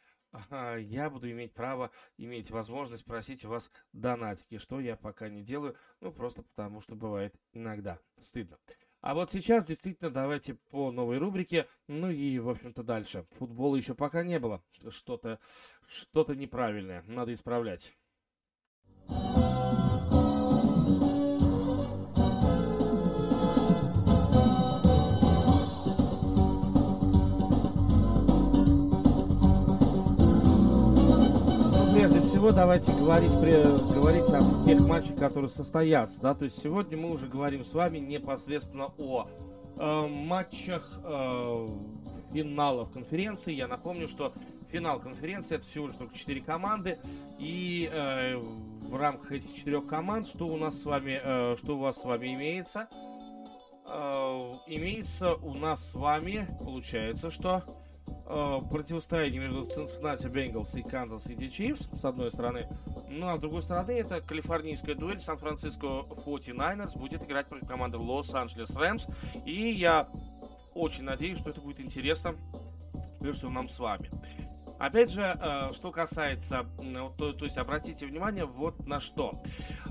я 0.78 1.10
буду 1.10 1.30
иметь 1.32 1.54
право, 1.54 1.92
иметь 2.18 2.52
возможность 2.52 3.06
просить 3.06 3.46
у 3.46 3.50
вас 3.50 3.72
донатики, 3.94 4.58
что 4.58 4.80
я 4.80 4.96
пока 4.96 5.30
не 5.30 5.42
делаю, 5.42 5.76
ну 6.02 6.12
просто 6.12 6.44
потому 6.44 6.82
что 6.82 6.96
бывает 6.96 7.36
иногда 7.54 8.00
стыдно. 8.20 8.58
А 9.02 9.14
вот 9.14 9.32
сейчас 9.32 9.66
действительно 9.66 10.10
давайте 10.10 10.56
по 10.72 10.92
новой 10.92 11.18
рубрике, 11.18 11.68
ну 11.88 12.10
и 12.10 12.40
в 12.40 12.50
общем-то 12.50 12.84
дальше. 12.84 13.26
Футбола 13.38 13.76
еще 13.76 13.94
пока 13.94 14.24
не 14.24 14.40
было, 14.40 14.64
что-то 14.90 15.40
что-то 15.88 16.36
неправильное, 16.36 17.04
надо 17.04 17.34
исправлять. 17.34 17.94
Всего, 32.48 32.56
давайте 32.56 32.94
говорить, 32.94 33.32
при, 33.42 33.62
говорить 33.94 34.30
о 34.30 34.66
тех 34.66 34.80
матчах, 34.88 35.18
которые 35.18 35.50
состоятся. 35.50 36.22
Да? 36.22 36.34
То 36.34 36.46
есть 36.46 36.62
сегодня 36.62 36.98
мы 36.98 37.12
уже 37.12 37.28
говорим 37.28 37.66
с 37.66 37.74
вами 37.74 37.98
непосредственно 37.98 38.94
о 38.98 39.28
э, 39.78 40.08
матчах 40.08 41.00
э, 41.04 41.68
финалов 42.32 42.92
конференции. 42.92 43.54
Я 43.54 43.68
напомню, 43.68 44.08
что 44.08 44.32
финал 44.72 45.00
конференции 45.00 45.56
это 45.56 45.66
всего 45.66 45.88
лишь 45.88 45.98
только 45.98 46.18
4 46.18 46.42
команды. 46.42 46.98
И 47.38 47.90
э, 47.92 48.38
в 48.38 48.96
рамках 48.96 49.34
этих 49.34 49.54
четырех 49.54 49.86
команд, 49.86 50.28
что 50.28 50.48
у 50.48 50.56
нас 50.56 50.82
с 50.82 50.86
вами, 50.86 51.20
э, 51.22 51.56
что 51.58 51.76
у 51.76 51.80
вас 51.80 52.00
с 52.00 52.06
вами 52.06 52.34
имеется? 52.34 52.88
Э, 53.86 54.54
имеется 54.68 55.36
у 55.36 55.54
нас 55.54 55.92
с 55.92 55.96
вами, 55.96 56.48
получается, 56.64 57.30
что 57.30 57.64
э, 58.28 58.60
противостояние 58.70 59.42
между 59.42 59.66
Cincinnati 59.66 60.32
Bengals 60.32 60.78
и 60.80 60.84
Kansas 60.84 61.26
City 61.26 61.48
Chiefs, 61.48 62.00
с 62.00 62.06
одной 62.06 62.32
стороны. 62.32 62.68
Ну, 63.10 63.28
а 63.28 63.38
с 63.38 63.42
другой 63.42 63.62
стороны, 63.62 63.92
это 63.92 64.22
калифорнийская 64.22 64.96
дуэль 64.96 65.20
Сан-Франциско 65.20 65.88
49ers 66.26 66.98
будет 66.98 67.24
играть 67.24 67.48
против 67.48 67.68
команды 67.68 67.98
Лос-Анджелес 67.98 68.76
Рэмс. 68.76 69.06
И 69.46 69.72
я 69.72 70.08
очень 70.74 71.04
надеюсь, 71.04 71.40
что 71.40 71.50
это 71.50 71.62
будет 71.62 71.80
интересно, 71.80 72.36
прежде 73.20 73.40
всего, 73.40 73.52
нам 73.52 73.68
с 73.68 73.80
вами. 73.80 74.12
Опять 74.80 75.12
же, 75.12 75.22
э, 75.22 75.72
что 75.74 75.92
касается, 75.92 76.66
то, 77.18 77.34
то 77.34 77.46
есть 77.46 77.58
обратите 77.58 78.06
внимание 78.06 78.46
вот 78.46 78.86
на 78.86 79.00
что. 79.00 79.42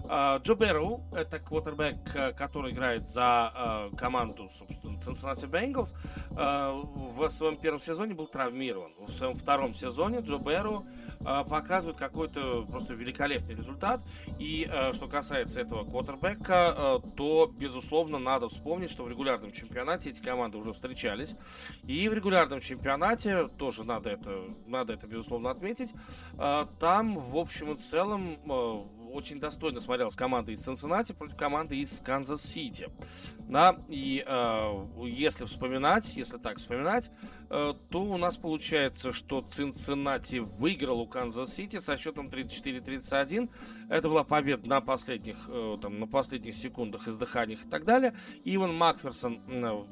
Э, 0.09 0.39
Джо 0.43 0.55
Берроу, 0.55 1.03
это 1.12 1.41
квотербек, 1.41 1.97
э, 2.14 2.32
который 2.32 2.72
играет 2.72 3.09
за 3.09 3.91
команду, 3.97 4.49
собственно, 4.49 4.97
Cincinnati 4.99 5.49
Bengals, 5.51 5.95
в 6.30 7.30
своем 7.30 7.57
первом 7.57 7.80
сезоне 7.80 8.14
был 8.14 8.26
травмирован. 8.26 8.91
В 9.09 9.12
своем 9.12 9.34
втором 9.34 9.74
сезоне 9.74 10.20
Джо 10.20 10.39
Берроу 10.39 10.87
показывают 11.20 11.99
какой-то 11.99 12.64
просто 12.68 12.95
великолепный 12.95 13.55
результат. 13.55 14.03
И 14.39 14.70
что 14.93 15.09
касается 15.09 15.61
этого 15.61 15.84
квотербека, 15.84 17.01
то, 17.16 17.51
безусловно, 17.53 18.18
надо 18.18 18.49
вспомнить, 18.49 18.91
что 18.91 19.05
в 19.05 19.09
регулярном 19.09 19.51
чемпионате 19.51 20.11
эти 20.11 20.20
команды 20.20 20.59
уже 20.59 20.72
встречались. 20.72 21.34
И 21.84 22.09
в 22.09 22.14
регулярном 22.14 22.61
чемпионате, 22.61 23.49
тоже 23.59 23.84
надо 23.84 24.11
это, 24.11 24.45
надо 24.76 24.92
это 24.92 25.06
безусловно, 25.06 25.50
отметить, 25.50 25.92
э, 26.38 26.66
там, 26.78 27.18
в 27.18 27.36
общем 27.36 27.72
и 27.72 27.76
целом, 27.76 28.38
очень 29.12 29.40
достойно 29.40 29.80
смотрелась 29.80 30.14
команда 30.14 30.52
из 30.52 30.60
Цинциннати 30.62 31.12
против 31.12 31.36
команды 31.36 31.76
из 31.76 32.00
Канзас-Сити. 32.00 32.90
Да, 33.38 33.76
и 33.88 34.24
э, 34.26 34.86
если 35.04 35.46
вспоминать, 35.46 36.14
если 36.16 36.36
так 36.36 36.58
вспоминать, 36.58 37.10
то 37.49 38.03
у 38.03 38.16
нас 38.16 38.36
получается, 38.36 39.12
что 39.12 39.40
Цинциннати 39.40 40.36
выиграл 40.36 41.01
у 41.01 41.07
Канзас-Сити 41.07 41.78
со 41.78 41.97
счетом 41.97 42.28
34-31. 42.28 43.51
Это 43.88 44.09
была 44.09 44.24
победа 44.24 44.68
на 44.68 44.80
последних, 44.80 45.36
э, 45.49 45.78
там, 45.80 46.01
на 46.01 46.07
последних 46.07 46.55
секундах, 46.55 47.09
издыханиях 47.09 47.64
и 47.64 47.68
так 47.68 47.84
далее. 47.84 48.14
Иван 48.44 48.74
Макферсон 48.74 49.40
э, 49.49 49.84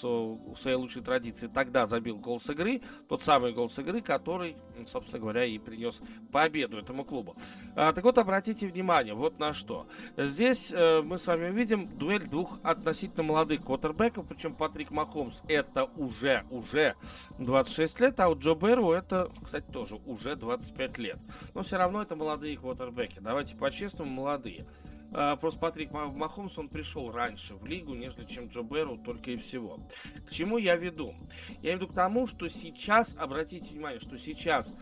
в 0.00 0.56
своей 0.56 0.76
лучшей 0.76 1.02
традиции 1.02 1.48
тогда 1.48 1.86
забил 1.86 2.18
гол 2.18 2.40
с 2.40 2.48
игры, 2.50 2.80
тот 3.08 3.22
самый 3.22 3.52
гол 3.52 3.68
с 3.68 3.78
игры, 3.78 4.00
который, 4.00 4.56
собственно 4.86 5.20
говоря, 5.20 5.44
и 5.44 5.58
принес 5.58 6.00
победу 6.30 6.78
этому 6.78 7.04
клубу. 7.04 7.36
А, 7.76 7.92
так 7.92 8.04
вот, 8.04 8.18
обратите 8.18 8.66
внимание 8.66 9.14
вот 9.14 9.38
на 9.38 9.52
что. 9.52 9.86
Здесь 10.16 10.72
э, 10.72 11.02
мы 11.02 11.18
с 11.18 11.26
вами 11.26 11.50
увидим 11.50 11.88
дуэль 11.98 12.26
двух 12.26 12.58
относительно 12.62 13.22
молодых 13.22 13.64
квотербеков, 13.64 14.26
причем 14.28 14.54
Патрик 14.54 14.90
Махомс 14.90 15.42
это 15.48 15.84
уже, 15.96 16.44
уже 16.50 16.94
26 17.38 18.00
лет, 18.00 18.20
а 18.20 18.28
у 18.28 18.38
Джо 18.38 18.54
Берру 18.54 18.92
это, 18.92 19.30
кстати, 19.42 19.64
тоже 19.70 19.96
уже 20.06 20.36
25 20.36 20.98
лет. 20.98 21.18
Но 21.54 21.62
все 21.62 21.76
равно 21.76 22.02
это 22.02 22.16
молодые 22.16 22.56
квотербеки. 22.56 23.18
Давайте 23.20 23.56
по-честному, 23.56 24.10
молодые. 24.10 24.66
Uh, 25.10 25.36
просто 25.38 25.60
Патрик 25.60 25.92
Махомс, 25.92 26.56
он 26.56 26.70
пришел 26.70 27.12
раньше 27.12 27.54
в 27.54 27.66
лигу, 27.66 27.92
нежели 27.92 28.24
чем 28.24 28.48
Джо 28.48 28.62
Берру, 28.62 28.96
только 28.96 29.32
и 29.32 29.36
всего. 29.36 29.78
К 30.26 30.30
чему 30.30 30.56
я 30.56 30.74
веду? 30.76 31.12
Я 31.60 31.74
веду 31.74 31.88
к 31.88 31.94
тому, 31.94 32.26
что 32.26 32.48
сейчас, 32.48 33.14
обратите 33.18 33.74
внимание, 33.74 34.00
что 34.00 34.16
сейчас 34.16 34.72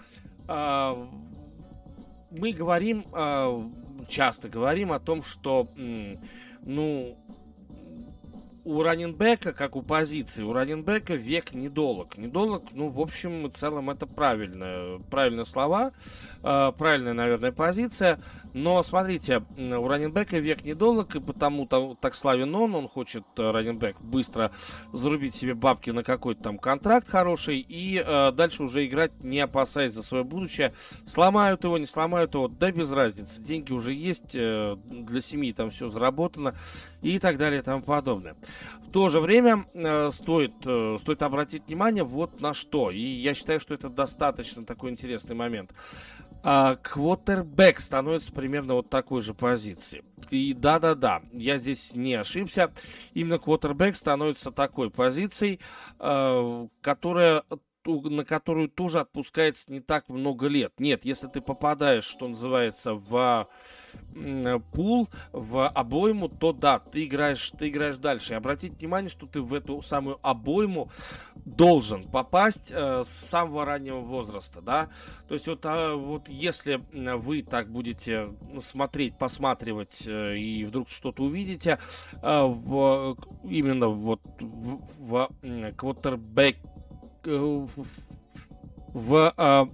uh, 0.47 1.09
мы 2.31 2.53
говорим, 2.53 3.05
а, 3.12 3.68
часто 4.09 4.49
говорим 4.49 4.93
о 4.93 5.01
том, 5.01 5.23
что, 5.23 5.68
ну, 6.62 7.18
у 8.64 8.82
раненбека, 8.82 9.52
как 9.52 9.76
у 9.76 9.82
позиции, 9.82 10.42
у 10.42 10.52
раненбека 10.52 11.14
век 11.14 11.52
недолог. 11.54 12.16
Недолог, 12.16 12.64
ну, 12.72 12.88
в 12.88 13.00
общем 13.00 13.46
и 13.46 13.50
целом, 13.50 13.90
это 13.90 14.06
правильно, 14.06 15.00
правильные 15.11 15.44
слова, 15.44 15.92
э, 16.42 16.72
правильная, 16.76 17.14
наверное, 17.14 17.52
позиция. 17.52 18.20
Но, 18.53 18.82
смотрите, 18.82 19.42
у 19.57 19.88
раненбека 19.88 20.38
век 20.38 20.64
недолог, 20.64 21.14
и 21.14 21.20
потому 21.20 21.64
-то, 21.64 21.96
так 22.01 22.14
славен 22.14 22.55
он, 22.55 22.74
он 22.74 22.88
хочет, 22.88 23.24
э, 23.36 23.51
раненбек, 23.51 24.01
быстро 24.01 24.51
зарубить 24.92 25.34
себе 25.34 25.55
бабки 25.55 25.90
на 25.90 26.03
какой-то 26.03 26.42
там 26.42 26.59
контракт 26.59 27.09
хороший, 27.09 27.59
и 27.61 28.03
э, 28.05 28.32
дальше 28.32 28.62
уже 28.64 28.86
играть, 28.86 29.12
не 29.22 29.40
опасаясь 29.40 29.94
за 29.94 30.03
свое 30.03 30.24
будущее. 30.24 30.72
Сломают 31.07 31.64
его, 31.64 31.78
не 31.78 31.86
сломают 31.86 32.34
его, 32.34 32.48
да 32.48 32.72
без 32.72 32.90
разницы. 32.90 33.40
Деньги 33.40 33.72
уже 33.72 33.92
есть, 33.92 34.34
э, 34.34 34.76
для 34.84 35.20
семьи 35.20 35.53
там 35.53 35.70
все 35.70 35.88
заработано, 35.88 36.55
и 37.03 37.18
так 37.18 37.38
далее, 37.38 37.61
и 37.61 37.62
тому 37.62 37.82
подобное. 37.82 38.36
В 38.90 38.92
то 38.92 39.09
же 39.09 39.20
время 39.20 39.66
э, 39.72 40.11
стоит, 40.12 40.53
э, 40.64 40.96
стоит 41.01 41.22
обратить 41.22 41.66
внимание 41.68 42.03
вот 42.03 42.40
на 42.40 42.55
что. 42.55 42.90
И 42.90 43.01
я 43.01 43.34
считаю, 43.34 43.61
что 43.61 43.72
это 43.72 43.88
достаточно 43.88 44.64
такой 44.64 44.90
интересный 44.90 45.36
момент. 45.36 45.70
А, 46.43 46.76
квотербек 46.76 47.80
становится 47.80 48.32
примерно 48.32 48.74
вот 48.74 48.88
такой 48.88 49.22
же 49.22 49.34
позиции. 49.34 50.03
И 50.30 50.55
да-да-да, 50.55 51.22
я 51.32 51.59
здесь 51.59 51.95
не 51.95 52.14
ошибся. 52.14 52.72
Именно 53.14 53.38
квотербек 53.38 53.97
становится 53.97 54.51
такой 54.51 54.91
позицией, 54.91 55.61
э, 55.99 56.68
которая 56.80 57.43
на 57.86 58.24
которую 58.24 58.68
тоже 58.68 59.01
отпускается 59.01 59.72
не 59.72 59.80
так 59.80 60.09
много 60.09 60.49
лет. 60.49 60.74
Нет, 60.78 61.05
если 61.05 61.28
ты 61.28 61.41
попадаешь, 61.41 62.05
что 62.05 62.28
называется, 62.28 62.95
в 62.95 63.49
пул, 64.72 65.09
в 65.32 65.68
обойму, 65.68 66.28
то 66.28 66.53
да, 66.53 66.78
ты 66.78 67.05
играешь, 67.05 67.53
ты 67.59 67.68
играешь 67.68 67.97
дальше. 67.97 68.32
И 68.32 68.36
обратите 68.36 68.76
внимание, 68.76 69.11
что 69.11 69.26
ты 69.26 69.41
в 69.41 69.55
эту 69.55 69.82
самую 69.82 70.18
обойму 70.22 70.91
должен 71.34 72.05
попасть 72.05 72.70
э, 72.70 73.03
с 73.05 73.09
самого 73.09 73.64
раннего 73.64 74.01
возраста, 74.01 74.61
да. 74.61 74.88
То 75.28 75.34
есть 75.34 75.47
вот, 75.47 75.61
а, 75.64 75.95
вот 75.95 76.28
если 76.28 76.82
вы 76.93 77.43
так 77.43 77.70
будете 77.70 78.28
смотреть, 78.62 79.16
посматривать 79.16 80.03
э, 80.07 80.36
и 80.36 80.64
вдруг 80.64 80.88
что-то 80.88 81.22
увидите 81.22 81.78
э, 82.22 82.43
в, 82.43 83.16
именно 83.45 83.88
вот 83.88 84.20
в, 84.38 84.80
в 84.99 85.30
квотербек 85.76 86.57
Э, 87.24 87.66
в, 88.93 89.34
а, 89.36 89.68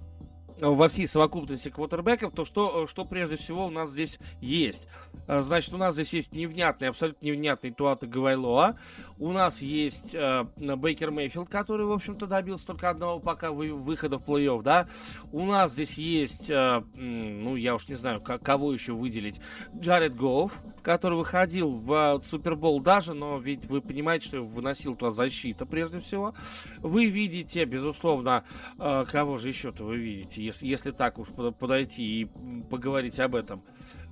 во 0.59 0.89
всей 0.89 1.07
совокупности 1.07 1.69
квотербеков, 1.69 2.33
то 2.33 2.45
что, 2.45 2.87
что 2.87 3.05
прежде 3.05 3.35
всего 3.35 3.67
у 3.67 3.69
нас 3.69 3.91
здесь 3.91 4.19
есть? 4.41 4.87
А, 5.27 5.41
значит, 5.41 5.73
у 5.73 5.77
нас 5.77 5.93
здесь 5.93 6.13
есть 6.13 6.31
невнятный, 6.31 6.89
абсолютно 6.89 7.25
невнятный 7.25 7.71
Туата 7.71 8.07
Гавайлоа. 8.07 8.75
У 9.19 9.31
нас 9.31 9.61
есть 9.61 10.13
э, 10.13 10.45
Бейкер 10.57 11.11
Мейфилд, 11.11 11.49
который, 11.49 11.85
в 11.85 11.91
общем-то, 11.91 12.27
добился 12.27 12.67
только 12.67 12.89
одного 12.89 13.19
пока 13.19 13.51
вы, 13.51 13.73
выхода 13.73 14.19
в 14.19 14.23
плей-офф, 14.23 14.61
да. 14.61 14.87
У 15.31 15.45
нас 15.45 15.73
здесь 15.73 15.97
есть, 15.97 16.49
э, 16.49 16.83
ну, 16.95 17.55
я 17.55 17.75
уж 17.75 17.87
не 17.87 17.95
знаю, 17.95 18.21
как, 18.21 18.41
кого 18.43 18.73
еще 18.73 18.93
выделить, 18.93 19.39
Джаред 19.75 20.15
Гоуф, 20.15 20.53
который 20.81 21.17
выходил 21.17 21.71
в 21.71 22.21
Супербол 22.23 22.79
даже, 22.79 23.13
но 23.13 23.37
ведь 23.39 23.65
вы 23.65 23.81
понимаете, 23.81 24.27
что 24.27 24.41
выносил 24.41 24.95
туда 24.95 25.11
защита, 25.11 25.65
прежде 25.65 25.99
всего. 25.99 26.33
Вы 26.79 27.05
видите, 27.05 27.65
безусловно, 27.65 28.43
э, 28.79 29.05
кого 29.09 29.37
же 29.37 29.49
еще-то 29.49 29.83
вы 29.83 29.97
видите, 29.97 30.46
если, 30.47 30.65
если 30.65 30.91
так 30.91 31.19
уж 31.19 31.27
подойти 31.29 32.21
и 32.21 32.25
поговорить 32.69 33.19
об 33.19 33.35
этом. 33.35 33.63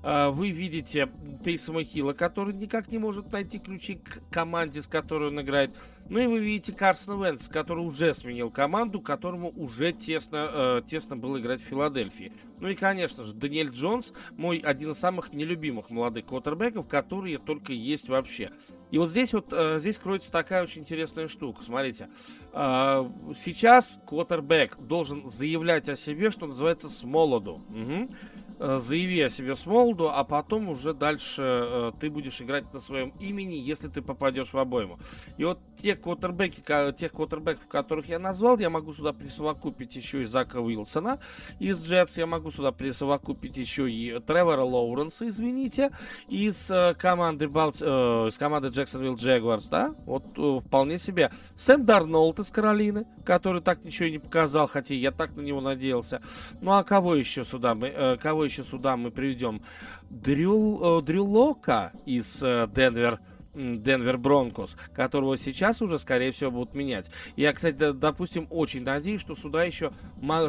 А, 0.07 0.29
вы 0.29 0.51
видите 0.51 1.09
Тейсома 1.43 1.83
Хилла, 1.83 2.13
который 2.13 2.53
никак 2.53 2.89
не 2.89 2.99
может 2.99 3.31
найти 3.31 3.57
ключи 3.57 3.95
к 3.95 4.21
команде, 4.29 4.83
с 4.83 4.87
которой 4.87 5.29
он 5.29 5.41
играет. 5.41 5.71
Ну 6.09 6.19
и 6.19 6.27
вы 6.27 6.37
видите 6.37 6.73
Карсона 6.73 7.25
Венс, 7.25 7.47
который 7.47 7.79
уже 7.79 8.13
сменил 8.13 8.51
команду, 8.51 9.01
которому 9.01 9.51
уже 9.55 9.91
тесно, 9.93 10.49
э, 10.53 10.81
тесно 10.87 11.17
было 11.17 11.39
играть 11.39 11.59
в 11.59 11.63
Филадельфии. 11.63 12.31
Ну 12.59 12.67
и, 12.67 12.75
конечно 12.75 13.25
же, 13.25 13.33
Даниэль 13.33 13.71
Джонс, 13.71 14.13
мой 14.37 14.59
один 14.59 14.91
из 14.91 14.99
самых 14.99 15.33
нелюбимых 15.33 15.89
молодых 15.89 16.27
квотербеков, 16.27 16.87
которые 16.87 17.39
только 17.39 17.73
есть 17.73 18.07
вообще. 18.07 18.51
И 18.91 18.99
вот 18.99 19.09
здесь 19.09 19.33
вот, 19.33 19.47
э, 19.51 19.79
здесь 19.79 19.97
кроется 19.97 20.31
такая 20.31 20.61
очень 20.61 20.81
интересная 20.81 21.27
штука. 21.27 21.63
Смотрите, 21.63 22.09
э, 22.53 23.09
сейчас 23.35 23.99
квотербек 24.05 24.77
должен 24.77 25.27
заявлять 25.27 25.89
о 25.89 25.95
себе, 25.95 26.29
что 26.29 26.45
называется, 26.45 26.91
с 26.91 27.03
молоду. 27.03 27.63
Угу. 27.69 28.09
Э, 28.57 28.77
заяви 28.81 29.19
о 29.19 29.29
себе 29.29 29.53
с 29.53 29.65
молоду, 29.65 30.07
а 30.07 30.23
потом 30.23 30.69
уже 30.69 30.93
дальше 30.93 31.41
э, 31.41 31.91
ты 31.99 32.09
будешь 32.09 32.41
играть 32.41 32.73
на 32.73 32.79
своем 32.79 33.09
имени, 33.19 33.55
если 33.55 33.89
ты 33.89 34.01
попадешь 34.01 34.53
в 34.53 34.57
обойму. 34.57 34.97
И 35.37 35.43
вот 35.43 35.59
те 35.75 35.95
квотербеки, 35.95 36.63
тех 36.95 37.11
квотербеков, 37.11 37.67
которых 37.67 38.07
я 38.07 38.17
назвал, 38.17 38.57
я 38.57 38.69
могу 38.69 38.93
сюда 38.93 39.11
присовокупить 39.11 39.97
еще 39.97 40.21
и 40.21 40.25
Зака 40.25 40.61
Уилсона 40.61 41.19
из 41.59 41.85
Джетс, 41.85 42.17
я 42.17 42.27
могу 42.27 42.49
сюда 42.49 42.71
присовокупить 42.71 43.57
еще 43.57 43.91
и 43.91 44.19
Тревора 44.21 44.61
Лоуренса, 44.61 45.27
извините, 45.27 45.91
из 46.29 46.71
э, 46.71 46.95
команды, 46.97 47.49
Балти... 47.49 47.83
э, 47.85 48.29
из 48.29 48.37
команды 48.37 48.69
Джексонвилл 48.69 49.15
Джегуарс, 49.15 49.65
да, 49.65 49.93
вот 50.05 50.23
э, 50.37 50.61
вполне 50.65 50.97
себе. 50.97 51.29
Сэм 51.57 51.85
Дарнолд 51.85 52.39
из 52.39 52.51
Каролины, 52.51 53.05
который 53.25 53.61
так 53.61 53.83
ничего 53.83 54.07
не 54.07 54.19
показал, 54.19 54.67
хотя 54.67 54.93
я 54.93 55.11
так 55.11 55.35
на 55.35 55.41
него 55.41 55.59
надеялся. 55.59 56.21
Ну 56.61 56.71
а 56.71 56.85
кого 56.85 57.15
еще 57.15 57.43
сюда 57.43 57.75
мы, 57.75 57.87
э, 57.87 58.15
кого 58.15 58.44
еще 58.45 58.63
сюда 58.63 58.97
мы 58.97 59.11
приведем? 59.11 59.61
Дрю, 60.09 60.99
э, 60.99 61.01
Дрю 61.01 61.25
Лока 61.25 61.91
из 62.05 62.41
э, 62.41 62.67
Денвер 62.73 63.19
Денвер 63.55 64.17
Бронкос, 64.17 64.77
которого 64.93 65.37
сейчас 65.37 65.81
уже, 65.81 65.97
скорее 65.99 66.31
всего, 66.31 66.51
будут 66.51 66.75
менять. 66.75 67.09
Я, 67.35 67.53
кстати, 67.53 67.91
допустим, 67.93 68.47
очень 68.49 68.83
надеюсь, 68.83 69.21
что 69.21 69.35
сюда 69.35 69.63
еще 69.63 69.91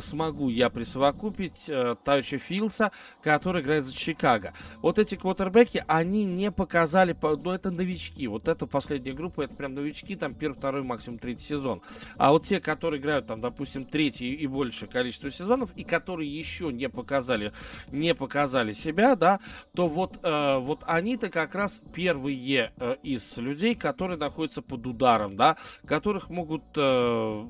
смогу 0.00 0.48
я 0.48 0.70
присовокупить 0.70 1.68
э, 1.68 1.96
Тайча 2.04 2.38
Филса, 2.38 2.90
который 3.22 3.62
играет 3.62 3.84
за 3.84 3.94
Чикаго. 3.94 4.52
Вот 4.82 4.98
эти 4.98 5.14
квотербеки, 5.14 5.84
они 5.86 6.24
не 6.24 6.50
показали, 6.50 7.16
ну, 7.22 7.50
это 7.52 7.70
новички. 7.70 8.26
Вот 8.26 8.48
эта 8.48 8.66
последняя 8.66 9.12
группа, 9.12 9.42
это 9.42 9.54
прям 9.54 9.74
новички, 9.74 10.16
там 10.16 10.34
первый, 10.34 10.54
второй, 10.54 10.82
максимум 10.82 11.18
третий 11.18 11.44
сезон. 11.44 11.82
А 12.16 12.32
вот 12.32 12.46
те, 12.46 12.60
которые 12.60 13.00
играют 13.00 13.26
там, 13.26 13.40
допустим, 13.40 13.84
третий 13.84 14.34
и 14.34 14.46
большее 14.46 14.88
количество 14.88 15.30
сезонов, 15.30 15.70
и 15.76 15.84
которые 15.84 16.30
еще 16.30 16.72
не 16.72 16.88
показали, 16.88 17.52
не 17.90 18.14
показали 18.14 18.72
себя, 18.72 19.16
да, 19.16 19.40
то 19.74 19.88
вот, 19.88 20.18
э, 20.22 20.58
вот 20.58 20.80
они-то 20.86 21.28
как 21.28 21.54
раз 21.54 21.80
первые 21.94 22.72
э, 22.78 22.95
из 23.02 23.36
людей, 23.36 23.74
которые 23.74 24.18
находятся 24.18 24.62
под 24.62 24.86
ударом, 24.86 25.36
да, 25.36 25.56
которых 25.86 26.28
могут 26.30 26.64
э, 26.76 27.46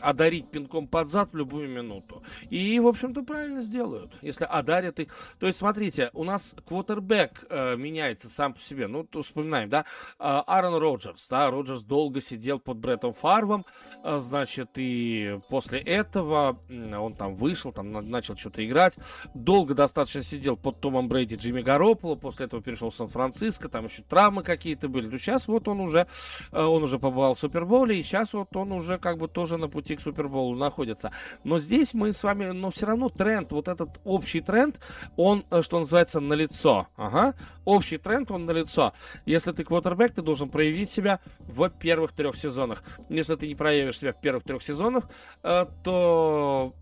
одарить 0.00 0.50
пинком 0.50 0.86
под 0.88 1.08
зад 1.08 1.32
в 1.32 1.36
любую 1.36 1.68
минуту. 1.68 2.22
И, 2.50 2.78
в 2.80 2.86
общем-то, 2.86 3.22
правильно 3.22 3.62
сделают, 3.62 4.12
если 4.22 4.44
одарят 4.44 5.00
их. 5.00 5.08
То 5.38 5.46
есть, 5.46 5.58
смотрите, 5.58 6.10
у 6.12 6.24
нас 6.24 6.54
квотербек 6.66 7.44
э, 7.48 7.76
меняется 7.76 8.28
сам 8.28 8.54
по 8.54 8.60
себе. 8.60 8.86
Ну, 8.86 9.04
то 9.04 9.22
вспоминаем, 9.22 9.68
да, 9.68 9.80
э, 9.80 9.84
Аарон 10.18 10.76
Роджерс, 10.76 11.28
да, 11.28 11.50
Роджерс 11.50 11.82
долго 11.82 12.20
сидел 12.20 12.58
под 12.58 12.78
Бреттом 12.78 13.12
Фарвом, 13.12 13.64
э, 14.02 14.18
значит, 14.20 14.70
и 14.76 15.38
после 15.48 15.80
этого 15.80 16.58
он 16.68 17.14
там 17.14 17.36
вышел, 17.36 17.72
там 17.72 17.92
начал 17.92 18.36
что-то 18.36 18.64
играть, 18.64 18.96
долго 19.34 19.74
достаточно 19.74 20.22
сидел 20.22 20.56
под 20.56 20.80
Томом 20.80 21.08
Брейди 21.08 21.36
Джимми 21.36 21.62
Гарополо, 21.62 22.14
после 22.16 22.46
этого 22.46 22.62
перешел 22.62 22.90
в 22.90 22.94
Сан-Франциско, 22.94 23.68
там 23.68 23.84
еще 23.84 24.02
травмы 24.02 24.42
какие-то 24.42 24.88
были. 24.88 25.06
Ну, 25.06 25.18
сейчас 25.18 25.48
вот 25.48 25.68
он 25.68 25.80
уже, 25.80 26.06
э, 26.52 26.62
он 26.62 26.82
уже 26.82 26.98
побывал 26.98 27.34
в 27.34 27.38
Суперболе, 27.38 27.98
и 27.98 28.02
сейчас 28.02 28.32
вот 28.32 28.54
он 28.56 28.72
уже 28.72 28.98
как 28.98 29.18
бы 29.18 29.28
тоже 29.28 29.56
на 29.56 29.68
пути 29.68 29.85
к 29.94 30.00
Суперболу 30.00 30.56
находится. 30.56 31.12
Но 31.44 31.58
здесь 31.58 31.94
мы 31.94 32.12
с 32.12 32.22
вами, 32.22 32.46
но 32.46 32.70
все 32.70 32.86
равно 32.86 33.08
тренд, 33.08 33.52
вот 33.52 33.68
этот 33.68 34.00
общий 34.04 34.40
тренд, 34.40 34.80
он, 35.16 35.44
э, 35.50 35.62
что 35.62 35.78
называется, 35.78 36.20
на 36.20 36.34
лицо. 36.34 36.88
Ага. 36.96 37.34
Общий 37.64 37.98
тренд, 37.98 38.30
он 38.30 38.46
на 38.46 38.52
лицо. 38.52 38.92
Если 39.26 39.52
ты 39.52 39.64
квотербек, 39.64 40.12
ты 40.12 40.22
должен 40.22 40.48
проявить 40.48 40.90
себя 40.90 41.20
в 41.40 41.68
первых 41.68 42.12
трех 42.12 42.36
сезонах. 42.36 42.82
Если 43.08 43.34
ты 43.36 43.46
не 43.46 43.54
проявишь 43.54 43.98
себя 43.98 44.12
в 44.12 44.20
первых 44.20 44.44
трех 44.44 44.62
сезонах, 44.62 45.04
э, 45.42 45.66
то 45.82 46.74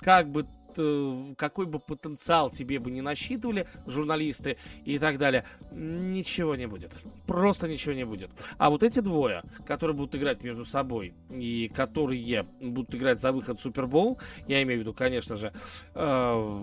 как 0.00 0.30
бы 0.30 0.46
какой 1.36 1.66
бы 1.66 1.78
потенциал 1.78 2.50
тебе 2.50 2.78
бы 2.78 2.90
не 2.90 3.02
насчитывали 3.02 3.66
журналисты 3.86 4.56
и 4.84 4.98
так 4.98 5.18
далее, 5.18 5.44
ничего 5.72 6.56
не 6.56 6.66
будет. 6.66 6.92
Просто 7.26 7.68
ничего 7.68 7.94
не 7.94 8.04
будет. 8.04 8.30
А 8.58 8.70
вот 8.70 8.82
эти 8.82 9.00
двое, 9.00 9.42
которые 9.66 9.96
будут 9.96 10.14
играть 10.14 10.42
между 10.42 10.64
собой 10.64 11.14
и 11.30 11.70
которые 11.74 12.44
будут 12.60 12.94
играть 12.94 13.20
за 13.20 13.32
выход 13.32 13.58
в 13.58 13.62
Супербол, 13.62 14.18
я 14.46 14.62
имею 14.62 14.80
в 14.80 14.82
виду, 14.82 14.94
конечно 14.94 15.36
же, 15.36 15.52
э, 15.94 16.62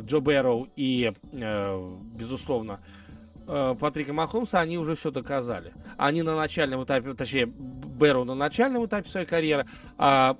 Джо 0.00 0.20
Бэрроу 0.20 0.68
и, 0.76 1.12
э, 1.32 1.96
безусловно, 2.16 2.80
Патрика 3.44 4.12
Махомса, 4.12 4.60
они 4.60 4.78
уже 4.78 4.94
все 4.94 5.10
доказали. 5.10 5.72
Они 5.96 6.22
на 6.22 6.36
начальном 6.36 6.84
этапе, 6.84 7.12
точнее, 7.14 7.46
Бэрроу 7.46 8.24
на 8.24 8.36
начальном 8.36 8.86
этапе 8.86 9.10
своей 9.10 9.26
карьеры, 9.26 9.66
а 9.98 10.36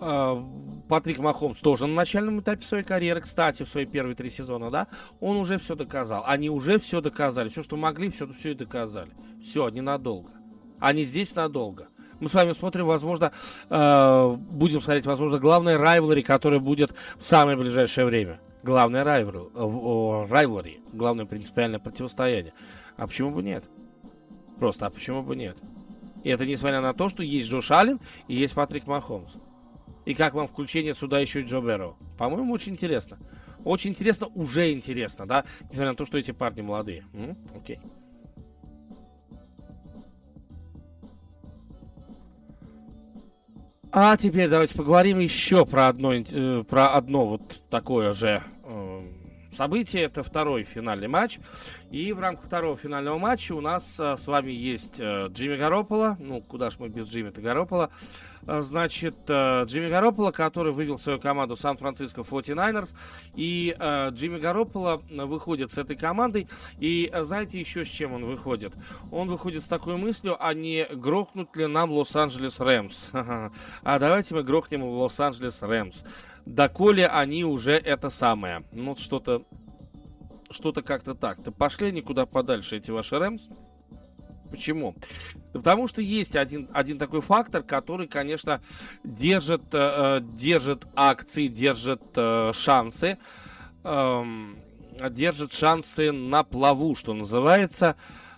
а, 0.00 0.42
Патрик 0.90 1.18
Махомс 1.18 1.60
тоже 1.60 1.86
на 1.86 1.94
начальном 1.94 2.40
этапе 2.40 2.66
своей 2.66 2.82
карьеры, 2.82 3.20
кстати, 3.20 3.62
в 3.62 3.68
свои 3.68 3.86
первые 3.86 4.16
три 4.16 4.28
сезона, 4.28 4.72
да, 4.72 4.88
он 5.20 5.36
уже 5.36 5.56
все 5.58 5.76
доказал. 5.76 6.24
Они 6.26 6.50
уже 6.50 6.80
все 6.80 7.00
доказали. 7.00 7.48
Все, 7.48 7.62
что 7.62 7.76
могли, 7.76 8.10
все, 8.10 8.26
все 8.32 8.50
и 8.50 8.54
доказали. 8.54 9.12
Все, 9.40 9.68
ненадолго. 9.68 10.32
Они 10.80 11.04
здесь 11.04 11.32
надолго. 11.36 11.86
Мы 12.18 12.28
с 12.28 12.34
вами 12.34 12.54
смотрим, 12.54 12.86
возможно, 12.86 13.30
э, 13.68 14.36
будем 14.50 14.82
смотреть, 14.82 15.06
возможно, 15.06 15.38
главное 15.38 15.78
райвлери, 15.78 16.22
которое 16.22 16.58
будет 16.58 16.92
в 17.20 17.24
самое 17.24 17.56
ближайшее 17.56 18.04
время. 18.04 18.40
Главное 18.64 19.04
райвлери, 19.04 20.80
главное 20.92 21.24
принципиальное 21.24 21.78
противостояние. 21.78 22.52
А 22.96 23.06
почему 23.06 23.30
бы 23.30 23.44
нет? 23.44 23.62
Просто, 24.58 24.86
а 24.86 24.90
почему 24.90 25.22
бы 25.22 25.36
нет? 25.36 25.56
И 26.24 26.30
это 26.30 26.44
несмотря 26.44 26.80
на 26.80 26.94
то, 26.94 27.08
что 27.08 27.22
есть 27.22 27.48
Джош 27.48 27.70
Аллен 27.70 28.00
и 28.26 28.34
есть 28.34 28.54
Патрик 28.54 28.88
Махомс. 28.88 29.30
И 30.04 30.14
как 30.14 30.34
вам 30.34 30.48
включение 30.48 30.94
сюда 30.94 31.20
еще 31.20 31.40
и 31.40 31.44
Джо? 31.44 31.60
По-моему, 32.18 32.52
очень 32.52 32.72
интересно. 32.72 33.18
Очень 33.64 33.90
интересно, 33.90 34.28
уже 34.34 34.72
интересно, 34.72 35.26
да? 35.26 35.44
Несмотря 35.62 35.90
на 35.90 35.94
то, 35.94 36.06
что 36.06 36.18
эти 36.18 36.30
парни 36.30 36.62
молодые. 36.62 37.04
М? 37.12 37.36
Окей. 37.54 37.78
А 43.92 44.16
теперь 44.16 44.48
давайте 44.48 44.76
поговорим 44.76 45.18
еще 45.18 45.66
про 45.66 45.88
одно, 45.88 46.14
э, 46.14 46.64
про 46.68 46.94
одно 46.94 47.26
вот 47.26 47.60
такое 47.68 48.12
же 48.12 48.40
э, 48.64 49.02
событие. 49.52 50.02
Это 50.04 50.22
второй 50.22 50.64
финальный 50.64 51.08
матч. 51.08 51.38
И 51.90 52.12
в 52.12 52.20
рамках 52.20 52.46
второго 52.46 52.76
финального 52.76 53.18
матча 53.18 53.52
у 53.52 53.60
нас 53.60 53.98
э, 53.98 54.16
с 54.16 54.26
вами 54.26 54.52
есть 54.52 55.00
э, 55.00 55.26
Джимми 55.28 55.56
Гаропола. 55.56 56.16
Ну, 56.20 56.40
куда 56.40 56.70
ж 56.70 56.76
мы 56.78 56.88
без 56.88 57.08
Джимми-то 57.08 57.40
Гаропола. 57.40 57.90
Э, 58.46 58.62
значит, 58.62 59.16
Джимми 59.28 59.88
Гарополо, 59.88 60.30
который 60.30 60.72
вывел 60.72 60.98
свою 60.98 61.18
команду 61.18 61.56
Сан-Франциско 61.56 62.20
49ers. 62.20 62.94
И 63.34 63.76
Джимми 64.10 64.38
Гарополо 64.38 65.02
выходит 65.10 65.72
с 65.72 65.78
этой 65.78 65.96
командой. 65.96 66.48
И 66.78 67.10
знаете 67.22 67.58
еще 67.58 67.84
с 67.84 67.88
чем 67.88 68.12
он 68.12 68.24
выходит? 68.24 68.74
Он 69.10 69.28
выходит 69.28 69.62
с 69.62 69.68
такой 69.68 69.96
мыслью, 69.96 70.36
а 70.38 70.54
не 70.54 70.86
грохнут 70.92 71.56
ли 71.56 71.66
нам 71.66 71.90
Лос-Анджелес 71.90 72.60
Рэмс? 72.60 73.08
А 73.82 73.98
давайте 73.98 74.34
мы 74.34 74.42
грохнем 74.42 74.84
Лос-Анджелес 74.84 75.62
Рэмс. 75.62 76.04
Доколе 76.46 77.06
они 77.06 77.44
уже 77.44 77.72
это 77.72 78.10
самое. 78.10 78.64
Ну, 78.72 78.96
что-то 78.96 79.44
что-то 80.50 80.82
как-то 80.82 81.14
так. 81.14 81.42
То 81.42 81.52
пошли 81.52 81.92
никуда 81.92 82.26
подальше 82.26 82.76
эти 82.76 82.90
ваши 82.90 83.18
Рэмс. 83.18 83.48
Почему? 84.50 84.96
потому 85.52 85.88
что 85.88 86.00
есть 86.00 86.36
один, 86.36 86.68
один 86.72 86.98
такой 86.98 87.20
фактор, 87.20 87.62
который, 87.62 88.06
конечно, 88.06 88.60
держит, 89.04 89.62
э, 89.72 90.20
держит 90.22 90.86
акции, 90.94 91.48
держит 91.48 92.02
э, 92.14 92.52
шансы, 92.54 93.18
э, 93.84 94.24
держит 95.10 95.52
шансы 95.52 96.12
на 96.12 96.44
плаву, 96.44 96.94
что 96.94 97.14
называется, 97.14 97.96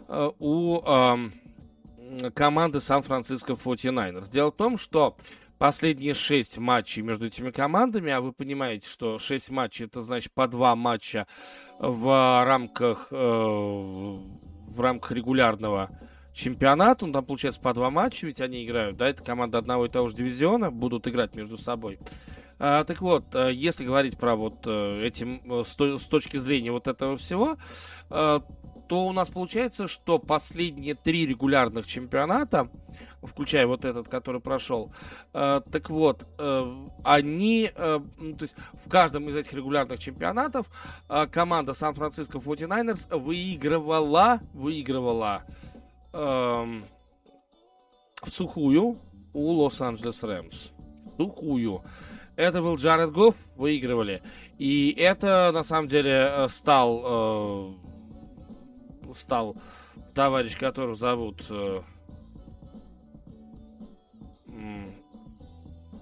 э, 0.09 0.31
у 0.39 0.81
э, 0.81 2.31
команды 2.35 2.81
Сан-Франциско 2.81 3.55
49ers. 3.55 4.31
Дело 4.31 4.51
в 4.51 4.57
том, 4.57 4.79
что 4.79 5.17
последние 5.63 6.13
шесть 6.13 6.59
матчей 6.59 7.03
между 7.03 7.29
этими 7.29 7.53
командами, 7.53 8.11
а 8.11 8.21
вы 8.21 8.33
понимаете, 8.33 8.89
что 8.89 9.21
шесть 9.21 9.49
матчей 9.49 9.85
это 9.85 10.03
значит 10.03 10.33
по 10.33 10.49
два 10.49 10.75
матча 10.75 11.29
в 11.79 12.45
рамках, 12.45 13.07
э, 13.13 13.15
в 13.15 14.81
рамках 14.81 15.13
регулярного 15.13 15.91
чемпионат, 16.33 17.05
он 17.05 17.13
там 17.13 17.25
получается 17.25 17.61
по 17.61 17.73
два 17.75 17.91
матча, 17.91 18.27
ведь 18.27 18.41
они 18.41 18.65
играют, 18.65 18.97
да, 18.97 19.09
это 19.09 19.23
команда 19.23 19.59
одного 19.59 19.87
и 19.87 19.89
того 19.89 20.09
же 20.09 20.17
дивизиона, 20.17 20.73
будут 20.73 21.07
играть 21.07 21.37
между 21.37 21.57
собой. 21.57 22.01
А, 22.59 22.83
так 22.83 23.01
вот, 23.01 23.33
э, 23.33 23.53
если 23.53 23.85
говорить 23.85 24.19
про 24.19 24.35
вот 24.35 24.67
э, 24.67 25.07
этим 25.07 25.43
э, 25.45 25.63
с 25.65 26.07
точки 26.07 26.39
зрения 26.39 26.73
вот 26.73 26.89
этого 26.89 27.17
всего, 27.17 27.57
то 28.93 29.07
у 29.07 29.13
нас 29.15 29.31
получается, 29.31 29.89
что 29.89 30.19
последние 30.19 30.95
три 30.95 31.25
регулярных 31.27 31.87
чемпионата, 31.87 32.69
включая 33.23 33.67
вот 33.67 33.87
этот, 33.87 34.07
который 34.11 34.39
прошел, 34.39 34.93
так 35.33 35.89
вот, 35.89 36.27
они, 37.03 37.71
то 37.75 38.03
есть 38.39 38.55
в 38.85 38.91
каждом 38.91 39.31
из 39.31 39.37
этих 39.37 39.55
регулярных 39.55 39.99
чемпионатов 39.99 40.67
команда 41.31 41.73
Сан-Франциско 41.73 42.37
49ers 42.37 43.17
выигрывала, 43.17 44.41
выигрывала 44.53 45.45
эм, 46.13 46.85
в 48.21 48.31
сухую 48.31 48.99
у 49.33 49.53
Лос-Анджелес 49.53 50.23
Рэмс. 50.23 50.69
Сухую. 51.17 51.83
Это 52.37 52.63
был 52.63 52.77
Джаред 52.77 53.13
Гофф, 53.13 53.37
выигрывали. 53.57 54.23
И 54.59 54.95
это, 54.99 55.51
на 55.53 55.65
самом 55.65 55.89
деле, 55.89 56.11
э, 56.11 56.49
стал, 56.49 57.03
э, 57.05 57.92
стал 59.15 59.57
товарищ, 60.15 60.57
которого 60.59 60.95
зовут... 60.95 61.45
Э, 61.51 61.83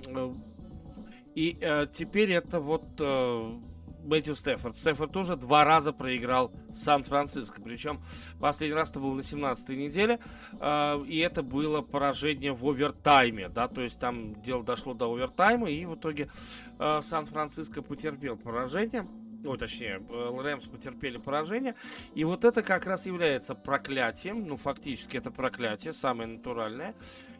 э, 0.08 0.34
и 1.34 1.56
э, 1.60 1.86
теперь 1.92 2.32
это 2.32 2.60
вот 2.60 2.84
э, 2.98 3.60
Мэтью 4.04 4.34
Стефорд. 4.34 4.76
Стефорд 4.76 5.12
тоже 5.12 5.36
два 5.36 5.64
раза 5.64 5.92
проиграл 5.92 6.52
Сан-Франциско. 6.74 7.60
Причем 7.62 8.00
последний 8.40 8.74
раз 8.74 8.90
это 8.90 9.00
было 9.00 9.14
на 9.14 9.20
17-й 9.20 9.76
неделе. 9.76 10.18
Э, 10.60 11.02
и 11.06 11.18
это 11.18 11.42
было 11.42 11.82
поражение 11.82 12.52
в 12.52 12.66
овертайме. 12.66 13.48
Да, 13.48 13.68
то 13.68 13.80
есть 13.80 13.98
там 13.98 14.40
дело 14.42 14.64
дошло 14.64 14.94
до 14.94 15.12
овертайма. 15.12 15.70
И 15.70 15.84
в 15.84 15.94
итоге 15.94 16.28
э, 16.78 17.00
Сан-Франциско 17.02 17.82
потерпел 17.82 18.36
поражение. 18.36 19.06
Ой, 19.44 19.56
точнее, 19.56 20.02
э, 20.08 20.40
Рэмс 20.42 20.66
потерпели 20.66 21.16
поражение. 21.16 21.74
И 22.14 22.24
вот 22.24 22.44
это 22.44 22.62
как 22.62 22.86
раз 22.86 23.06
является 23.06 23.54
проклятием. 23.54 24.46
Ну, 24.46 24.56
фактически 24.56 25.16
это 25.16 25.30
проклятие, 25.30 25.92
самое 25.92 26.28
натуральное. 26.28 26.94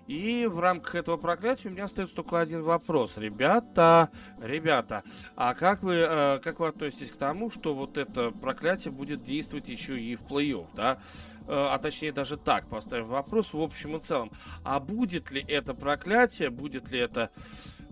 И 0.06 0.46
в 0.46 0.58
рамках 0.58 0.96
этого 0.96 1.18
проклятия 1.18 1.68
у 1.68 1.72
меня 1.72 1.84
остается 1.84 2.16
только 2.16 2.40
один 2.40 2.62
вопрос. 2.62 3.16
Ребята, 3.16 4.10
ребята, 4.40 5.04
а 5.36 5.54
как 5.54 5.82
вы, 5.82 5.94
э, 5.96 6.40
как 6.42 6.58
вы 6.58 6.68
относитесь 6.68 7.12
к 7.12 7.16
тому, 7.16 7.50
что 7.50 7.74
вот 7.74 7.96
это 7.96 8.32
проклятие 8.32 8.92
будет 8.92 9.22
действовать 9.22 9.68
еще 9.68 10.00
и 10.00 10.16
в 10.16 10.22
плей-офф, 10.22 10.66
да? 10.74 11.00
Э, 11.46 11.68
а 11.70 11.78
точнее 11.78 12.12
даже 12.12 12.36
так 12.36 12.66
поставим 12.68 13.06
вопрос 13.06 13.52
в 13.52 13.60
общем 13.60 13.96
и 13.96 14.00
целом. 14.00 14.32
А 14.64 14.80
будет 14.80 15.30
ли 15.30 15.44
это 15.46 15.74
проклятие, 15.74 16.50
будет 16.50 16.90
ли 16.90 16.98
это 16.98 17.30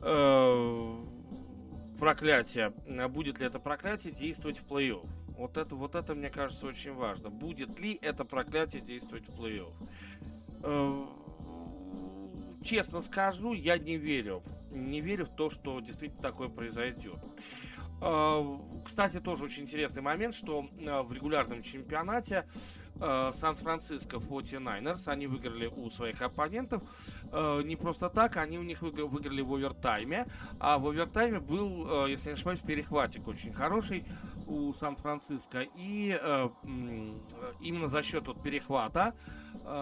э, 0.02 0.96
проклятие, 1.98 2.72
будет 3.08 3.40
ли 3.40 3.46
это 3.46 3.58
проклятие 3.58 4.12
действовать 4.12 4.58
в 4.58 4.66
плей-офф? 4.66 5.06
Вот 5.36 5.56
это, 5.56 5.76
вот 5.76 5.94
это, 5.94 6.14
мне 6.14 6.30
кажется, 6.30 6.66
очень 6.66 6.94
важно. 6.94 7.30
Будет 7.30 7.78
ли 7.78 7.98
это 8.02 8.24
проклятие 8.24 8.82
действовать 8.82 9.24
в 9.28 9.40
плей-офф? 9.40 9.72
Э, 10.62 11.04
честно 12.64 13.00
скажу, 13.00 13.52
я 13.52 13.78
не 13.78 13.96
верю. 13.96 14.42
Не 14.70 15.00
верю 15.00 15.26
в 15.26 15.34
то, 15.36 15.50
что 15.50 15.78
действительно 15.80 16.22
такое 16.22 16.48
произойдет. 16.48 17.18
А, 18.00 18.60
кстати, 18.84 19.20
тоже 19.20 19.44
очень 19.44 19.64
интересный 19.64 20.02
момент, 20.02 20.34
что 20.34 20.62
в 20.62 21.12
регулярном 21.12 21.62
чемпионате 21.62 22.46
Сан-Франциско 23.00 24.16
49ers, 24.16 25.08
они 25.08 25.26
выиграли 25.26 25.66
у 25.66 25.88
своих 25.90 26.22
оппонентов. 26.22 26.82
Не 27.32 27.76
просто 27.76 28.08
так, 28.08 28.36
они 28.36 28.58
у 28.58 28.62
них 28.62 28.82
выиграли 28.82 29.40
в 29.40 29.52
овертайме. 29.52 30.26
А 30.58 30.78
в 30.78 30.86
овертайме 30.86 31.40
был, 31.40 32.06
если 32.06 32.28
не 32.28 32.34
ошибаюсь, 32.34 32.60
перехватик 32.60 33.28
очень 33.28 33.52
хороший 33.52 34.04
у 34.46 34.72
Сан-Франциско. 34.72 35.66
И 35.76 36.18
именно 37.60 37.88
за 37.88 38.02
счет 38.02 38.26
вот 38.26 38.42
перехвата 38.42 39.14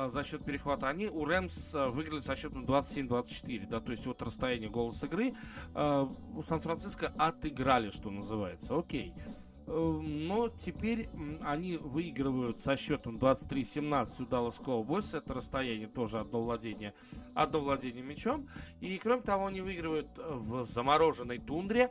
за 0.08 0.24
счет 0.24 0.44
перехвата 0.44 0.88
они 0.88 1.06
у 1.06 1.24
Рэмс 1.24 1.74
выиграли 1.74 2.20
со 2.20 2.34
счетом 2.34 2.64
27-24, 2.64 3.68
да, 3.68 3.80
то 3.80 3.92
есть 3.92 4.06
вот 4.06 4.20
расстояние 4.22 4.68
голос 4.68 5.02
игры 5.04 5.34
у 5.74 6.42
Сан-Франциско 6.42 7.12
отыграли, 7.16 7.90
что 7.90 8.10
называется, 8.10 8.76
окей. 8.76 9.14
Э, 9.16 9.45
но 9.66 10.48
теперь 10.48 11.08
они 11.42 11.76
выигрывают 11.76 12.60
со 12.60 12.76
счетом 12.76 13.18
23-17 13.18 14.22
у 14.22 14.26
Dallas 14.26 14.62
Cowboys. 14.62 15.16
Это 15.16 15.34
расстояние 15.34 15.88
тоже 15.88 16.20
одно 16.20 16.42
владение, 16.42 16.94
одно 17.34 17.60
владение 17.60 18.02
мячом. 18.02 18.48
И 18.80 18.96
кроме 18.98 19.22
того, 19.22 19.46
они 19.46 19.60
выигрывают 19.60 20.08
в 20.16 20.64
замороженной 20.64 21.38
тундре 21.38 21.90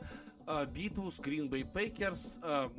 битву 0.72 1.10
с 1.10 1.20
Green 1.20 1.48
Bay 1.48 1.70
Packers 1.70 2.72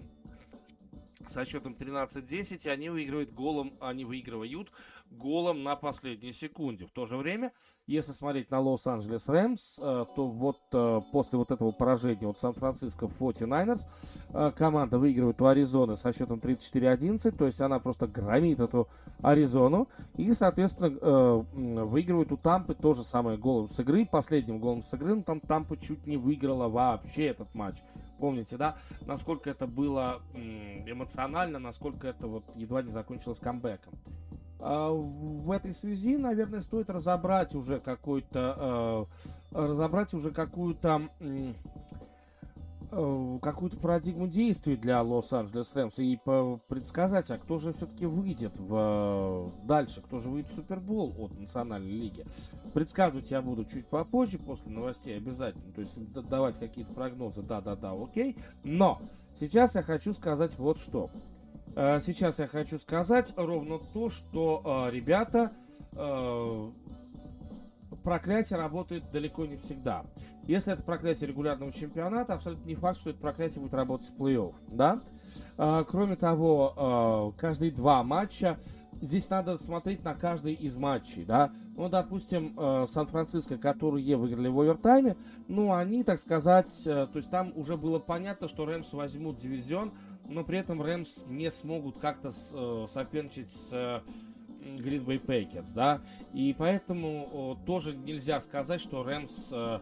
со 1.27 1.45
счетом 1.45 1.73
13-10, 1.73 2.65
и 2.65 2.69
они 2.69 2.89
выигрывают 2.89 3.33
голом, 3.33 3.73
они 3.81 4.05
выигрывают 4.05 4.71
голом 5.11 5.63
на 5.63 5.75
последней 5.75 6.31
секунде. 6.31 6.85
В 6.85 6.91
то 6.91 7.05
же 7.05 7.17
время, 7.17 7.51
если 7.85 8.13
смотреть 8.13 8.51
на 8.51 8.59
Лос-Анджелес 8.59 9.27
Рэмс, 9.27 9.79
э, 9.79 10.05
то 10.15 10.27
вот 10.27 10.59
э, 10.73 11.01
после 11.11 11.37
вот 11.37 11.51
этого 11.51 11.71
поражения 11.71 12.27
от 12.27 12.39
Сан-Франциско 12.39 13.05
49ers 13.05 13.81
э, 14.29 14.51
команда 14.55 14.99
выигрывает 14.99 15.41
у 15.41 15.45
Аризоны 15.45 15.95
со 15.95 16.13
счетом 16.13 16.39
34-11, 16.39 17.31
то 17.31 17.45
есть 17.45 17.61
она 17.61 17.79
просто 17.79 18.07
громит 18.07 18.59
эту 18.59 18.87
Аризону 19.21 19.87
и, 20.15 20.33
соответственно, 20.33 21.45
выигрывает 21.85 22.31
у 22.31 22.37
Тампы 22.37 22.75
то 22.75 22.93
же 22.93 23.03
самое 23.03 23.37
голом 23.37 23.69
с 23.69 23.79
игры, 23.79 24.05
последним 24.05 24.59
голом 24.59 24.81
с 24.81 24.93
игры, 24.93 25.15
но 25.15 25.23
там 25.23 25.39
Тампа 25.39 25.77
чуть 25.77 26.05
не 26.05 26.17
выиграла 26.17 26.67
вообще 26.67 27.27
этот 27.27 27.53
матч. 27.55 27.77
Помните, 28.19 28.57
да, 28.57 28.77
насколько 29.01 29.49
это 29.49 29.67
было 29.67 30.21
эмоционально, 30.85 31.59
насколько 31.59 32.07
это 32.07 32.27
вот 32.27 32.43
едва 32.55 32.81
не 32.81 32.89
закончилось 32.89 33.39
камбэком. 33.39 33.93
А, 34.59 34.91
в 34.91 35.51
этой 35.51 35.73
связи, 35.73 36.17
наверное, 36.17 36.61
стоит 36.61 36.89
разобрать 36.89 37.55
уже 37.55 37.79
какой-то, 37.79 39.07
э, 39.51 39.67
разобрать 39.67 40.13
уже 40.13 40.31
какую-то 40.31 41.09
э, 41.19 41.53
какую-то 43.41 43.77
парадигму 43.77 44.27
действий 44.27 44.77
для 44.77 45.01
Лос-Анджелес 45.03 45.75
Рэмс 45.75 45.99
и 45.99 46.17
предсказать, 46.69 47.29
а 47.31 47.37
кто 47.37 47.57
же 47.57 47.73
все-таки 47.73 48.05
выйдет 48.05 48.53
в, 48.57 49.51
дальше, 49.63 50.01
кто 50.01 50.19
же 50.19 50.29
выйдет 50.29 50.49
в 50.49 50.55
Супербол 50.55 51.13
от 51.17 51.37
Национальной 51.37 51.91
лиги. 51.91 52.25
Предсказывать 52.73 53.29
я 53.29 53.41
буду 53.41 53.65
чуть 53.65 53.87
попозже, 53.87 54.39
после 54.39 54.71
новостей 54.71 55.17
обязательно, 55.17 55.73
то 55.73 55.81
есть 55.81 55.97
давать 56.29 56.57
какие-то 56.57 56.93
прогнозы, 56.93 57.41
да-да-да, 57.41 57.91
окей, 57.91 58.37
но 58.63 59.01
сейчас 59.35 59.75
я 59.75 59.81
хочу 59.81 60.13
сказать 60.13 60.57
вот 60.57 60.77
что. 60.77 61.09
Э, 61.75 61.99
сейчас 61.99 62.39
я 62.39 62.47
хочу 62.47 62.77
сказать 62.77 63.33
ровно 63.35 63.79
то, 63.93 64.09
что 64.09 64.87
э, 64.89 64.95
ребята 64.95 65.51
э, 65.93 66.71
проклятие 68.03 68.57
работает 68.57 69.11
далеко 69.11 69.45
не 69.45 69.57
всегда. 69.57 70.05
Если 70.45 70.71
это 70.71 70.81
проклятие 70.81 71.27
регулярного 71.27 71.71
чемпионата, 71.71 72.33
абсолютно 72.33 72.65
не 72.65 72.75
факт, 72.75 72.99
что 72.99 73.09
это 73.09 73.19
проклятие 73.19 73.61
будет 73.61 73.73
работать 73.73 74.09
в 74.09 74.15
плей-офф, 74.15 74.53
да? 74.69 75.01
Кроме 75.87 76.15
того, 76.15 77.33
каждые 77.37 77.71
два 77.71 78.01
матча 78.03 78.57
здесь 79.01 79.29
надо 79.29 79.57
смотреть 79.57 80.05
на 80.05 80.13
каждый 80.13 80.53
из 80.53 80.77
матчей, 80.77 81.25
да. 81.25 81.51
Ну, 81.75 81.89
допустим, 81.89 82.57
Сан-Франциско, 82.87 83.57
которые 83.57 84.15
выиграли 84.15 84.47
в 84.47 84.57
овертайме, 84.57 85.17
ну, 85.49 85.73
они, 85.73 86.05
так 86.05 86.17
сказать, 86.17 86.81
то 86.85 87.11
есть 87.13 87.29
там 87.29 87.51
уже 87.57 87.75
было 87.75 87.99
понятно, 87.99 88.47
что 88.47 88.65
Рэмс 88.65 88.93
возьмут 88.93 89.35
дивизион, 89.35 89.91
но 90.29 90.43
при 90.43 90.59
этом 90.59 90.81
Рэмс 90.81 91.27
не 91.27 91.49
смогут 91.51 91.97
как-то 91.99 92.29
э, 92.29 92.85
соперничать 92.87 93.49
с 93.49 93.69
э, 93.71 94.01
Green 94.77 95.05
Bay 95.05 95.23
Packers, 95.23 95.73
да, 95.73 96.01
и 96.33 96.53
поэтому 96.57 97.57
тоже 97.65 97.95
нельзя 97.95 98.39
сказать, 98.41 98.81
что 98.81 99.03
Рэмс, 99.03 99.51
э, 99.53 99.79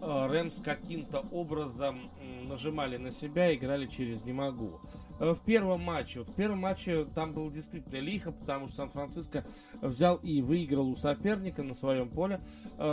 Рэмс 0.00 0.60
каким-то 0.60 1.24
образом 1.32 2.10
нажимали 2.46 2.98
на 2.98 3.10
себя, 3.10 3.54
играли 3.54 3.86
через 3.86 4.24
«не 4.24 4.32
могу». 4.32 4.80
В 5.18 5.38
первом 5.46 5.80
матче, 5.80 6.22
в 6.22 6.34
первом 6.34 6.58
матче 6.58 7.06
там 7.14 7.32
было 7.32 7.50
действительно 7.50 8.00
лихо, 8.00 8.32
потому 8.32 8.66
что 8.66 8.76
Сан-Франциско 8.76 9.44
взял 9.80 10.16
и 10.16 10.42
выиграл 10.42 10.88
у 10.90 10.96
соперника 10.96 11.62
на 11.62 11.72
своем 11.72 12.08
поле 12.08 12.40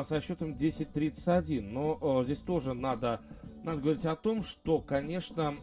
со 0.03 0.21
счетом 0.21 0.51
10-31. 0.51 1.61
Но 1.61 2.23
здесь 2.23 2.39
тоже 2.39 2.75
надо 2.75 3.21
надо 3.63 3.81
говорить 3.81 4.05
о 4.05 4.15
том, 4.15 4.43
что, 4.43 4.79
конечно, 4.79 5.55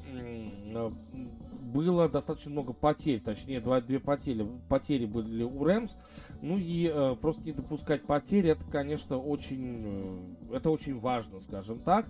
было 1.68 2.08
достаточно 2.08 2.50
много 2.50 2.72
потерь, 2.72 3.20
точнее, 3.20 3.60
два, 3.60 3.80
две 3.80 4.00
потери, 4.00 4.46
потери 4.68 5.06
были 5.06 5.42
у 5.42 5.64
Рэмс, 5.64 5.92
ну 6.40 6.56
и 6.58 6.90
э, 6.92 7.16
просто 7.20 7.42
не 7.42 7.52
допускать 7.52 8.04
потери, 8.04 8.50
это, 8.50 8.64
конечно, 8.64 9.18
очень, 9.18 10.36
э, 10.50 10.56
это 10.56 10.70
очень 10.70 10.98
важно, 10.98 11.40
скажем 11.40 11.80
так. 11.80 12.06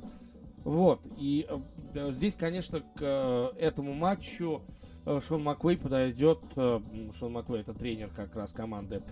Вот, 0.65 1.01
и 1.17 1.47
э, 1.95 2.13
здесь, 2.13 2.35
конечно, 2.35 2.81
к 2.81 3.01
э, 3.01 3.49
этому 3.59 3.95
матчу 3.95 4.63
э, 5.07 5.21
Шон 5.21 5.43
Маквей 5.43 5.77
подойдет, 5.77 6.39
э, 6.57 6.81
Шон 7.19 7.33
Маквей 7.33 7.61
это 7.61 7.75
тренер 7.75 8.11
как 8.15 8.37
раз 8.37 8.53
команды 8.53 9.03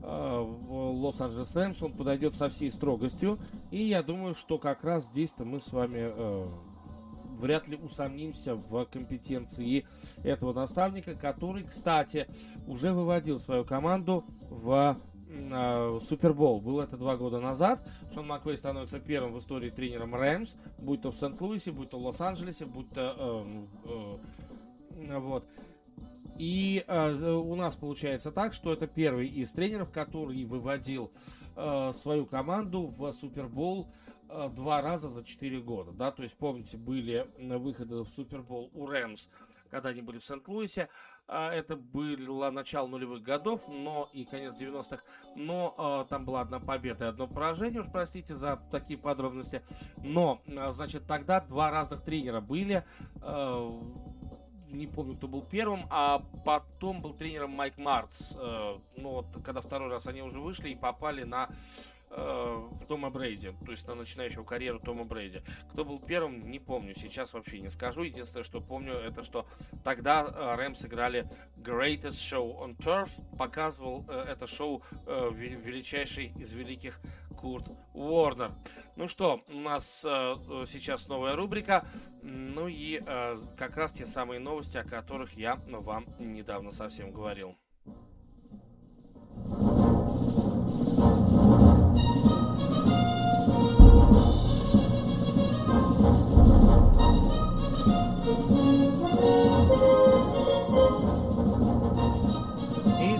в 0.00 0.90
Лос-Анджелес 1.02 1.56
Рэмс, 1.56 1.82
он 1.82 1.92
подойдет 1.92 2.34
со 2.34 2.48
всей 2.48 2.70
строгостью. 2.70 3.38
И 3.70 3.82
я 3.82 4.02
думаю, 4.02 4.34
что 4.34 4.58
как 4.58 4.84
раз 4.84 5.06
здесь-то 5.06 5.44
мы 5.44 5.60
с 5.60 5.72
вами 5.72 6.12
э, 6.12 6.48
вряд 7.36 7.68
ли 7.68 7.76
усомнимся 7.76 8.54
в 8.54 8.84
компетенции 8.86 9.86
этого 10.22 10.52
наставника, 10.52 11.14
который, 11.14 11.64
кстати, 11.64 12.26
уже 12.66 12.92
выводил 12.92 13.38
свою 13.38 13.64
команду 13.64 14.24
в 14.48 14.98
э, 15.28 15.98
Супербол. 16.02 16.60
Было 16.60 16.82
это 16.82 16.96
два 16.96 17.16
года 17.16 17.40
назад. 17.40 17.86
Шон 18.14 18.26
Маквей 18.26 18.56
становится 18.56 18.98
первым 18.98 19.32
в 19.34 19.38
истории 19.38 19.70
тренером 19.70 20.14
Рэмс, 20.14 20.54
будь 20.78 21.02
то 21.02 21.10
в 21.10 21.16
Сент-Луисе, 21.16 21.72
будь 21.72 21.90
то 21.90 21.98
в 21.98 22.06
Лос-Анджелесе, 22.06 22.66
будь 22.66 22.88
то 22.90 23.14
э, 23.84 24.18
э, 25.04 25.18
вот. 25.18 25.46
И 26.38 26.84
э, 26.86 27.30
у 27.32 27.54
нас 27.54 27.76
получается 27.76 28.30
так, 28.30 28.52
что 28.52 28.72
это 28.72 28.86
первый 28.86 29.28
из 29.28 29.52
тренеров, 29.52 29.90
который 29.90 30.44
выводил 30.44 31.12
э, 31.56 31.92
свою 31.92 32.26
команду 32.26 32.86
в 32.86 33.12
Супербол 33.12 33.88
два 34.56 34.82
раза 34.82 35.08
за 35.08 35.22
4 35.22 35.60
года, 35.60 35.92
да, 35.92 36.10
то 36.10 36.24
есть, 36.24 36.36
помните, 36.36 36.76
были 36.76 37.30
выходы 37.38 38.02
в 38.02 38.08
Супербол 38.08 38.72
у 38.74 38.86
Рэмс, 38.86 39.28
когда 39.70 39.90
они 39.90 40.02
были 40.02 40.18
в 40.18 40.24
Сент-Луисе, 40.24 40.88
а, 41.28 41.52
это 41.52 41.76
было 41.76 42.50
начало 42.50 42.86
нулевых 42.86 43.22
годов, 43.22 43.66
но 43.66 44.08
и 44.12 44.24
конец 44.24 44.60
90-х, 44.60 45.02
но 45.34 45.74
а, 45.76 46.04
там 46.04 46.24
была 46.24 46.42
одна 46.42 46.60
победа 46.60 47.06
и 47.06 47.08
одно 47.08 47.26
поражение, 47.26 47.80
уж 47.80 47.88
простите 47.90 48.36
за 48.36 48.60
такие 48.70 48.98
подробности, 48.98 49.62
но, 49.96 50.40
а, 50.56 50.70
значит, 50.70 51.06
тогда 51.06 51.40
два 51.40 51.70
разных 51.70 52.02
тренера 52.02 52.40
были, 52.40 52.84
не 54.70 54.86
помню, 54.86 55.16
кто 55.16 55.28
был 55.28 55.42
первым, 55.42 55.86
а 55.90 56.22
потом 56.44 57.00
был 57.00 57.14
тренером 57.14 57.50
Майк 57.50 57.76
Марц. 57.78 58.34
Ну 58.36 59.10
вот, 59.10 59.26
когда 59.44 59.60
второй 59.60 59.88
раз 59.90 60.06
они 60.06 60.22
уже 60.22 60.40
вышли 60.40 60.70
и 60.70 60.74
попали 60.74 61.22
на 61.24 61.48
э, 62.16 62.68
Тома 62.88 63.10
Брейди, 63.10 63.52
то 63.64 63.70
есть 63.70 63.86
на 63.86 63.94
начинающего 63.94 64.42
карьеру 64.42 64.80
Тома 64.80 65.04
Брейди. 65.04 65.42
Кто 65.70 65.84
был 65.84 66.00
первым, 66.00 66.50
не 66.50 66.58
помню, 66.58 66.94
сейчас 66.94 67.34
вообще 67.34 67.60
не 67.60 67.70
скажу. 67.70 68.02
Единственное, 68.02 68.44
что 68.44 68.60
помню, 68.60 68.94
это 68.94 69.22
что 69.22 69.46
тогда 69.84 70.24
э, 70.24 70.54
Рэмс 70.56 70.84
играли 70.86 71.30
Greatest 71.56 72.12
Show 72.12 72.58
on 72.58 72.76
Turf, 72.76 73.10
показывал 73.36 74.04
э, 74.08 74.24
это 74.28 74.46
шоу 74.46 74.82
величайший 75.06 76.32
из 76.38 76.52
великих 76.52 77.00
Курт 77.36 77.68
Уорнер. 77.92 78.52
Ну 78.96 79.08
что, 79.08 79.42
у 79.48 79.60
нас 79.60 80.00
сейчас 80.00 81.06
новая 81.08 81.36
рубрика, 81.36 81.86
ну 82.22 82.66
и 82.66 82.98
как 83.56 83.76
раз 83.76 83.92
те 83.92 84.06
самые 84.06 84.40
новости, 84.40 84.78
о 84.78 84.84
которых 84.84 85.34
я 85.34 85.56
вам 85.68 86.06
недавно 86.18 86.72
совсем 86.72 87.10
говорил. 87.10 87.56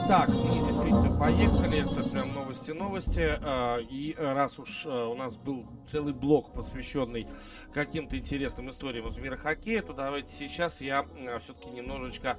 Итак, 0.08 0.28
мы 0.28 0.64
действительно 0.64 1.18
поехали. 1.18 1.80
Это 1.80 2.08
прям 2.08 2.32
новости-новости. 2.32 3.40
А, 3.42 3.78
и 3.78 4.14
раз 4.16 4.56
уж 4.60 4.84
а, 4.86 5.08
у 5.08 5.16
нас 5.16 5.36
был 5.36 5.66
целый 5.90 6.12
блок, 6.12 6.52
посвященный 6.52 7.26
каким-то 7.74 8.16
интересным 8.16 8.70
историям 8.70 9.08
из 9.08 9.16
мира 9.16 9.36
хоккея, 9.36 9.82
то 9.82 9.94
давайте 9.94 10.32
сейчас 10.32 10.80
я 10.80 11.00
а, 11.00 11.40
все-таки 11.40 11.70
немножечко 11.70 12.38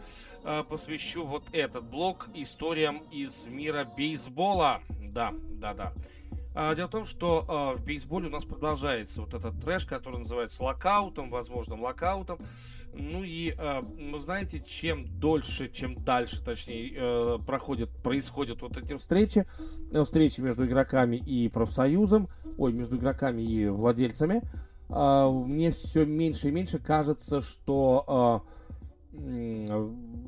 посвящу 0.70 1.26
вот 1.26 1.44
этот 1.52 1.84
блок 1.84 2.30
историям 2.36 3.00
из 3.12 3.48
мира 3.48 3.84
бейсбола. 3.84 4.80
Да, 5.02 5.34
да, 5.50 5.74
да. 5.74 6.74
Дело 6.74 6.88
в 6.88 6.92
том, 6.92 7.06
что 7.06 7.76
в 7.78 7.84
бейсболе 7.86 8.30
у 8.30 8.32
нас 8.32 8.46
продолжается 8.46 9.22
вот 9.22 9.34
этот 9.34 9.62
трэш, 9.62 9.86
который 9.86 10.20
называется 10.20 10.64
локаутом, 10.64 11.30
возможным 11.30 11.82
локаутом. 11.84 12.40
Ну 13.00 13.24
и, 13.24 13.54
э, 13.56 13.82
вы 14.12 14.20
знаете, 14.20 14.60
чем 14.60 15.20
дольше, 15.20 15.70
чем 15.70 16.04
дальше, 16.04 16.44
точнее, 16.44 16.94
э, 16.96 17.38
проходят, 17.46 17.90
происходят 18.04 18.62
вот 18.62 18.76
эти 18.76 18.98
встречи, 18.98 19.46
э, 19.92 20.04
встречи 20.04 20.42
между 20.42 20.66
игроками 20.66 21.18
и 21.18 21.48
профсоюзом, 21.48 22.28
ой, 22.58 22.74
между 22.74 22.98
игроками 22.98 23.44
и 23.44 23.68
владельцами, 23.68 24.42
э, 24.90 25.30
мне 25.30 25.72
все 25.72 26.06
меньше 26.06 26.50
и 26.50 26.52
меньше 26.52 26.80
кажется, 26.80 27.42
что 27.42 28.44
э, 28.44 28.58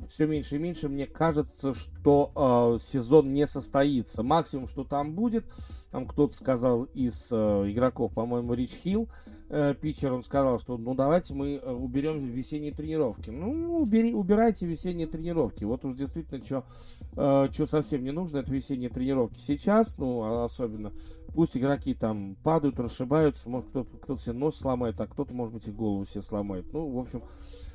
все 0.08 0.26
меньше 0.26 0.56
и 0.56 0.58
меньше 0.58 0.88
мне 0.88 1.06
кажется, 1.06 1.74
что 1.74 2.76
э, 2.76 2.82
сезон 2.82 3.32
не 3.32 3.46
состоится. 3.46 4.22
Максимум, 4.22 4.66
что 4.66 4.84
там 4.84 5.14
будет, 5.14 5.44
там 5.90 6.06
кто-то 6.06 6.34
сказал 6.34 6.84
из 6.84 7.30
э, 7.32 7.36
игроков, 7.66 8.12
по-моему, 8.12 8.54
Рич 8.54 8.72
Хилл, 8.72 9.08
э, 9.50 9.74
питчер, 9.74 10.14
он 10.14 10.22
сказал, 10.22 10.58
что 10.58 10.78
ну 10.78 10.94
давайте 10.94 11.34
мы 11.34 11.56
э, 11.56 11.72
уберем 11.72 12.18
весенние 12.18 12.72
тренировки. 12.72 13.30
Ну, 13.30 13.80
убери, 13.80 14.14
убирайте 14.14 14.66
весенние 14.66 15.06
тренировки. 15.06 15.64
Вот 15.64 15.84
уж 15.84 15.94
действительно, 15.94 16.42
что 16.42 16.64
э, 17.16 17.66
совсем 17.66 18.02
не 18.04 18.12
нужно, 18.12 18.38
это 18.38 18.52
весенние 18.52 18.88
тренировки 18.88 19.38
сейчас, 19.38 19.98
ну, 19.98 20.22
а 20.22 20.44
особенно. 20.44 20.92
Пусть 21.34 21.56
игроки 21.56 21.94
там 21.94 22.36
падают, 22.42 22.80
расшибаются, 22.80 23.48
может 23.48 23.68
кто-то, 23.70 23.96
кто-то 23.98 24.20
себе 24.20 24.32
нос 24.32 24.56
сломает, 24.56 25.00
а 25.00 25.06
кто-то, 25.06 25.32
может 25.32 25.54
быть, 25.54 25.68
и 25.68 25.72
голову 25.72 26.04
себе 26.04 26.22
сломает. 26.22 26.72
Ну, 26.72 26.88
в 26.88 26.98
общем, 26.98 27.22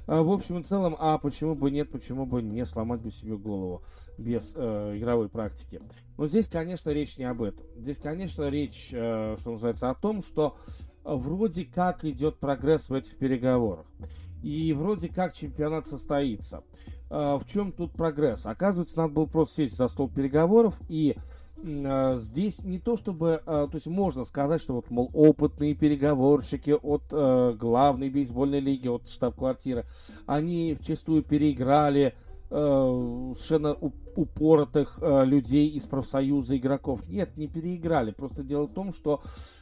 э, 0.07 0.21
в 0.21 0.31
общем 0.31 0.59
и 0.59 0.63
целом, 0.63 0.95
а 0.99 1.17
почему 1.17 1.55
бы 1.55 1.71
нет, 1.71 1.89
почему 1.89 2.25
бы 2.25 2.41
не 2.41 2.65
сломать 2.65 3.01
бы 3.01 3.11
себе 3.11 3.37
голову 3.37 3.83
без 4.17 4.53
э, 4.55 4.97
игровой 4.97 5.29
практики. 5.29 5.81
Но 6.17 6.27
здесь, 6.27 6.47
конечно, 6.47 6.89
речь 6.89 7.17
не 7.17 7.25
об 7.25 7.41
этом. 7.41 7.65
Здесь, 7.77 7.97
конечно, 7.97 8.49
речь, 8.49 8.91
э, 8.93 9.35
что 9.37 9.51
называется, 9.51 9.89
о 9.89 9.95
том, 9.95 10.21
что 10.21 10.57
вроде 11.05 11.65
как 11.65 12.03
идет 12.03 12.39
прогресс 12.39 12.89
в 12.89 12.93
этих 12.93 13.17
переговорах. 13.17 13.85
И 14.43 14.73
вроде 14.73 15.07
как 15.09 15.33
чемпионат 15.33 15.85
состоится. 15.85 16.63
А, 17.09 17.37
в 17.37 17.45
чем 17.45 17.71
тут 17.71 17.93
прогресс? 17.93 18.45
Оказывается, 18.45 18.97
надо 18.97 19.13
было 19.13 19.25
просто 19.25 19.55
сесть 19.55 19.75
за 19.77 19.87
стол 19.87 20.09
переговоров 20.09 20.75
и 20.89 21.15
а, 21.63 22.15
здесь 22.17 22.59
не 22.59 22.79
то 22.79 22.97
чтобы, 22.97 23.41
то 23.45 23.69
есть 23.73 23.87
можно 23.87 24.25
сказать, 24.25 24.61
что 24.61 24.73
вот, 24.73 24.89
мол, 24.89 25.09
опытные 25.13 25.73
переговорщики 25.73 26.71
от 26.71 27.57
главной 27.57 28.09
бейсбольной 28.09 28.59
лиги, 28.59 28.87
от 28.87 29.07
штаб-квартиры, 29.09 29.85
они 30.25 30.75
вчастую 30.75 31.23
переиграли 31.23 32.13
Э, 32.13 32.34
совершенно 32.55 33.75
упоротых 34.15 34.99
э, 35.01 35.25
людей 35.25 35.69
из 35.69 35.85
профсоюза 35.85 36.57
игроков. 36.57 37.07
Нет, 37.07 37.37
не 37.37 37.47
переиграли. 37.47 38.11
Просто 38.11 38.43
дело 38.43 38.67
в 38.67 38.73
том, 38.73 38.93
что 38.93 39.21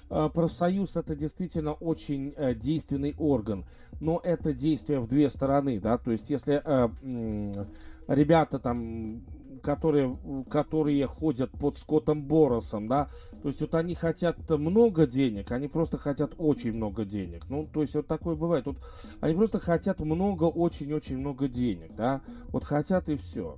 э, 0.10 0.30
профсоюз 0.34 0.96
это 0.96 1.16
действительно 1.16 1.74
очень 1.74 2.34
э, 2.36 2.54
действенный 2.54 3.16
орган. 3.18 3.66
Но 4.00 4.22
это 4.24 4.54
действие 4.54 5.00
в 5.00 5.08
две 5.08 5.30
стороны, 5.30 5.80
да. 5.80 5.98
То 5.98 6.12
есть, 6.12 6.30
если 6.30 6.62
э, 6.64 6.90
э, 7.02 7.66
ребята 8.08 8.60
там 8.60 9.24
которые, 9.64 10.18
которые 10.50 11.08
ходят 11.08 11.52
под 11.52 11.78
Скоттом 11.78 12.24
Боросом, 12.24 12.88
да, 12.88 13.10
то 13.42 13.48
есть 13.48 13.62
вот 13.62 13.74
они 13.76 13.96
хотят 13.96 14.38
много 14.50 15.08
денег, 15.08 15.52
они 15.52 15.68
просто 15.68 15.98
хотят 15.98 16.34
очень 16.38 16.74
много 16.74 17.06
денег, 17.06 17.46
ну, 17.50 17.66
то 17.66 17.82
есть 17.82 17.96
вот 17.96 18.06
такое 18.06 18.36
бывает, 18.36 18.66
вот 18.66 18.78
они 19.22 19.36
просто 19.36 19.60
хотят 19.60 20.02
много, 20.02 20.44
очень-очень 20.44 21.18
много 21.18 21.48
денег, 21.48 21.96
да, 21.96 22.22
вот 22.50 22.66
хотят 22.66 23.10
и 23.10 23.16
все, 23.16 23.58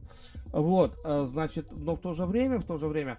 вот, 0.52 0.98
э, 1.04 1.26
значит, 1.26 1.70
но 1.76 1.96
в 1.96 2.00
то 2.00 2.14
же 2.14 2.26
время, 2.26 2.60
в 2.60 2.66
то 2.66 2.78
же 2.78 2.88
время, 2.88 3.18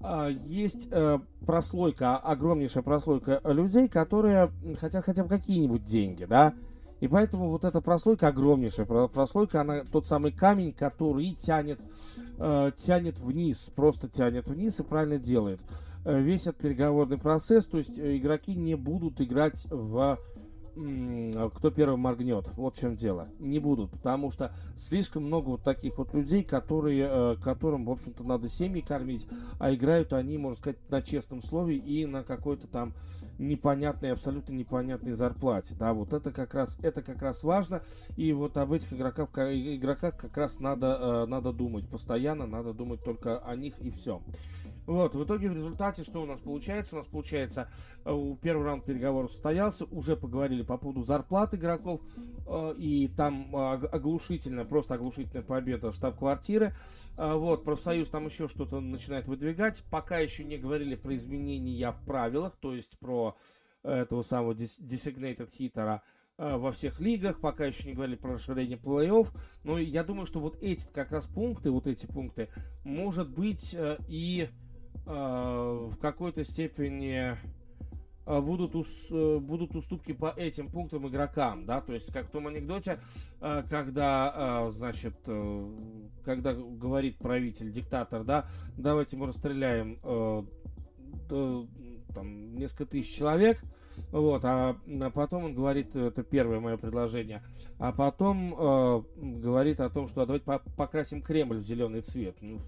э, 0.00 0.30
есть 0.46 0.88
э, 0.90 1.18
прослойка, 1.44 2.16
огромнейшая 2.16 2.84
прослойка 2.84 3.40
людей, 3.44 3.88
которые 3.88 4.50
хотят 4.78 5.04
хотя 5.04 5.24
бы 5.24 5.28
какие-нибудь 5.28 5.84
деньги, 5.84 6.24
да, 6.24 6.54
и 7.00 7.08
поэтому 7.08 7.50
вот 7.50 7.64
эта 7.64 7.80
прослойка 7.80 8.28
огромнейшая 8.28 8.86
прослойка, 8.86 9.60
она 9.60 9.84
тот 9.84 10.06
самый 10.06 10.32
камень, 10.32 10.72
который 10.72 11.30
тянет, 11.32 11.80
э, 12.38 12.72
тянет 12.76 13.18
вниз, 13.18 13.70
просто 13.74 14.08
тянет 14.08 14.48
вниз 14.48 14.80
и 14.80 14.82
правильно 14.82 15.18
делает. 15.18 15.60
Э, 16.04 16.20
весь 16.20 16.42
этот 16.42 16.58
переговорный 16.58 17.18
процесс, 17.18 17.66
то 17.66 17.78
есть 17.78 17.98
э, 17.98 18.16
игроки 18.16 18.54
не 18.54 18.74
будут 18.74 19.20
играть 19.20 19.66
в 19.70 20.18
кто 21.54 21.70
первым 21.70 22.00
моргнет. 22.00 22.46
Вот 22.56 22.76
в 22.76 22.80
чем 22.80 22.96
дело. 22.96 23.28
Не 23.38 23.58
будут, 23.58 23.90
потому 23.90 24.30
что 24.30 24.52
слишком 24.76 25.24
много 25.24 25.50
вот 25.50 25.62
таких 25.62 25.98
вот 25.98 26.14
людей, 26.14 26.44
которые, 26.44 27.08
э, 27.10 27.36
которым, 27.42 27.84
в 27.84 27.90
общем-то, 27.90 28.22
надо 28.24 28.48
семьи 28.48 28.80
кормить, 28.80 29.26
а 29.58 29.74
играют 29.74 30.12
они, 30.12 30.38
можно 30.38 30.56
сказать, 30.56 30.78
на 30.90 31.02
честном 31.02 31.42
слове 31.42 31.76
и 31.76 32.06
на 32.06 32.22
какой-то 32.22 32.66
там 32.66 32.94
непонятной, 33.38 34.12
абсолютно 34.12 34.52
непонятной 34.52 35.12
зарплате. 35.12 35.74
Да, 35.78 35.92
вот 35.92 36.12
это 36.12 36.32
как 36.32 36.54
раз, 36.54 36.78
это 36.82 37.02
как 37.02 37.22
раз 37.22 37.42
важно. 37.42 37.82
И 38.16 38.32
вот 38.32 38.56
об 38.56 38.72
этих 38.72 38.92
игроках, 38.92 39.30
игроках 39.36 40.16
как 40.16 40.36
раз 40.36 40.60
надо, 40.60 40.98
э, 41.00 41.26
надо 41.26 41.52
думать 41.52 41.88
постоянно, 41.88 42.46
надо 42.46 42.72
думать 42.72 43.02
только 43.02 43.38
о 43.38 43.56
них 43.56 43.80
и 43.80 43.90
все. 43.90 44.22
Вот, 44.88 45.14
в 45.14 45.22
итоге 45.22 45.50
в 45.50 45.54
результате 45.54 46.02
что 46.02 46.22
у 46.22 46.24
нас 46.24 46.40
получается? 46.40 46.96
У 46.96 47.00
нас 47.00 47.06
получается, 47.08 47.70
э, 48.06 48.36
первый 48.40 48.64
раунд 48.64 48.86
переговоров 48.86 49.30
состоялся, 49.30 49.84
уже 49.84 50.16
поговорили 50.16 50.62
по 50.62 50.78
поводу 50.78 51.02
зарплат 51.02 51.52
игроков, 51.52 52.00
э, 52.46 52.74
и 52.78 53.08
там 53.08 53.54
э, 53.54 53.86
оглушительная, 53.88 54.64
просто 54.64 54.94
оглушительная 54.94 55.44
победа 55.44 55.92
штаб-квартиры. 55.92 56.72
Вот, 57.18 57.64
профсоюз 57.64 58.08
там 58.08 58.24
еще 58.24 58.48
что-то 58.48 58.80
начинает 58.80 59.26
выдвигать. 59.26 59.84
Пока 59.90 60.20
еще 60.20 60.42
не 60.42 60.56
говорили 60.56 60.94
про 60.94 61.14
изменения 61.16 61.90
в 61.90 62.02
правилах, 62.06 62.56
то 62.58 62.72
есть 62.72 62.98
про 62.98 63.36
этого 63.82 64.22
самого 64.22 64.52
designated 64.54 65.50
хитера 65.54 66.02
во 66.38 66.72
всех 66.72 66.98
лигах, 66.98 67.40
пока 67.40 67.66
еще 67.66 67.86
не 67.88 67.94
говорили 67.94 68.16
про 68.16 68.34
расширение 68.34 68.78
плей-офф, 68.78 69.26
но 69.64 69.78
я 69.78 70.02
думаю, 70.02 70.24
что 70.24 70.40
вот 70.40 70.56
эти 70.62 70.88
как 70.92 71.12
раз 71.12 71.26
пункты, 71.26 71.70
вот 71.70 71.86
эти 71.86 72.06
пункты, 72.06 72.48
может 72.84 73.28
быть 73.28 73.76
и 74.08 74.48
в 75.08 75.96
какой-то 76.00 76.44
степени 76.44 77.34
э, 78.26 78.40
будут, 78.40 78.74
ус, 78.74 79.10
э, 79.10 79.38
будут 79.38 79.74
уступки 79.74 80.12
по 80.12 80.34
этим 80.36 80.68
пунктам 80.68 81.08
игрокам, 81.08 81.64
да, 81.64 81.80
то 81.80 81.92
есть 81.92 82.12
как 82.12 82.28
в 82.28 82.30
том 82.30 82.46
анекдоте, 82.46 83.00
когда, 83.40 84.68
значит, 84.70 85.16
когда 86.24 86.52
говорит 86.52 87.18
правитель, 87.18 87.70
диктатор, 87.72 88.24
да, 88.24 88.46
давайте 88.76 89.16
мы 89.16 89.26
расстреляем 89.26 89.98
там, 92.18 92.56
несколько 92.56 92.86
тысяч 92.86 93.16
человек, 93.16 93.58
вот, 94.10 94.44
а, 94.44 94.76
а 95.02 95.10
потом 95.10 95.44
он 95.44 95.54
говорит, 95.54 95.94
это 95.94 96.22
первое 96.22 96.60
мое 96.60 96.76
предложение, 96.76 97.42
а 97.78 97.92
потом 97.92 98.54
э, 98.58 99.02
говорит 99.16 99.80
о 99.80 99.88
том, 99.88 100.08
что 100.08 100.22
а 100.22 100.26
давайте 100.26 100.44
покрасим 100.76 101.22
Кремль 101.22 101.58
в 101.58 101.62
зеленый 101.62 102.00
цвет. 102.00 102.36
Ну, 102.40 102.60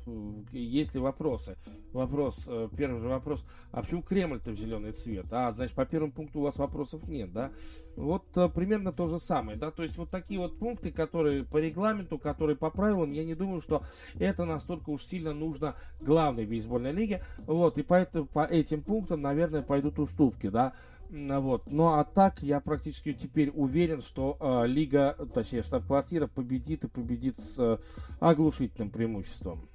есть 0.52 0.94
ли 0.94 1.00
вопросы? 1.00 1.56
Вопрос, 1.92 2.46
э, 2.48 2.68
первый 2.76 3.00
же 3.00 3.08
вопрос, 3.08 3.44
а 3.72 3.82
почему 3.82 4.02
Кремль-то 4.02 4.52
в 4.52 4.56
зеленый 4.56 4.92
цвет? 4.92 5.26
А, 5.32 5.50
значит, 5.52 5.74
по 5.74 5.84
первому 5.84 6.12
пункту 6.12 6.40
у 6.40 6.42
вас 6.42 6.56
вопросов 6.56 7.08
нет, 7.08 7.32
да? 7.32 7.50
Вот 7.96 8.24
э, 8.36 8.48
примерно 8.48 8.92
то 8.92 9.06
же 9.06 9.18
самое, 9.18 9.58
да, 9.58 9.70
то 9.70 9.82
есть 9.82 9.98
вот 9.98 10.10
такие 10.10 10.38
вот 10.38 10.58
пункты, 10.58 10.92
которые 10.92 11.44
по 11.44 11.56
регламенту, 11.56 12.18
которые 12.18 12.56
по 12.56 12.70
правилам, 12.70 13.10
я 13.12 13.24
не 13.24 13.34
думаю, 13.34 13.60
что 13.60 13.82
это 14.18 14.44
настолько 14.44 14.90
уж 14.90 15.02
сильно 15.02 15.34
нужно 15.34 15.74
главной 16.00 16.46
бейсбольной 16.46 16.92
лиге, 16.92 17.24
вот, 17.46 17.78
и 17.78 17.82
поэтому 17.82 18.26
по 18.26 18.44
этим 18.44 18.82
пунктам, 18.82 19.22
наверное, 19.22 19.39
пойдут 19.48 19.98
уступки, 19.98 20.48
да, 20.48 20.72
вот. 21.10 21.70
Ну 21.70 21.88
а 21.88 22.04
так 22.04 22.42
я 22.42 22.60
практически 22.60 23.12
теперь 23.12 23.50
уверен, 23.50 24.00
что 24.00 24.36
э, 24.40 24.66
лига, 24.66 25.16
точнее 25.34 25.62
штаб-квартира 25.62 26.26
победит 26.26 26.84
и 26.84 26.88
победит 26.88 27.38
с 27.38 27.58
э, 27.58 27.78
оглушительным 28.20 28.90
преимуществом. 28.90 29.68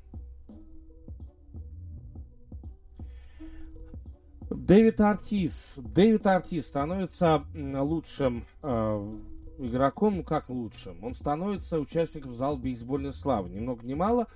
Дэвид 4.49 5.01
Артис. 5.01 5.79
Дэвид 5.83 6.25
Артис 6.27 6.67
становится 6.67 7.43
лучшим 7.53 8.45
э, 8.61 9.19
игроком, 9.57 10.17
ну 10.17 10.23
как 10.23 10.49
лучшим? 10.49 11.03
Он 11.03 11.13
становится 11.13 11.79
участником 11.79 12.33
зала 12.33 12.55
бейсбольной 12.55 13.13
славы, 13.13 13.49
ни 13.49 13.59
много 13.59 13.85
ни 13.85 13.93
мало. 13.93 14.27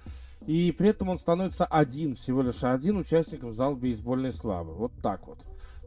И 0.49 0.71
при 0.71 0.89
этом 0.89 1.09
он 1.09 1.19
становится 1.19 1.63
один, 1.65 2.15
всего 2.15 2.41
лишь 2.41 2.63
один 2.63 2.97
участником 2.97 3.53
зала 3.53 3.75
бейсбольной 3.75 4.31
славы. 4.31 4.73
Вот 4.73 4.91
так 4.99 5.27
вот. 5.27 5.37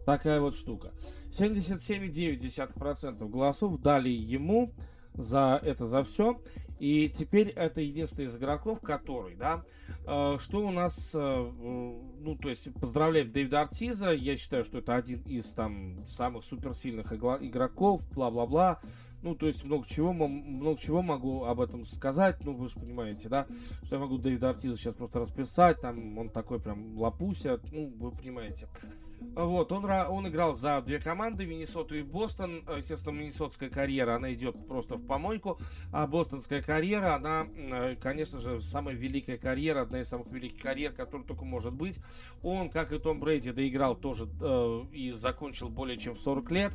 Такая 0.07 0.41
вот 0.41 0.55
штука. 0.55 0.93
77,9% 1.33 3.29
голосов 3.29 3.81
дали 3.81 4.09
ему 4.09 4.73
за 5.15 5.61
это 5.65 5.89
за 5.89 6.05
все. 6.05 6.41
И 6.79 7.09
теперь 7.09 7.49
это 7.49 7.81
единственный 7.81 8.27
из 8.27 8.37
игроков, 8.37 8.81
который, 8.81 9.35
да, 9.35 9.65
э, 10.07 10.37
что 10.39 10.65
у 10.65 10.71
нас, 10.71 11.13
э, 11.13 11.19
ну, 11.19 12.37
то 12.41 12.49
есть, 12.49 12.73
поздравляем 12.75 13.33
Дэвида 13.33 13.63
Артиза, 13.63 14.13
я 14.13 14.37
считаю, 14.37 14.65
что 14.65 14.79
это 14.79 14.95
один 14.95 15.23
из, 15.23 15.53
там, 15.55 16.05
самых 16.05 16.45
суперсильных 16.45 17.13
игроков, 17.13 18.01
бла-бла-бла, 18.13 18.81
ну, 19.23 19.35
то 19.35 19.47
есть 19.47 19.65
много 19.65 19.87
чего, 19.87 20.13
много 20.13 20.79
чего 20.79 21.03
могу 21.03 21.45
об 21.45 21.61
этом 21.61 21.85
сказать. 21.85 22.39
Ну, 22.45 22.55
вы 22.55 22.69
же 22.69 22.75
понимаете, 22.75 23.29
да, 23.29 23.47
что 23.85 23.97
я 23.97 24.01
могу 24.01 24.19
Дэвида 24.19 24.51
Артиза 24.51 24.77
сейчас 24.77 24.95
просто 24.95 25.21
расписать. 25.21 25.81
Там 25.81 26.19
он 26.19 26.29
такой 26.29 26.61
прям 26.61 26.99
лапуся. 26.99 27.61
Ну, 27.71 27.93
вы 27.99 28.11
понимаете. 28.11 28.69
Вот, 29.35 29.73
он, 29.73 29.85
он 29.85 30.29
играл 30.29 30.55
за 30.55 30.81
две 30.83 30.99
команды, 30.99 31.47
Миннесоту 31.47 31.95
и 31.95 32.03
Бостон. 32.03 32.65
Естественно, 32.77 33.15
миннесотская 33.15 33.71
карьера, 33.71 34.17
она 34.17 34.33
идет 34.33 34.57
просто 34.67 34.97
в 34.97 35.07
помойку. 35.07 35.59
А 35.93 36.07
бостонская 36.07 36.63
карьера, 36.63 37.15
она, 37.15 37.47
конечно 38.01 38.39
же, 38.39 38.63
самая 38.63 38.95
великая 38.95 39.39
карьера, 39.39 39.83
одна 39.83 40.01
из 40.01 40.09
самых 40.09 40.29
великих 40.31 40.61
карьер, 40.61 40.93
которая 40.93 41.27
только 41.27 41.45
может 41.45 41.73
быть. 41.73 41.99
Он, 42.43 42.71
как 42.71 42.93
и 42.93 42.99
Том 42.99 43.21
Брейди, 43.21 43.53
доиграл 43.53 43.95
тоже 43.95 44.29
э, 44.41 44.83
и 44.93 45.13
закончил 45.13 45.69
более 45.69 45.99
чем 45.99 46.15
в 46.15 46.21
40 46.21 46.51
лет. 46.51 46.73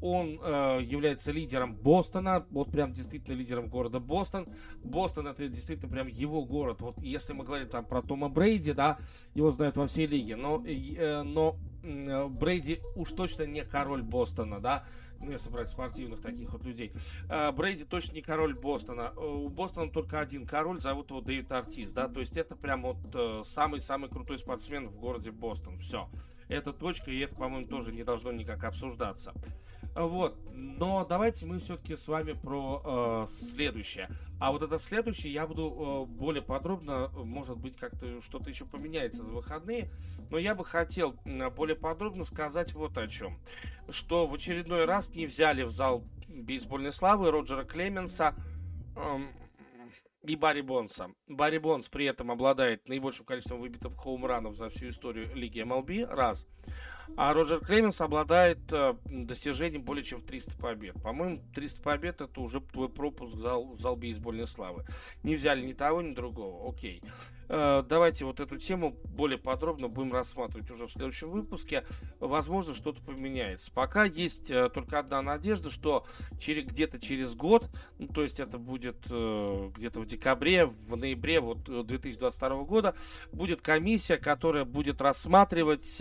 Он 0.00 0.40
э, 0.42 0.80
является 0.82 1.32
лидером 1.32 1.74
Бостона, 1.74 2.46
вот 2.50 2.70
прям 2.70 2.92
действительно 2.92 3.34
лидером 3.34 3.68
города 3.68 4.00
Бостон. 4.00 4.48
Бостон 4.82 5.26
это 5.28 5.48
действительно 5.48 5.90
прям 5.90 6.06
его 6.06 6.44
город. 6.44 6.80
Вот 6.80 6.98
если 7.02 7.32
мы 7.32 7.44
говорим 7.44 7.68
там 7.68 7.84
про 7.84 8.02
Тома 8.02 8.28
Брейди, 8.28 8.72
да, 8.72 8.98
его 9.34 9.50
знают 9.50 9.76
во 9.76 9.86
всей 9.86 10.06
лиге, 10.06 10.36
но, 10.36 10.64
э, 10.66 11.22
но 11.22 11.56
э, 11.56 11.69
Брейди 11.82 12.80
уж 12.94 13.12
точно 13.12 13.44
не 13.44 13.64
король 13.64 14.02
Бостона, 14.02 14.60
да, 14.60 14.84
ну, 15.20 15.30
если 15.32 15.50
брать 15.50 15.68
спортивных 15.68 16.20
таких 16.20 16.50
вот 16.52 16.64
людей. 16.64 16.92
Э, 17.28 17.52
Брейди 17.52 17.84
точно 17.84 18.14
не 18.14 18.22
король 18.22 18.54
Бостона. 18.54 19.12
Э, 19.16 19.20
у 19.20 19.48
Бостона 19.48 19.90
только 19.90 20.18
один 20.18 20.46
король, 20.46 20.80
зовут 20.80 21.10
его 21.10 21.20
Дэвид 21.20 21.52
Артиз, 21.52 21.92
да, 21.92 22.08
то 22.08 22.20
есть 22.20 22.36
это 22.36 22.56
прям 22.56 22.82
вот 22.82 22.96
э, 23.14 23.42
самый-самый 23.44 24.08
крутой 24.08 24.38
спортсмен 24.38 24.88
в 24.88 24.96
городе 24.98 25.30
Бостон. 25.30 25.78
Все. 25.78 26.08
Это 26.48 26.72
точка, 26.72 27.10
и 27.10 27.18
это, 27.20 27.34
по-моему, 27.36 27.66
тоже 27.66 27.92
не 27.92 28.02
должно 28.02 28.32
никак 28.32 28.64
обсуждаться. 28.64 29.34
Вот. 29.94 30.38
Но 30.52 31.04
давайте 31.04 31.46
мы 31.46 31.58
все-таки 31.58 31.96
с 31.96 32.06
вами 32.06 32.32
про 32.32 33.24
э, 33.24 33.26
следующее. 33.30 34.08
А 34.38 34.52
вот 34.52 34.62
это 34.62 34.78
следующее 34.78 35.32
я 35.32 35.46
буду 35.46 36.06
э, 36.08 36.12
более 36.12 36.42
подробно, 36.42 37.08
может 37.08 37.58
быть, 37.58 37.76
как-то 37.76 38.20
что-то 38.22 38.50
еще 38.50 38.66
поменяется 38.66 39.22
за 39.22 39.32
выходные. 39.32 39.90
Но 40.30 40.38
я 40.38 40.54
бы 40.54 40.64
хотел 40.64 41.14
более 41.56 41.76
подробно 41.76 42.24
сказать 42.24 42.74
вот 42.74 42.96
о 42.98 43.08
чем. 43.08 43.38
Что 43.88 44.26
в 44.26 44.34
очередной 44.34 44.84
раз 44.84 45.10
не 45.10 45.26
взяли 45.26 45.62
в 45.62 45.70
зал 45.70 46.04
бейсбольной 46.28 46.92
славы 46.92 47.30
Роджера 47.30 47.64
Клеменса 47.64 48.34
э, 48.96 49.18
и 50.22 50.36
Барри 50.36 50.60
Бонса. 50.60 51.10
Барри 51.26 51.58
Бонс 51.58 51.88
при 51.88 52.06
этом 52.06 52.30
обладает 52.30 52.88
наибольшим 52.88 53.24
количеством 53.24 53.60
выбитых 53.60 53.96
хоумранов 53.96 54.56
за 54.56 54.68
всю 54.68 54.88
историю 54.88 55.34
Лиги 55.34 55.62
МЛБ. 55.62 56.10
Раз. 56.10 56.46
А 57.16 57.34
Роджер 57.34 57.60
Клеменс 57.60 58.00
обладает 58.00 58.58
э, 58.72 58.94
достижением 59.04 59.82
более 59.82 60.04
чем 60.04 60.20
в 60.20 60.24
300 60.24 60.56
побед. 60.58 61.02
По-моему, 61.02 61.42
300 61.54 61.82
побед 61.82 62.20
это 62.20 62.40
уже 62.40 62.60
твой 62.60 62.88
пропуск 62.88 63.34
в 63.34 63.38
зал, 63.38 63.76
зал 63.76 63.96
бейсбольной 63.96 64.46
славы. 64.46 64.84
Не 65.22 65.36
взяли 65.36 65.60
ни 65.60 65.72
того, 65.72 66.02
ни 66.02 66.14
другого. 66.14 66.70
Окей. 66.70 67.02
Э, 67.52 67.82
давайте 67.86 68.24
вот 68.24 68.38
эту 68.38 68.58
тему 68.58 68.96
более 69.04 69.36
подробно 69.36 69.88
будем 69.88 70.12
рассматривать 70.12 70.70
уже 70.70 70.86
в 70.86 70.92
следующем 70.92 71.30
выпуске. 71.30 71.84
Возможно, 72.20 72.74
что-то 72.74 73.02
поменяется. 73.02 73.72
Пока 73.72 74.04
есть 74.04 74.52
э, 74.52 74.70
только 74.70 75.00
одна 75.00 75.20
надежда, 75.20 75.72
что 75.72 76.06
через, 76.38 76.64
где-то 76.64 77.00
через 77.00 77.34
год, 77.34 77.68
ну, 77.98 78.06
то 78.06 78.22
есть 78.22 78.38
это 78.38 78.56
будет 78.58 79.00
где-то 79.00 80.00
в 80.00 80.06
декабре, 80.06 80.66
в 80.66 80.96
ноябре 80.96 81.40
вот, 81.40 81.64
2022 81.64 82.48
э, 82.48 82.64
года, 82.64 82.94
будет 83.32 83.62
комиссия, 83.62 84.16
которая 84.16 84.64
будет 84.64 85.00
рассматривать 85.00 86.00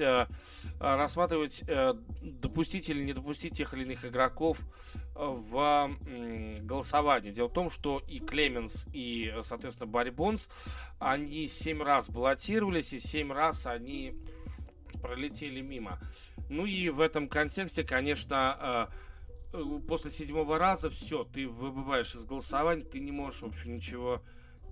рассматривать, 1.00 1.64
э, 1.68 1.94
допустить 2.22 2.90
или 2.90 3.04
не 3.04 3.14
допустить 3.14 3.58
тех 3.58 3.74
или 3.74 3.84
иных 3.84 4.06
игроков 4.06 4.60
э, 5.16 5.20
в 5.20 5.92
голосование. 6.62 7.32
Дело 7.32 7.48
в 7.48 7.54
том, 7.54 7.70
что 7.70 8.02
и 8.08 8.20
Клеменс, 8.20 8.86
и, 8.94 9.34
соответственно, 9.42 9.90
Барри 9.90 10.14
они 11.00 11.48
семь 11.48 11.82
раз 11.82 12.10
баллотировались, 12.10 12.94
и 12.94 13.00
семь 13.00 13.32
раз 13.32 13.66
они 13.66 14.16
пролетели 15.02 15.62
мимо. 15.62 16.00
Ну 16.50 16.66
и 16.66 16.90
в 16.90 17.00
этом 17.00 17.28
контексте, 17.28 17.84
конечно, 17.84 18.90
э, 19.54 19.64
после 19.88 20.12
седьмого 20.12 20.58
раза 20.60 20.90
все, 20.90 21.24
ты 21.24 21.48
выбываешь 21.48 22.14
из 22.16 22.26
голосования, 22.26 22.84
ты 22.84 23.00
не 23.00 23.12
можешь, 23.12 23.42
в 23.42 23.48
общем, 23.48 23.76
ничего 23.76 24.22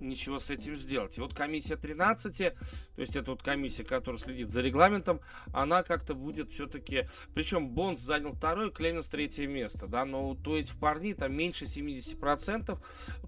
ничего 0.01 0.39
с 0.39 0.49
этим 0.49 0.77
сделать. 0.77 1.17
И 1.17 1.21
вот 1.21 1.33
комиссия 1.33 1.75
13, 1.75 2.37
то 2.37 3.01
есть 3.01 3.15
это 3.15 3.31
вот 3.31 3.43
комиссия, 3.43 3.83
которая 3.83 4.19
следит 4.19 4.49
за 4.49 4.61
регламентом, 4.61 5.21
она 5.53 5.83
как-то 5.83 6.15
будет 6.15 6.51
все-таки... 6.51 7.07
Причем 7.33 7.69
Бонс 7.69 8.01
занял 8.01 8.33
второе, 8.33 8.69
Клеменс 8.69 9.07
третье 9.07 9.47
место, 9.47 9.87
да, 9.87 10.05
но 10.05 10.29
у 10.29 10.55
этих 10.55 10.77
парней 10.79 11.13
там 11.13 11.33
меньше 11.33 11.65
70% 11.65 12.79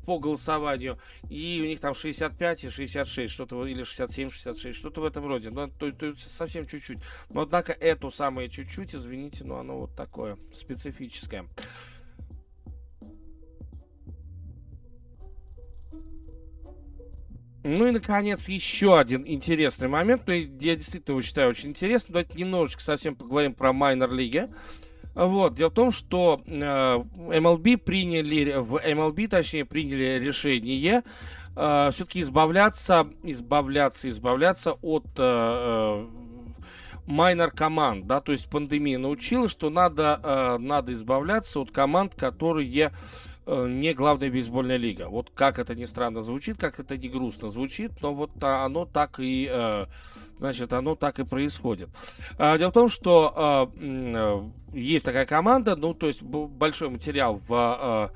по 0.05 0.19
голосованию, 0.19 0.99
и 1.29 1.59
у 1.63 1.65
них 1.65 1.79
там 1.79 1.95
65 1.95 2.65
и 2.65 2.69
66, 2.69 3.33
что-то, 3.33 3.65
или 3.65 3.83
67-66, 3.83 4.73
что-то 4.73 5.01
в 5.01 5.05
этом 5.05 5.27
роде, 5.27 5.49
ну, 5.49 5.67
то, 5.67 5.91
то 5.91 6.13
совсем 6.15 6.65
чуть-чуть. 6.65 6.99
Но, 7.29 7.41
однако, 7.41 7.71
эту 7.73 8.09
самое 8.09 8.49
чуть-чуть, 8.49 8.95
извините, 8.95 9.43
но 9.43 9.59
оно 9.59 9.79
вот 9.79 9.95
такое 9.95 10.37
специфическое. 10.53 11.45
Ну 17.63 17.87
и, 17.87 17.91
наконец, 17.91 18.47
еще 18.47 18.97
один 18.97 19.23
интересный 19.27 19.89
момент. 19.89 20.23
Ну, 20.25 20.33
я 20.33 20.75
действительно 20.75 21.13
его 21.15 21.21
считаю 21.21 21.49
очень 21.49 21.69
интересным. 21.69 22.13
Давайте 22.13 22.39
немножечко 22.39 22.81
совсем 22.81 23.15
поговорим 23.15 23.53
про 23.53 23.73
майнер 23.73 24.11
лиги. 24.11 24.47
Вот, 25.13 25.55
дело 25.55 25.69
в 25.69 25.73
том, 25.73 25.91
что 25.91 26.41
э, 26.45 26.51
MLB 26.51 27.77
приняли, 27.77 28.53
в 28.57 28.75
MLB, 28.75 29.27
точнее, 29.27 29.65
приняли 29.65 30.23
решение 30.23 31.03
э, 31.57 31.89
все-таки 31.91 32.21
избавляться, 32.21 33.07
избавляться, 33.23 34.09
избавляться 34.09 34.73
от 34.73 35.07
э, 35.17 36.07
майнер 37.05 37.51
команд, 37.51 38.05
да, 38.05 38.21
то 38.21 38.31
есть 38.31 38.49
пандемия 38.49 38.99
научила, 38.99 39.49
что 39.49 39.69
надо, 39.69 40.21
э, 40.23 40.57
надо 40.59 40.93
избавляться 40.93 41.59
от 41.59 41.71
команд, 41.71 42.13
которые 42.15 42.91
Э, 42.91 43.28
не 43.49 43.93
главная 43.93 44.29
бейсбольная 44.29 44.77
лига. 44.77 45.09
Вот 45.09 45.31
как 45.33 45.59
это 45.59 45.75
ни 45.75 45.85
странно 45.85 46.21
звучит, 46.21 46.57
как 46.59 46.79
это 46.79 46.97
не 46.97 47.09
грустно 47.09 47.49
звучит, 47.49 47.91
но 48.01 48.13
вот 48.13 48.31
оно 48.43 48.85
так 48.85 49.19
и, 49.19 49.49
э, 49.51 49.85
значит, 50.37 50.71
оно 50.73 50.95
так 50.95 51.19
и 51.19 51.23
происходит. 51.23 51.89
А, 52.37 52.57
дело 52.57 52.69
в 52.69 52.73
том, 52.73 52.89
что 52.89 53.71
э, 53.75 54.49
есть 54.73 55.05
такая 55.05 55.25
команда, 55.25 55.75
ну, 55.75 55.93
то 55.93 56.07
есть 56.07 56.21
большой 56.21 56.89
материал 56.89 57.41
в 57.47 58.11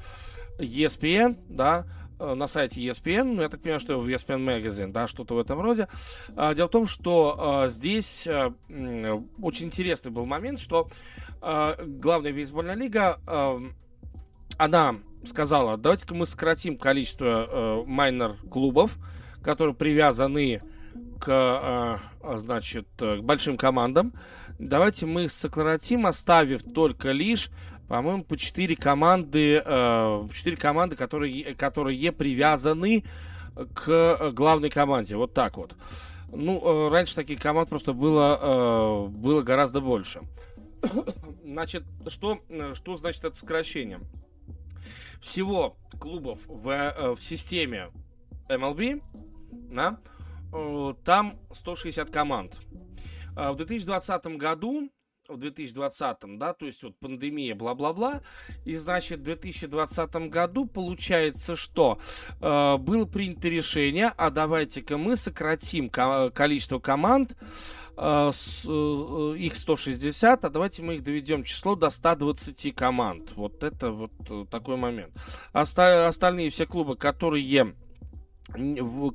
ESPN, 0.59 1.38
да, 1.49 1.88
э, 2.19 2.34
на 2.36 2.45
сайте 2.47 2.82
ESPN, 2.82 3.24
ну, 3.24 3.41
я 3.41 3.49
так 3.49 3.61
понимаю, 3.61 3.80
что 3.80 3.99
в 3.99 4.07
ESPN 4.07 4.45
Magazine, 4.45 4.91
да, 4.91 5.07
что-то 5.07 5.36
в 5.36 5.39
этом 5.39 5.59
роде. 5.59 5.88
А, 6.36 6.53
дело 6.53 6.67
в 6.67 6.71
том, 6.71 6.86
что 6.86 7.65
здесь 7.69 8.28
очень 8.28 9.65
интересный 9.65 10.11
был 10.11 10.26
момент, 10.26 10.59
что 10.59 10.89
главная 11.41 12.32
бейсбольная 12.32 12.76
лига, 12.76 13.19
она 14.57 14.95
сказала, 15.26 15.78
давайте-ка 15.78 16.13
мы 16.13 16.26
сократим 16.26 16.78
количество 16.78 17.84
майнер-клубов, 17.86 18.97
которые 19.41 19.76
привязаны 19.76 20.61
к, 21.19 22.01
значит, 22.36 22.88
к 22.97 23.21
большим 23.21 23.57
командам. 23.57 24.13
Давайте 24.59 25.05
мы 25.05 25.30
сократим, 25.30 26.05
оставив 26.05 26.63
только 26.63 27.11
лишь 27.11 27.49
по-моему, 27.88 28.24
по 28.24 28.38
4 28.38 28.76
команды, 28.76 29.61
э, 29.63 30.28
4 30.34 30.57
команды, 30.57 30.95
которые, 30.95 31.53
которые 31.55 32.11
привязаны 32.11 33.03
к 33.74 34.32
главной 34.32 34.69
команде. 34.69 35.15
Вот 35.15 35.34
так 35.34 35.57
вот. 35.57 35.76
Ну, 36.32 36.59
э, 36.59 36.89
раньше 36.89 37.13
таких 37.13 37.39
команд 37.39 37.69
просто 37.69 37.93
было, 37.93 38.39
э, 38.41 39.07
было 39.09 39.43
гораздо 39.43 39.82
больше. 39.82 40.21
Значит, 41.43 41.84
что, 42.07 42.39
что 42.74 42.95
значит 42.95 43.24
это 43.24 43.36
сокращение? 43.36 43.99
Всего 45.24 45.78
клубов 46.01 46.45
в, 46.47 46.69
э, 46.69 47.15
в 47.15 47.21
системе 47.21 47.91
MLB, 48.49 49.01
да, 49.71 49.97
э, 50.53 50.93
там 51.05 51.39
160 51.49 52.09
команд. 52.09 52.59
Э, 53.38 53.51
в 53.51 53.55
2020 53.55 54.26
году 54.38 54.89
в 55.30 55.38
2020, 55.38 56.38
да, 56.38 56.53
то 56.53 56.65
есть 56.65 56.84
вот 56.84 56.99
пандемия, 56.99 57.55
бла-бла-бла, 57.55 58.21
и 58.65 58.76
значит 58.76 59.19
в 59.19 59.24
2020 59.24 60.30
году 60.30 60.65
получается, 60.65 61.55
что 61.55 61.99
э, 62.41 62.78
было 62.78 63.05
принято 63.05 63.47
решение, 63.47 64.11
а 64.17 64.30
давайте-ка 64.30 64.97
мы 64.97 65.15
сократим 65.15 65.89
ко- 65.89 66.30
количество 66.32 66.80
команд, 66.80 67.38
с, 67.96 68.66
э, 68.68 69.36
их 69.38 69.56
160, 69.56 70.46
а 70.46 70.50
давайте 70.50 70.82
мы 70.82 70.96
их 70.96 71.04
доведем 71.04 71.44
число 71.44 71.76
до 71.76 71.89
120 71.89 72.74
команд. 72.76 73.32
Вот 73.36 73.64
это 73.64 73.91
вот 73.91 74.12
э, 74.30 74.46
такой 74.50 74.78
момент. 74.78 75.14
Оста- 75.54 76.08
остальные 76.08 76.50
все 76.50 76.66
клубы, 76.66 76.96
которые 76.96 77.76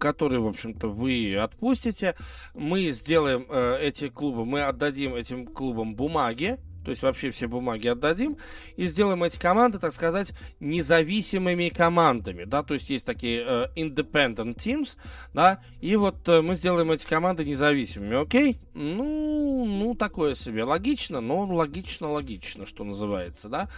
которые, 0.01 0.41
в 0.41 0.47
общем-то, 0.47 0.89
вы 0.89 1.37
отпустите. 1.37 2.17
Мы 2.55 2.93
сделаем 2.93 3.47
э, 3.49 3.79
эти 3.83 4.09
клубы, 4.09 4.47
мы 4.47 4.63
отдадим 4.63 5.15
этим 5.15 5.47
клубам 5.47 5.95
бумаги, 5.95 6.59
то 6.89 6.91
есть 6.91 7.03
вообще 7.03 7.31
все 7.31 7.49
бумаги 7.49 7.87
отдадим, 7.87 8.39
и 8.77 8.87
сделаем 8.87 9.23
эти 9.23 9.39
команды, 9.39 9.79
так 9.79 9.93
сказать, 9.93 10.33
независимыми 10.59 11.69
командами, 11.69 12.45
да, 12.45 12.63
то 12.63 12.73
есть 12.73 12.89
есть 12.89 13.05
такие 13.05 13.45
э, 13.47 13.67
independent 13.77 14.57
teams, 14.57 14.97
да, 15.35 15.61
и 15.83 15.97
вот 15.97 16.27
э, 16.31 16.41
мы 16.41 16.55
сделаем 16.55 16.91
эти 16.91 17.07
команды 17.07 17.45
независимыми, 17.45 18.23
окей? 18.23 18.59
Ну, 18.73 19.67
ну, 19.67 19.95
такое 19.95 20.35
себе, 20.35 20.65
логично, 20.65 21.21
но 21.21 21.45
логично, 21.45 22.11
логично, 22.11 22.65
что 22.65 22.85
называется, 22.85 23.51
да. 23.51 23.69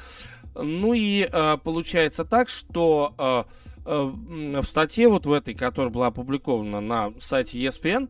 Ну 0.54 0.94
и 0.94 1.28
э, 1.28 1.58
получается 1.64 2.24
так, 2.24 2.48
что 2.48 3.12
э, 3.18 3.42
Э, 3.84 4.12
в 4.60 4.64
статье 4.64 5.08
вот 5.08 5.26
в 5.26 5.32
этой, 5.32 5.54
которая 5.54 5.90
была 5.90 6.08
опубликована 6.08 6.80
на 6.80 7.12
сайте 7.18 7.58
ESPN, 7.58 8.08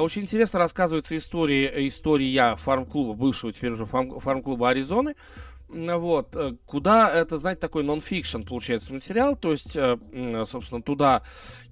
очень 0.00 0.22
интересно 0.22 0.58
рассказывается 0.58 1.16
история, 1.16 1.86
история 1.88 2.56
фарм-клуба, 2.56 3.14
бывшего 3.14 3.52
теперь 3.52 3.72
уже 3.72 3.86
фарм-клуба 3.86 4.70
Аризоны, 4.70 5.14
вот, 5.68 6.36
э, 6.36 6.54
куда 6.66 7.10
это, 7.10 7.38
знаете, 7.38 7.60
такой 7.60 7.82
нон-фикшн 7.82 8.42
получается 8.42 8.92
материал, 8.94 9.34
то 9.34 9.50
есть, 9.52 9.72
собственно, 9.72 10.82
туда 10.82 11.22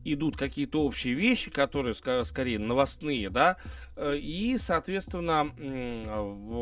идут 0.04 0.36
какие-то 0.36 0.82
общие 0.82 1.14
вещи, 1.14 1.50
которые 1.52 1.94
скорее 1.94 2.58
новостные, 2.58 3.30
да, 3.30 3.58
и, 3.96 4.56
соответственно, 4.58 5.52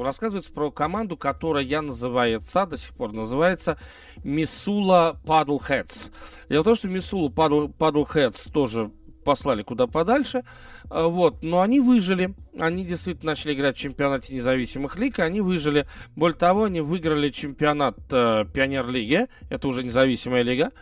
рассказывается 0.04 0.52
про 0.52 0.70
команду, 0.70 1.16
которая 1.16 1.80
называется, 1.80 2.66
до 2.66 2.76
сих 2.76 2.92
пор 2.92 3.12
называется 3.12 3.78
Мисула 4.22 5.18
Paddleheads. 5.24 6.10
Дело 6.50 6.60
в 6.60 6.64
том, 6.64 6.74
что 6.74 6.88
Мисулу 6.88 7.30
Paddleheads 7.30 8.52
тоже 8.52 8.90
послали 9.24 9.62
куда 9.62 9.86
подальше, 9.86 10.44
вот, 10.88 11.42
но 11.42 11.60
они 11.60 11.80
выжили, 11.80 12.34
они 12.58 12.84
действительно 12.84 13.32
начали 13.32 13.54
играть 13.54 13.76
в 13.76 13.80
чемпионате 13.80 14.34
независимых 14.34 14.96
лиг, 14.96 15.18
и 15.18 15.22
они 15.22 15.40
выжили. 15.40 15.86
Более 16.16 16.36
того, 16.36 16.64
они 16.64 16.80
выиграли 16.80 17.30
чемпионат 17.30 17.96
э, 18.10 18.44
Пионер-лиги, 18.52 19.26
это 19.48 19.68
уже 19.68 19.84
независимая 19.84 20.42
лига, 20.42 20.72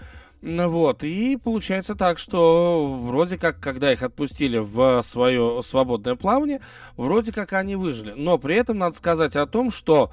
вот, 0.40 1.02
и 1.02 1.36
получается 1.36 1.96
так, 1.96 2.18
что 2.18 3.00
вроде 3.02 3.38
как, 3.38 3.58
когда 3.58 3.92
их 3.92 4.02
отпустили 4.02 4.58
в 4.58 5.02
свое 5.02 5.62
свободное 5.64 6.14
плавание, 6.14 6.60
вроде 6.96 7.32
как 7.32 7.52
они 7.54 7.74
выжили. 7.74 8.12
Но 8.16 8.38
при 8.38 8.54
этом 8.54 8.78
надо 8.78 8.96
сказать 8.96 9.34
о 9.36 9.46
том, 9.46 9.70
что... 9.70 10.12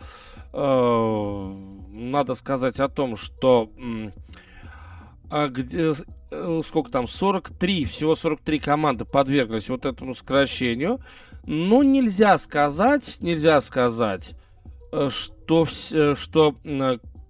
Э, 0.52 1.54
надо 1.92 2.34
сказать 2.34 2.80
о 2.80 2.90
том, 2.90 3.16
что... 3.16 3.70
Э, 3.78 4.10
где, 5.30 5.94
э, 6.32 6.62
сколько 6.66 6.92
там, 6.92 7.08
43, 7.08 7.86
всего 7.86 8.16
43 8.16 8.60
команды 8.60 9.06
подверглись 9.06 9.70
вот 9.70 9.86
этому 9.86 10.14
сокращению. 10.14 11.00
Но 11.46 11.84
нельзя 11.84 12.38
сказать, 12.38 13.18
нельзя 13.22 13.62
сказать, 13.62 14.34
э, 14.92 15.10
что, 15.12 15.66
что 15.66 16.56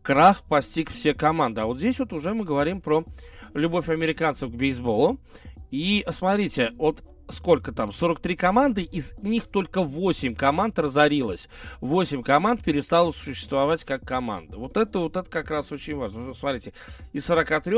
крах 0.01 0.43
постиг 0.43 0.91
все 0.91 1.13
команды. 1.13 1.61
А 1.61 1.65
вот 1.65 1.79
здесь 1.79 1.99
вот 1.99 2.13
уже 2.13 2.33
мы 2.33 2.45
говорим 2.45 2.79
про 2.81 3.03
любовь 3.53 3.89
американцев 3.89 4.51
к 4.51 4.55
бейсболу. 4.55 5.19
И 5.71 6.05
смотрите, 6.11 6.71
вот 6.77 7.03
сколько 7.29 7.71
там, 7.71 7.91
43 7.91 8.35
команды, 8.35 8.83
из 8.83 9.13
них 9.21 9.45
только 9.45 9.81
8 9.81 10.35
команд 10.35 10.77
разорилось. 10.79 11.49
8 11.81 12.23
команд 12.23 12.63
перестало 12.63 13.11
существовать 13.11 13.83
как 13.83 14.03
команда. 14.03 14.57
Вот 14.57 14.77
это, 14.77 14.99
вот 14.99 15.15
это 15.15 15.29
как 15.29 15.49
раз 15.49 15.71
очень 15.71 15.95
важно. 15.95 16.33
Смотрите, 16.33 16.73
из 17.13 17.25
43 17.25 17.77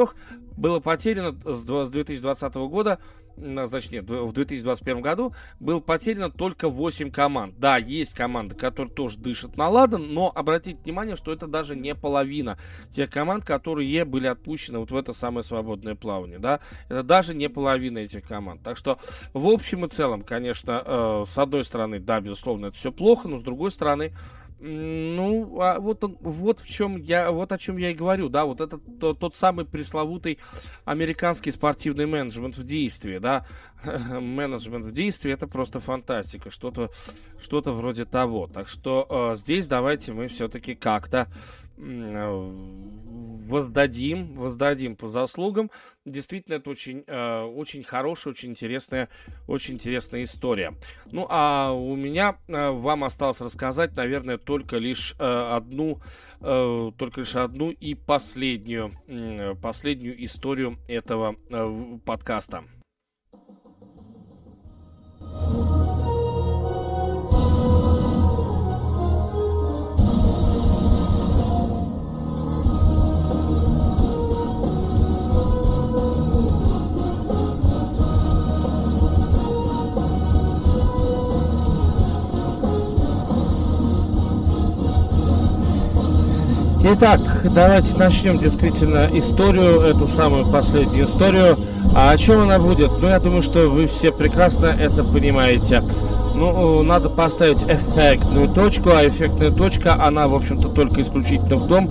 было 0.55 0.79
потеряно 0.79 1.35
с 1.45 1.63
2020 1.63 2.55
года 2.55 2.99
значит, 3.37 3.91
нет, 3.91 4.09
в 4.09 4.31
2021 4.31 5.01
году 5.01 5.33
был 5.59 5.81
потеряно 5.81 6.29
только 6.29 6.69
8 6.69 7.11
команд. 7.11 7.55
Да, 7.57 7.77
есть 7.77 8.13
команды, 8.13 8.55
которые 8.55 8.93
тоже 8.93 9.17
дышат 9.17 9.57
на 9.57 9.69
ладан, 9.69 10.13
но 10.13 10.31
обратите 10.33 10.79
внимание, 10.83 11.15
что 11.15 11.31
это 11.31 11.47
даже 11.47 11.75
не 11.75 11.95
половина 11.95 12.57
тех 12.89 13.09
команд, 13.09 13.45
которые 13.45 14.05
были 14.05 14.27
отпущены 14.27 14.79
вот 14.79 14.91
в 14.91 14.95
это 14.95 15.13
самое 15.13 15.43
свободное 15.43 15.95
плавание, 15.95 16.39
да, 16.39 16.59
это 16.89 17.03
даже 17.03 17.33
не 17.33 17.49
половина 17.49 17.99
этих 17.99 18.27
команд. 18.27 18.61
Так 18.63 18.77
что, 18.77 18.99
в 19.33 19.47
общем 19.47 19.85
и 19.85 19.89
целом, 19.89 20.23
конечно, 20.23 20.83
э, 20.85 21.23
с 21.27 21.37
одной 21.37 21.63
стороны, 21.63 21.99
да, 21.99 22.19
безусловно, 22.19 22.67
это 22.67 22.77
все 22.77 22.91
плохо, 22.91 23.27
но 23.27 23.37
с 23.37 23.43
другой 23.43 23.71
стороны, 23.71 24.13
ну, 24.59 25.61
а 25.61 25.79
вот, 25.79 26.03
вот 26.21 26.59
в 26.59 26.67
чем 26.67 26.97
я, 26.97 27.31
вот 27.31 27.51
о 27.51 27.57
чем 27.57 27.77
я 27.77 27.91
и 27.91 27.93
говорю, 27.93 28.27
да, 28.29 28.45
вот 28.45 28.59
это 28.59 28.77
то, 28.77 29.13
тот 29.13 29.35
самый 29.35 29.65
пресловутый 29.65 30.39
американский 30.85 31.51
спортивный 31.51 32.07
менеджмент 32.07 32.57
в 32.57 32.63
действии, 32.63 33.19
да, 33.19 33.45
менеджмент 33.83 34.85
в 34.85 34.91
действии, 34.91 35.31
это 35.31 35.47
просто 35.47 35.79
фантастика, 35.79 36.49
что-то, 36.49 36.89
что-то 37.39 37.73
вроде 37.73 38.05
того. 38.05 38.47
Так 38.47 38.67
что 38.67 39.07
э, 39.31 39.35
здесь 39.35 39.67
давайте 39.67 40.13
мы 40.13 40.27
все-таки 40.27 40.73
как-то 40.73 41.27
э, 41.27 41.66
воздадим, 43.47 44.33
воздадим 44.35 44.95
по 44.95 45.09
заслугам. 45.09 45.71
Действительно, 46.05 46.55
это 46.55 46.69
очень, 46.69 47.03
э, 47.07 47.41
очень 47.43 47.83
хорошая, 47.83 48.33
очень 48.33 48.49
интересная, 48.49 49.09
очень 49.47 49.75
интересная 49.75 50.23
история. 50.23 50.73
Ну, 51.11 51.27
а 51.29 51.71
у 51.71 51.95
меня 51.95 52.37
э, 52.47 52.69
вам 52.69 53.03
осталось 53.03 53.41
рассказать, 53.41 53.95
наверное, 53.95 54.37
только 54.37 54.77
лишь 54.77 55.15
э, 55.19 55.23
одну, 55.23 56.01
э, 56.41 56.91
только 56.97 57.21
лишь 57.21 57.35
одну 57.35 57.71
и 57.71 57.95
последнюю, 57.95 58.93
э, 59.07 59.55
последнюю 59.61 60.23
историю 60.23 60.77
этого 60.87 61.35
э, 61.49 61.99
подкаста. 62.05 62.63
Итак, 86.89 87.19
давайте 87.43 87.93
начнем 87.95 88.39
действительно 88.39 89.09
историю, 89.11 89.81
эту 89.81 90.07
самую 90.07 90.45
последнюю 90.45 91.05
историю. 91.05 91.57
А 91.93 92.11
о 92.11 92.17
чем 92.17 92.43
она 92.43 92.59
будет? 92.59 92.89
Ну, 93.01 93.09
я 93.09 93.19
думаю, 93.19 93.43
что 93.43 93.67
вы 93.67 93.87
все 93.87 94.13
прекрасно 94.13 94.67
это 94.67 95.03
понимаете. 95.03 95.83
Ну, 96.33 96.81
надо 96.83 97.09
поставить 97.09 97.57
эффектную 97.67 98.47
точку, 98.47 98.91
а 98.91 99.05
эффектная 99.05 99.51
точка, 99.51 100.01
она, 100.01 100.29
в 100.29 100.35
общем-то, 100.35 100.69
только 100.69 101.01
исключительно 101.01 101.57
в 101.57 101.67
том, 101.67 101.89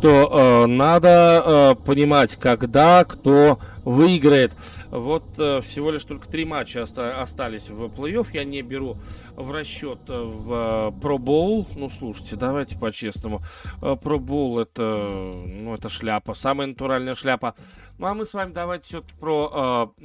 что 0.00 0.64
э, 0.64 0.66
надо 0.66 1.76
э, 1.78 1.84
понимать, 1.84 2.36
когда 2.36 3.04
кто 3.04 3.58
выиграет. 3.84 4.52
Вот 4.90 5.24
э, 5.36 5.60
всего 5.60 5.90
лишь 5.90 6.04
только 6.04 6.26
три 6.26 6.46
матча 6.46 6.82
оста- 6.82 7.20
остались 7.20 7.68
в 7.68 7.84
плей-офф. 7.84 8.28
Я 8.32 8.44
не 8.44 8.62
беру 8.62 8.96
в 9.36 9.52
расчет 9.52 9.98
э, 10.08 10.12
в 10.12 10.94
Pro 11.02 11.18
Bowl. 11.18 11.66
Ну, 11.76 11.90
слушайте, 11.90 12.36
давайте 12.36 12.78
по-честному. 12.78 13.42
Pro 13.82 14.18
Bowl 14.18 14.62
это, 14.62 14.82
ну, 14.82 15.74
это 15.74 15.90
шляпа, 15.90 16.32
самая 16.32 16.68
натуральная 16.68 17.14
шляпа. 17.14 17.54
Ну, 18.00 18.06
а 18.06 18.14
мы 18.14 18.24
с 18.24 18.32
вами 18.32 18.52
давайте 18.52 18.86
все-таки 18.86 19.14
про 19.20 19.92
э, 19.98 20.02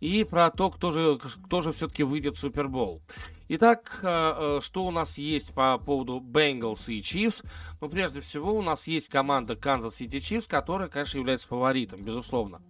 и 0.00 0.22
про 0.24 0.50
то, 0.50 0.68
кто 0.68 0.90
же, 0.90 1.18
кто 1.46 1.62
же 1.62 1.72
все-таки 1.72 2.02
выйдет 2.02 2.36
в 2.36 2.44
Bowl. 2.44 3.00
Итак, 3.48 4.00
э, 4.02 4.58
что 4.60 4.84
у 4.84 4.90
нас 4.90 5.16
есть 5.16 5.54
по 5.54 5.78
поводу 5.78 6.20
Bengals 6.20 6.92
и 6.92 7.00
Chiefs? 7.00 7.42
Ну, 7.80 7.88
прежде 7.88 8.20
всего, 8.20 8.52
у 8.52 8.60
нас 8.60 8.86
есть 8.86 9.08
команда 9.08 9.54
Kansas 9.54 9.92
City 9.98 10.18
Chiefs, 10.18 10.44
которая, 10.46 10.90
конечно, 10.90 11.16
является 11.16 11.48
фаворитом, 11.48 12.02
безусловно. 12.02 12.60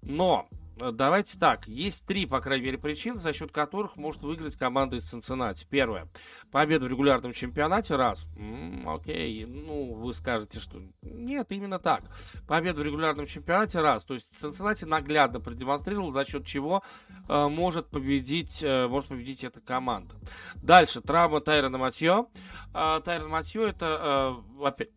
Но 0.00 0.48
давайте 0.76 1.38
так. 1.38 1.66
Есть 1.66 2.06
три, 2.06 2.26
по 2.26 2.40
крайней 2.40 2.66
мере, 2.66 2.78
причин, 2.78 3.18
за 3.18 3.32
счет 3.32 3.52
которых 3.52 3.96
может 3.96 4.22
выиграть 4.22 4.56
команда 4.56 4.96
из 4.96 5.04
Цинциннати. 5.04 5.66
Первое. 5.68 6.08
Победа 6.50 6.84
в 6.84 6.88
регулярном 6.88 7.32
чемпионате. 7.32 7.96
Раз. 7.96 8.26
М-м, 8.36 8.88
окей. 8.88 9.44
Ну, 9.46 9.94
вы 9.94 10.12
скажете, 10.12 10.60
что 10.60 10.80
нет, 11.02 11.50
именно 11.50 11.78
так. 11.78 12.04
Победа 12.46 12.80
в 12.80 12.84
регулярном 12.84 13.26
чемпионате. 13.26 13.80
Раз. 13.80 14.04
То 14.04 14.14
есть 14.14 14.28
Цинциннати 14.36 14.84
наглядно 14.84 15.40
продемонстрировал, 15.40 16.12
за 16.12 16.24
счет 16.24 16.46
чего 16.46 16.82
э, 17.28 17.48
может 17.48 17.88
победить, 17.88 18.62
э, 18.62 18.86
может 18.86 19.08
победить 19.08 19.44
эта 19.44 19.60
команда. 19.60 20.14
Дальше. 20.56 21.00
Травма 21.00 21.40
Тайрона 21.40 21.78
Матье. 21.78 22.26
Э, 22.74 23.00
Тайрон 23.04 23.30
Матье 23.30 23.68
это 23.68 24.42
э, 24.60 24.66
опять, 24.66 24.90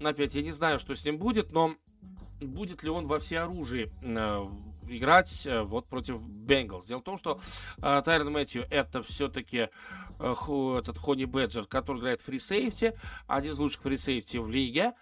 опять, 0.00 0.34
я 0.34 0.42
не 0.42 0.52
знаю, 0.52 0.78
что 0.78 0.94
с 0.94 1.04
ним 1.04 1.18
будет, 1.18 1.52
но 1.52 1.74
будет 2.40 2.82
ли 2.82 2.90
он 2.90 3.06
во 3.06 3.18
всеоружии 3.18 3.92
э, 4.02 4.48
играть 4.88 5.46
э, 5.46 5.62
вот 5.62 5.86
против 5.86 6.20
Бенгалс. 6.20 6.86
Дело 6.86 7.00
в 7.00 7.04
том, 7.04 7.18
что 7.18 7.40
э, 7.82 8.02
Тайрон 8.04 8.32
Мэтью 8.32 8.66
это 8.70 9.02
все-таки 9.02 9.68
этот 10.18 10.98
Honey 10.98 11.24
Badger, 11.24 11.66
который 11.66 12.00
играет 12.00 12.20
free 12.20 12.38
safety, 12.38 12.98
один 13.26 13.52
из 13.52 13.58
лучших 13.58 13.82
free 13.82 13.96
safety 13.96 14.36
в 14.36 14.48
лиге 14.48 14.94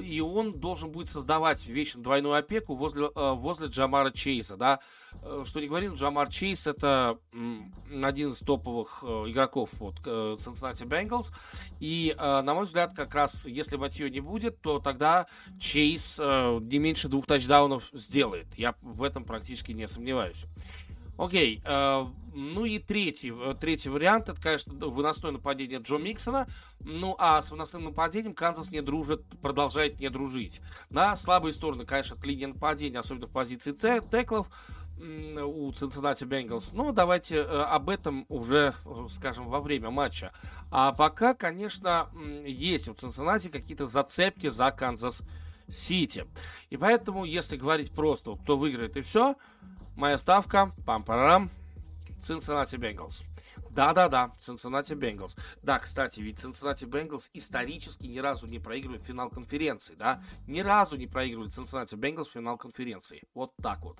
и 0.00 0.20
он 0.20 0.58
должен 0.58 0.90
будет 0.90 1.08
создавать 1.08 1.66
вечно 1.66 2.02
двойную 2.02 2.34
опеку 2.34 2.74
возле, 2.74 3.10
э, 3.14 3.32
возле 3.34 3.68
Джамара 3.68 4.10
Чейса, 4.10 4.56
да. 4.56 4.80
Э, 5.22 5.44
что 5.46 5.60
не 5.60 5.68
говорил, 5.68 5.94
Джамар 5.94 6.28
Чейс 6.30 6.66
это 6.66 7.18
один 8.02 8.30
из 8.30 8.38
топовых 8.38 9.04
э, 9.06 9.06
игроков 9.30 9.70
вот, 9.74 9.98
Cincinnati 10.00 10.86
Bengals, 10.86 11.32
и, 11.80 12.14
на 12.18 12.54
мой 12.54 12.64
взгляд, 12.64 12.94
как 12.94 13.14
раз, 13.14 13.46
если 13.46 13.76
Мэтью 13.76 14.08
не 14.08 14.20
будет, 14.20 14.60
то 14.60 14.78
тогда 14.78 15.26
Чейз 15.60 16.18
не 16.18 16.78
меньше 16.78 17.08
двух 17.08 17.26
тачдаунов 17.26 17.88
сделает. 17.92 18.46
Я 18.56 18.74
в 18.80 19.02
этом 19.02 19.24
практически 19.24 19.72
не 19.72 19.86
сомневаюсь. 19.86 20.44
Окей, 21.22 21.62
э, 21.64 22.06
ну 22.34 22.64
и 22.64 22.80
третий, 22.80 23.32
э, 23.32 23.54
третий 23.54 23.90
вариант, 23.90 24.28
это, 24.28 24.42
конечно, 24.42 24.74
выносное 24.74 25.30
нападение 25.30 25.78
Джо 25.78 25.96
Миксона. 25.96 26.48
Ну, 26.80 27.14
а 27.16 27.40
с 27.40 27.52
выносным 27.52 27.84
нападением 27.84 28.34
Канзас 28.34 28.72
не 28.72 28.82
дружит, 28.82 29.22
продолжает 29.40 30.00
не 30.00 30.10
дружить. 30.10 30.60
На 30.90 31.14
слабые 31.14 31.52
стороны, 31.52 31.86
конечно, 31.86 32.16
от 32.16 32.26
линии 32.26 32.46
нападения, 32.46 32.98
особенно 32.98 33.28
в 33.28 33.30
позиции 33.30 33.72
теклов 33.72 34.48
у 34.98 35.70
Cincinnati 35.70 36.26
Bengals. 36.26 36.70
Но 36.72 36.90
давайте 36.90 37.36
э, 37.36 37.40
об 37.44 37.88
этом 37.88 38.26
уже, 38.28 38.74
скажем, 39.08 39.46
во 39.46 39.60
время 39.60 39.90
матча. 39.90 40.32
А 40.72 40.90
пока, 40.90 41.34
конечно, 41.34 42.10
есть 42.44 42.88
у 42.88 42.94
Cincinnati 42.94 43.48
какие-то 43.48 43.86
зацепки 43.86 44.48
за 44.48 44.72
Канзас 44.72 45.22
Сити. 45.68 46.26
И 46.70 46.76
поэтому, 46.76 47.24
если 47.24 47.56
говорить 47.56 47.92
просто, 47.92 48.34
кто 48.34 48.58
выиграет 48.58 48.96
и 48.96 49.02
все, 49.02 49.36
Моя 49.96 50.18
ставка, 50.18 50.72
пам-парам, 50.86 51.50
Cincinnati 52.20 52.78
Bengals. 52.78 53.22
Да-да-да, 53.70 54.32
Cincinnati 54.38 54.94
Bengals. 54.94 55.36
Да, 55.62 55.78
кстати, 55.78 56.20
ведь 56.20 56.38
Cincinnati 56.38 56.86
Bengals 56.88 57.30
исторически 57.32 58.06
ни 58.06 58.18
разу 58.18 58.46
не 58.46 58.58
проигрывали 58.58 59.00
финал 59.00 59.30
конференции, 59.30 59.94
да? 59.94 60.22
Ни 60.46 60.60
разу 60.60 60.96
не 60.96 61.06
проигрывали 61.06 61.50
Cincinnati 61.50 61.98
Bengals 61.98 62.28
в 62.28 62.32
финал 62.32 62.58
конференции. 62.58 63.22
Вот 63.34 63.52
так 63.62 63.80
вот. 63.82 63.98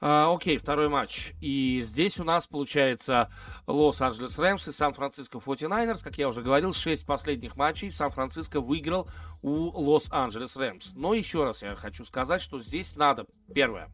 Uh, 0.00 0.32
окей, 0.32 0.58
второй 0.58 0.88
матч. 0.88 1.32
И 1.40 1.80
здесь 1.82 2.20
у 2.20 2.24
нас 2.24 2.46
получается 2.46 3.32
Лос-Анджелес 3.66 4.38
Рэмс 4.38 4.68
и 4.68 4.72
Сан-Франциско 4.72 5.40
49 5.40 6.02
Как 6.04 6.16
я 6.18 6.28
уже 6.28 6.40
говорил, 6.40 6.72
6 6.72 7.04
последних 7.04 7.56
матчей 7.56 7.90
Сан-Франциско 7.90 8.60
выиграл 8.60 9.08
у 9.42 9.50
Лос-Анджелес 9.50 10.54
Рэмс. 10.54 10.92
Но 10.94 11.14
еще 11.14 11.42
раз 11.42 11.62
я 11.62 11.74
хочу 11.74 12.04
сказать, 12.04 12.40
что 12.40 12.60
здесь 12.60 12.94
надо, 12.94 13.26
первое, 13.52 13.90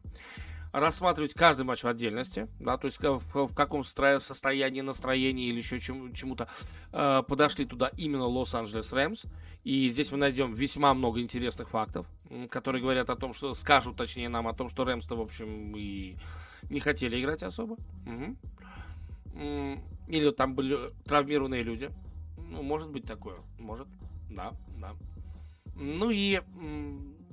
рассматривать 0.74 1.34
каждый 1.34 1.64
матч 1.64 1.84
в 1.84 1.88
отдельности, 1.88 2.48
да, 2.59 2.76
то 2.76 2.86
есть 2.86 2.98
в, 3.01 3.46
в 3.46 3.55
каком 3.55 3.84
состоянии, 3.84 4.80
настроении 4.80 5.48
или 5.48 5.59
еще 5.59 5.78
чему- 5.78 6.12
чему-то 6.12 6.48
э, 6.92 7.22
подошли 7.28 7.64
туда 7.64 7.92
именно 7.96 8.26
Лос-Анджелес 8.26 8.92
Рэмс. 8.92 9.22
И 9.62 9.88
здесь 9.90 10.10
мы 10.10 10.18
найдем 10.18 10.52
весьма 10.52 10.92
много 10.92 11.20
интересных 11.20 11.70
фактов, 11.70 12.06
которые 12.51 12.82
говорят 12.82 13.09
о 13.09 13.16
том, 13.16 13.34
что 13.34 13.55
скажут, 13.55 13.96
точнее, 13.96 14.28
нам 14.28 14.48
о 14.48 14.52
том, 14.52 14.68
что 14.68 14.84
Рэмс-то, 14.84 15.14
в 15.16 15.20
общем, 15.20 15.76
и 15.76 16.16
не 16.68 16.80
хотели 16.80 17.20
играть 17.20 17.44
особо. 17.44 17.76
Угу. 18.06 18.36
Или 20.09 20.30
там 20.32 20.55
были 20.56 20.92
травмированные 21.05 21.62
люди. 21.62 21.88
Ну, 22.36 22.62
может 22.62 22.90
быть 22.90 23.05
такое. 23.05 23.36
Может, 23.60 23.86
да, 24.28 24.52
да. 24.76 24.94
Ну 25.76 26.10
и 26.10 26.42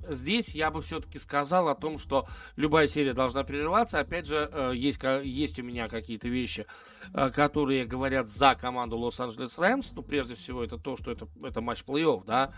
здесь 0.08 0.54
я 0.54 0.70
бы 0.70 0.82
все-таки 0.82 1.18
сказал 1.18 1.68
о 1.68 1.74
том, 1.74 1.98
что 1.98 2.26
любая 2.56 2.88
серия 2.88 3.14
должна 3.14 3.44
прерываться. 3.44 3.98
Опять 3.98 4.26
же, 4.26 4.48
э, 4.52 4.72
есть, 4.74 5.00
есть 5.24 5.58
у 5.58 5.62
меня 5.62 5.88
какие-то 5.88 6.28
вещи, 6.28 6.66
э, 7.12 7.30
которые 7.30 7.84
говорят 7.84 8.28
за 8.28 8.54
команду 8.54 8.98
Лос-Анджелес 8.98 9.58
Рэмс. 9.58 9.92
Ну, 9.92 10.02
прежде 10.02 10.34
всего, 10.34 10.62
это 10.62 10.78
то, 10.78 10.96
что 10.96 11.10
это, 11.10 11.28
это 11.42 11.60
матч 11.60 11.82
плей-офф, 11.84 12.24
да 12.26 12.52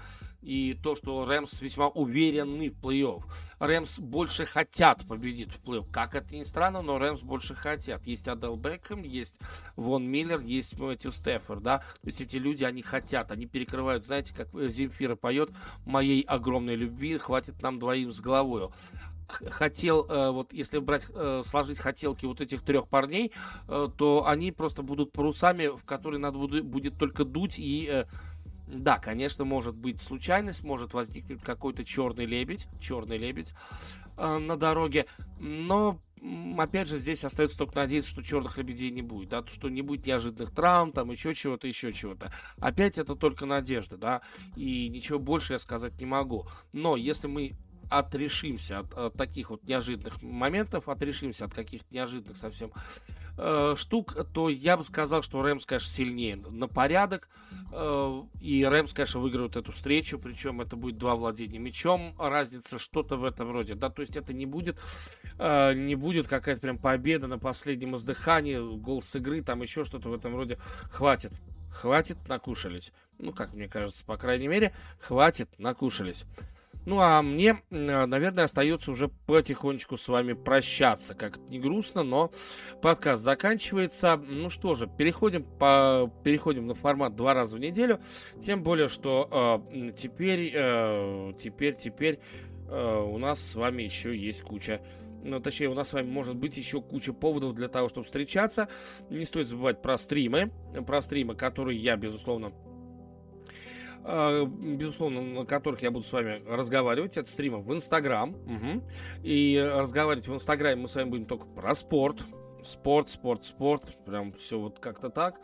и 0.44 0.74
то, 0.74 0.94
что 0.94 1.24
Рэмс 1.24 1.60
весьма 1.60 1.88
уверены 1.88 2.70
в 2.70 2.80
плей-офф. 2.80 3.22
Рэмс 3.58 4.00
больше 4.00 4.46
хотят 4.46 5.06
победить 5.06 5.50
в 5.50 5.62
плей-офф. 5.62 5.90
Как 5.90 6.14
это 6.14 6.34
ни 6.34 6.44
странно, 6.44 6.82
но 6.82 6.98
Рэмс 6.98 7.22
больше 7.22 7.54
хотят. 7.54 8.06
Есть 8.06 8.28
Адел 8.28 8.56
Бекхэм, 8.56 9.02
есть 9.02 9.36
Вон 9.76 10.04
Миллер, 10.04 10.40
есть 10.40 10.78
Мэтью 10.78 11.10
Стеффорд, 11.10 11.62
да. 11.62 11.78
То 11.78 12.06
есть 12.06 12.20
эти 12.20 12.36
люди, 12.36 12.64
они 12.64 12.82
хотят, 12.82 13.30
они 13.30 13.46
перекрывают, 13.46 14.04
знаете, 14.04 14.34
как 14.34 14.48
Земфира 14.70 15.16
поет, 15.16 15.50
моей 15.86 16.22
огромной 16.22 16.76
любви 16.76 17.18
хватит 17.18 17.62
нам 17.62 17.78
двоим 17.78 18.12
с 18.12 18.20
головой 18.20 18.70
хотел, 19.28 20.06
э, 20.08 20.30
вот 20.30 20.52
если 20.52 20.78
брать, 20.78 21.06
э, 21.12 21.42
сложить 21.44 21.78
хотелки 21.78 22.26
вот 22.26 22.40
этих 22.40 22.62
трех 22.62 22.88
парней, 22.88 23.32
э, 23.68 23.88
то 23.96 24.26
они 24.26 24.52
просто 24.52 24.82
будут 24.82 25.12
парусами, 25.12 25.68
в 25.68 25.84
которые 25.84 26.20
надо 26.20 26.38
будет 26.38 26.98
только 26.98 27.24
дуть 27.24 27.54
и 27.58 28.04
да, 28.66 28.98
конечно, 28.98 29.44
может 29.44 29.74
быть 29.76 30.00
случайность, 30.00 30.62
может 30.62 30.94
возникнуть 30.94 31.42
какой-то 31.42 31.84
черный 31.84 32.26
лебедь, 32.26 32.66
черный 32.80 33.18
лебедь 33.18 33.52
э, 34.16 34.38
на 34.38 34.56
дороге, 34.56 35.06
но 35.38 36.00
опять 36.58 36.88
же, 36.88 36.98
здесь 36.98 37.24
остается 37.24 37.58
только 37.58 37.76
надеяться, 37.76 38.10
что 38.10 38.22
черных 38.22 38.56
лебедей 38.56 38.90
не 38.90 39.02
будет, 39.02 39.28
да, 39.28 39.44
что 39.46 39.68
не 39.68 39.82
будет 39.82 40.06
неожиданных 40.06 40.52
травм, 40.52 40.92
там 40.92 41.10
еще 41.10 41.34
чего-то, 41.34 41.66
еще 41.66 41.92
чего-то. 41.92 42.32
Опять 42.58 42.98
это 42.98 43.14
только 43.14 43.46
надежда, 43.46 43.96
да, 43.96 44.22
и 44.56 44.88
ничего 44.88 45.18
больше 45.18 45.54
я 45.54 45.58
сказать 45.58 45.98
не 45.98 46.06
могу. 46.06 46.46
Но 46.72 46.96
если 46.96 47.26
мы 47.26 47.56
отрешимся 47.98 48.80
от, 48.80 48.94
от 48.94 49.14
таких 49.14 49.50
вот 49.50 49.64
неожиданных 49.64 50.22
моментов, 50.22 50.88
отрешимся 50.88 51.44
от 51.46 51.54
каких-то 51.54 51.86
неожиданных 51.94 52.36
совсем 52.36 52.72
э, 53.36 53.74
штук, 53.76 54.16
то 54.32 54.48
я 54.48 54.76
бы 54.76 54.84
сказал, 54.84 55.22
что 55.22 55.42
Рэмс, 55.42 55.64
конечно, 55.66 55.88
сильнее 55.88 56.36
на 56.36 56.68
порядок. 56.68 57.28
Э, 57.72 58.22
и 58.40 58.64
Рэмс, 58.64 58.92
конечно, 58.92 59.20
выиграют 59.20 59.56
эту 59.56 59.72
встречу. 59.72 60.18
Причем 60.18 60.60
это 60.60 60.76
будет 60.76 60.98
два 60.98 61.16
владения 61.16 61.58
мячом. 61.58 62.14
Разница 62.18 62.78
что-то 62.78 63.16
в 63.16 63.24
этом 63.24 63.52
роде. 63.52 63.74
Да, 63.74 63.90
то 63.90 64.02
есть 64.02 64.16
это 64.16 64.32
не 64.32 64.46
будет, 64.46 64.78
э, 65.38 65.74
не 65.74 65.94
будет 65.94 66.28
какая-то 66.28 66.60
прям 66.60 66.78
победа 66.78 67.26
на 67.26 67.38
последнем 67.38 67.96
издыхании, 67.96 68.58
гол 68.78 69.02
с 69.02 69.14
игры, 69.16 69.42
там 69.42 69.62
еще 69.62 69.84
что-то 69.84 70.08
в 70.08 70.14
этом 70.14 70.36
роде. 70.36 70.58
Хватит. 70.90 71.32
Хватит, 71.70 72.16
накушались. 72.28 72.92
Ну, 73.18 73.32
как 73.32 73.52
мне 73.52 73.68
кажется, 73.68 74.04
по 74.04 74.16
крайней 74.16 74.46
мере, 74.46 74.72
хватит, 75.00 75.48
накушались. 75.58 76.24
Ну 76.86 77.00
а 77.00 77.22
мне, 77.22 77.62
наверное, 77.70 78.44
остается 78.44 78.90
уже 78.90 79.08
потихонечку 79.08 79.96
с 79.96 80.06
вами 80.08 80.34
прощаться. 80.34 81.14
Как 81.14 81.38
не 81.48 81.58
грустно, 81.58 82.02
но 82.02 82.30
подкаст 82.82 83.22
заканчивается. 83.22 84.16
Ну 84.16 84.50
что 84.50 84.74
же, 84.74 84.86
переходим, 84.86 85.44
по, 85.44 86.12
переходим 86.24 86.66
на 86.66 86.74
формат 86.74 87.16
два 87.16 87.34
раза 87.34 87.56
в 87.56 87.60
неделю. 87.60 88.00
Тем 88.40 88.62
более, 88.62 88.88
что 88.88 89.64
э, 89.72 89.92
теперь, 89.96 90.52
э, 90.54 91.32
теперь, 91.38 91.74
теперь 91.74 92.20
э, 92.68 93.00
у 93.00 93.18
нас 93.18 93.40
с 93.40 93.54
вами 93.54 93.82
еще 93.82 94.16
есть 94.16 94.42
куча 94.42 94.80
ну, 95.24 95.40
точнее, 95.40 95.68
у 95.68 95.74
нас 95.74 95.88
с 95.88 95.92
вами 95.94 96.10
может 96.10 96.36
быть 96.36 96.58
еще 96.58 96.82
куча 96.82 97.14
поводов 97.14 97.54
для 97.54 97.68
того, 97.68 97.88
чтобы 97.88 98.04
встречаться. 98.04 98.68
Не 99.08 99.24
стоит 99.24 99.48
забывать 99.48 99.80
про 99.80 99.96
стримы, 99.96 100.52
про 100.86 101.00
стримы, 101.00 101.34
которые 101.34 101.78
я, 101.78 101.96
безусловно, 101.96 102.52
безусловно, 104.04 105.22
на 105.22 105.46
которых 105.46 105.82
я 105.82 105.90
буду 105.90 106.04
с 106.04 106.12
вами 106.12 106.42
разговаривать. 106.46 107.16
Это 107.16 107.28
стримы 107.28 107.62
в 107.62 107.72
Инстаграм. 107.72 108.30
Угу. 108.34 108.84
И 109.22 109.58
разговаривать 109.58 110.28
в 110.28 110.34
Инстаграме 110.34 110.82
мы 110.82 110.88
с 110.88 110.94
вами 110.94 111.08
будем 111.08 111.24
только 111.26 111.46
про 111.46 111.74
спорт. 111.74 112.24
Спорт, 112.62 113.08
спорт, 113.08 113.44
спорт. 113.44 114.04
Прям 114.04 114.32
все 114.34 114.58
вот 114.58 114.78
как-то 114.78 115.10
так. 115.10 115.40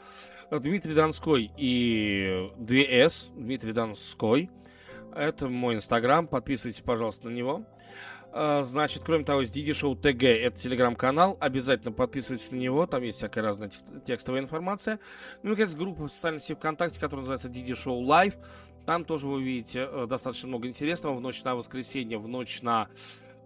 Дмитрий 0.50 0.94
Донской 0.94 1.50
и 1.56 2.50
2С. 2.58 3.32
Дмитрий 3.34 3.72
Донской. 3.72 4.50
Это 5.14 5.48
мой 5.48 5.76
Инстаграм. 5.76 6.26
Подписывайтесь, 6.26 6.82
пожалуйста, 6.82 7.28
на 7.28 7.34
него. 7.34 7.64
А, 8.32 8.62
значит, 8.62 9.02
кроме 9.04 9.24
того, 9.24 9.40
есть 9.40 9.52
Диди 9.52 9.72
Шоу 9.72 9.96
ТГ, 9.96 10.22
это 10.22 10.60
телеграм-канал. 10.60 11.36
Обязательно 11.40 11.92
подписывайтесь 11.92 12.50
на 12.50 12.56
него, 12.56 12.86
там 12.86 13.02
есть 13.02 13.18
всякая 13.18 13.42
разная 13.42 13.70
текстовая 14.06 14.40
информация. 14.40 15.00
Ну 15.42 15.48
и, 15.48 15.52
наконец, 15.52 15.74
группа 15.74 16.04
в 16.04 16.12
социальной 16.12 16.40
сети 16.40 16.54
ВКонтакте, 16.54 17.00
которая 17.00 17.22
называется 17.22 17.48
Диди 17.48 17.74
Шоу 17.74 18.00
Лайв. 18.00 18.34
Там 18.86 19.04
тоже 19.04 19.26
вы 19.26 19.34
увидите 19.34 19.88
э, 19.90 20.06
достаточно 20.08 20.48
много 20.48 20.68
интересного. 20.68 21.16
В 21.16 21.20
ночь 21.20 21.42
на 21.42 21.54
воскресенье, 21.54 22.18
в 22.18 22.28
ночь 22.28 22.62
на 22.62 22.88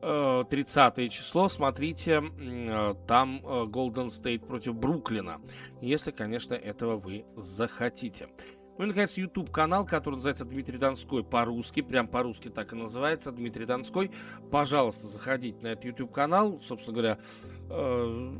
30 0.00 0.98
э, 0.98 1.08
число, 1.08 1.48
смотрите, 1.48 2.22
э, 2.22 2.94
там 3.06 3.40
Golden 3.42 4.08
State 4.08 4.46
против 4.46 4.74
Бруклина, 4.74 5.40
если, 5.80 6.10
конечно, 6.10 6.52
этого 6.52 6.96
вы 6.96 7.24
захотите. 7.36 8.28
Ну 8.76 8.84
и, 8.84 8.88
наконец, 8.88 9.16
YouTube 9.16 9.50
канал, 9.50 9.86
который 9.86 10.16
называется 10.16 10.44
Дмитрий 10.44 10.78
Донской 10.78 11.22
по-русски, 11.22 11.80
прям 11.80 12.08
по-русски 12.08 12.48
так 12.48 12.72
и 12.72 12.76
называется, 12.76 13.30
Дмитрий 13.30 13.66
Донской. 13.66 14.10
Пожалуйста, 14.50 15.06
заходите 15.06 15.58
на 15.62 15.68
этот 15.68 15.84
YouTube 15.84 16.12
канал, 16.12 16.58
собственно 16.60 16.94
говоря, 16.96 17.18
э, 17.70 18.34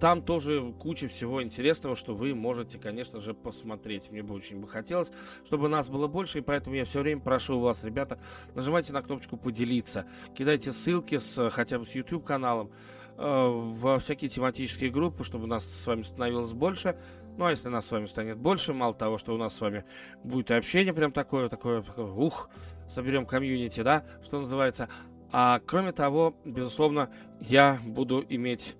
там 0.00 0.22
тоже 0.22 0.74
куча 0.78 1.06
всего 1.06 1.40
интересного, 1.42 1.94
что 1.94 2.14
вы 2.14 2.34
можете, 2.34 2.78
конечно 2.78 3.20
же, 3.20 3.32
посмотреть. 3.32 4.10
Мне 4.10 4.22
бы 4.22 4.34
очень 4.34 4.60
бы 4.60 4.68
хотелось, 4.68 5.12
чтобы 5.44 5.68
нас 5.68 5.88
было 5.88 6.08
больше, 6.08 6.38
и 6.38 6.42
поэтому 6.42 6.74
я 6.74 6.84
все 6.84 7.00
время 7.00 7.20
прошу 7.20 7.60
вас, 7.60 7.84
ребята, 7.84 8.18
нажимайте 8.54 8.92
на 8.92 9.02
кнопочку 9.02 9.36
«Поделиться», 9.36 10.06
кидайте 10.34 10.72
ссылки 10.72 11.18
с, 11.18 11.48
хотя 11.50 11.78
бы 11.78 11.86
с 11.86 11.94
YouTube 11.94 12.24
каналом, 12.24 12.72
э, 13.16 13.48
во 13.78 14.00
всякие 14.00 14.28
тематические 14.30 14.90
группы, 14.90 15.22
чтобы 15.22 15.46
нас 15.46 15.64
с 15.64 15.86
вами 15.86 16.02
становилось 16.02 16.52
больше. 16.52 16.98
Ну, 17.36 17.44
а 17.44 17.50
если 17.50 17.68
нас 17.68 17.86
с 17.86 17.90
вами 17.90 18.06
станет 18.06 18.38
больше, 18.38 18.72
мало 18.72 18.94
того, 18.94 19.18
что 19.18 19.34
у 19.34 19.38
нас 19.38 19.54
с 19.54 19.60
вами 19.60 19.84
будет 20.24 20.50
общение 20.50 20.94
прям 20.94 21.12
такое, 21.12 21.48
такое, 21.48 21.82
такое 21.82 22.06
ух, 22.06 22.48
соберем 22.88 23.26
комьюнити, 23.26 23.82
да, 23.82 24.04
что 24.22 24.40
называется. 24.40 24.88
А 25.32 25.60
кроме 25.66 25.92
того, 25.92 26.34
безусловно, 26.44 27.10
я 27.40 27.78
буду 27.84 28.24
иметь 28.28 28.76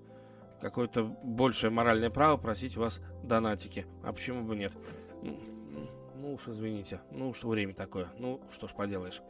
какое-то 0.61 1.03
большее 1.03 1.69
моральное 1.69 2.09
право 2.09 2.37
просить 2.37 2.77
у 2.77 2.81
вас 2.81 2.99
донатики. 3.23 3.85
А 4.03 4.11
почему 4.11 4.43
бы 4.43 4.55
нет? 4.55 4.73
Ну 6.19 6.33
уж 6.33 6.47
извините, 6.47 6.99
ну 7.11 7.29
уж 7.29 7.43
время 7.43 7.73
такое. 7.73 8.07
Ну, 8.17 8.41
что 8.51 8.67
ж 8.67 8.73
поделаешь. 8.73 9.21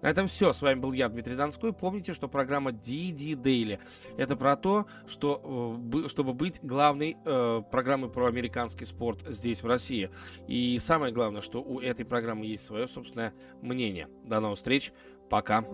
На 0.00 0.10
этом 0.10 0.28
все. 0.28 0.52
С 0.52 0.62
вами 0.62 0.78
был 0.78 0.92
я, 0.92 1.08
Дмитрий 1.08 1.34
Донской. 1.34 1.72
Помните, 1.72 2.12
что 2.12 2.28
программа 2.28 2.70
DD 2.70 3.32
Daily 3.34 3.80
это 4.16 4.36
про 4.36 4.56
то, 4.56 4.86
что 5.08 5.80
э, 5.92 6.08
чтобы 6.08 6.34
быть 6.34 6.60
главной 6.62 7.16
э, 7.24 7.62
программой 7.70 8.10
про 8.10 8.26
американский 8.26 8.84
спорт 8.84 9.24
здесь, 9.26 9.62
в 9.62 9.66
России. 9.66 10.10
И 10.46 10.78
самое 10.78 11.12
главное, 11.12 11.40
что 11.40 11.62
у 11.62 11.80
этой 11.80 12.04
программы 12.04 12.46
есть 12.46 12.64
свое 12.64 12.86
собственное 12.86 13.34
мнение. 13.60 14.08
До 14.24 14.38
новых 14.38 14.58
встреч. 14.58 14.92
Пока. 15.28 15.64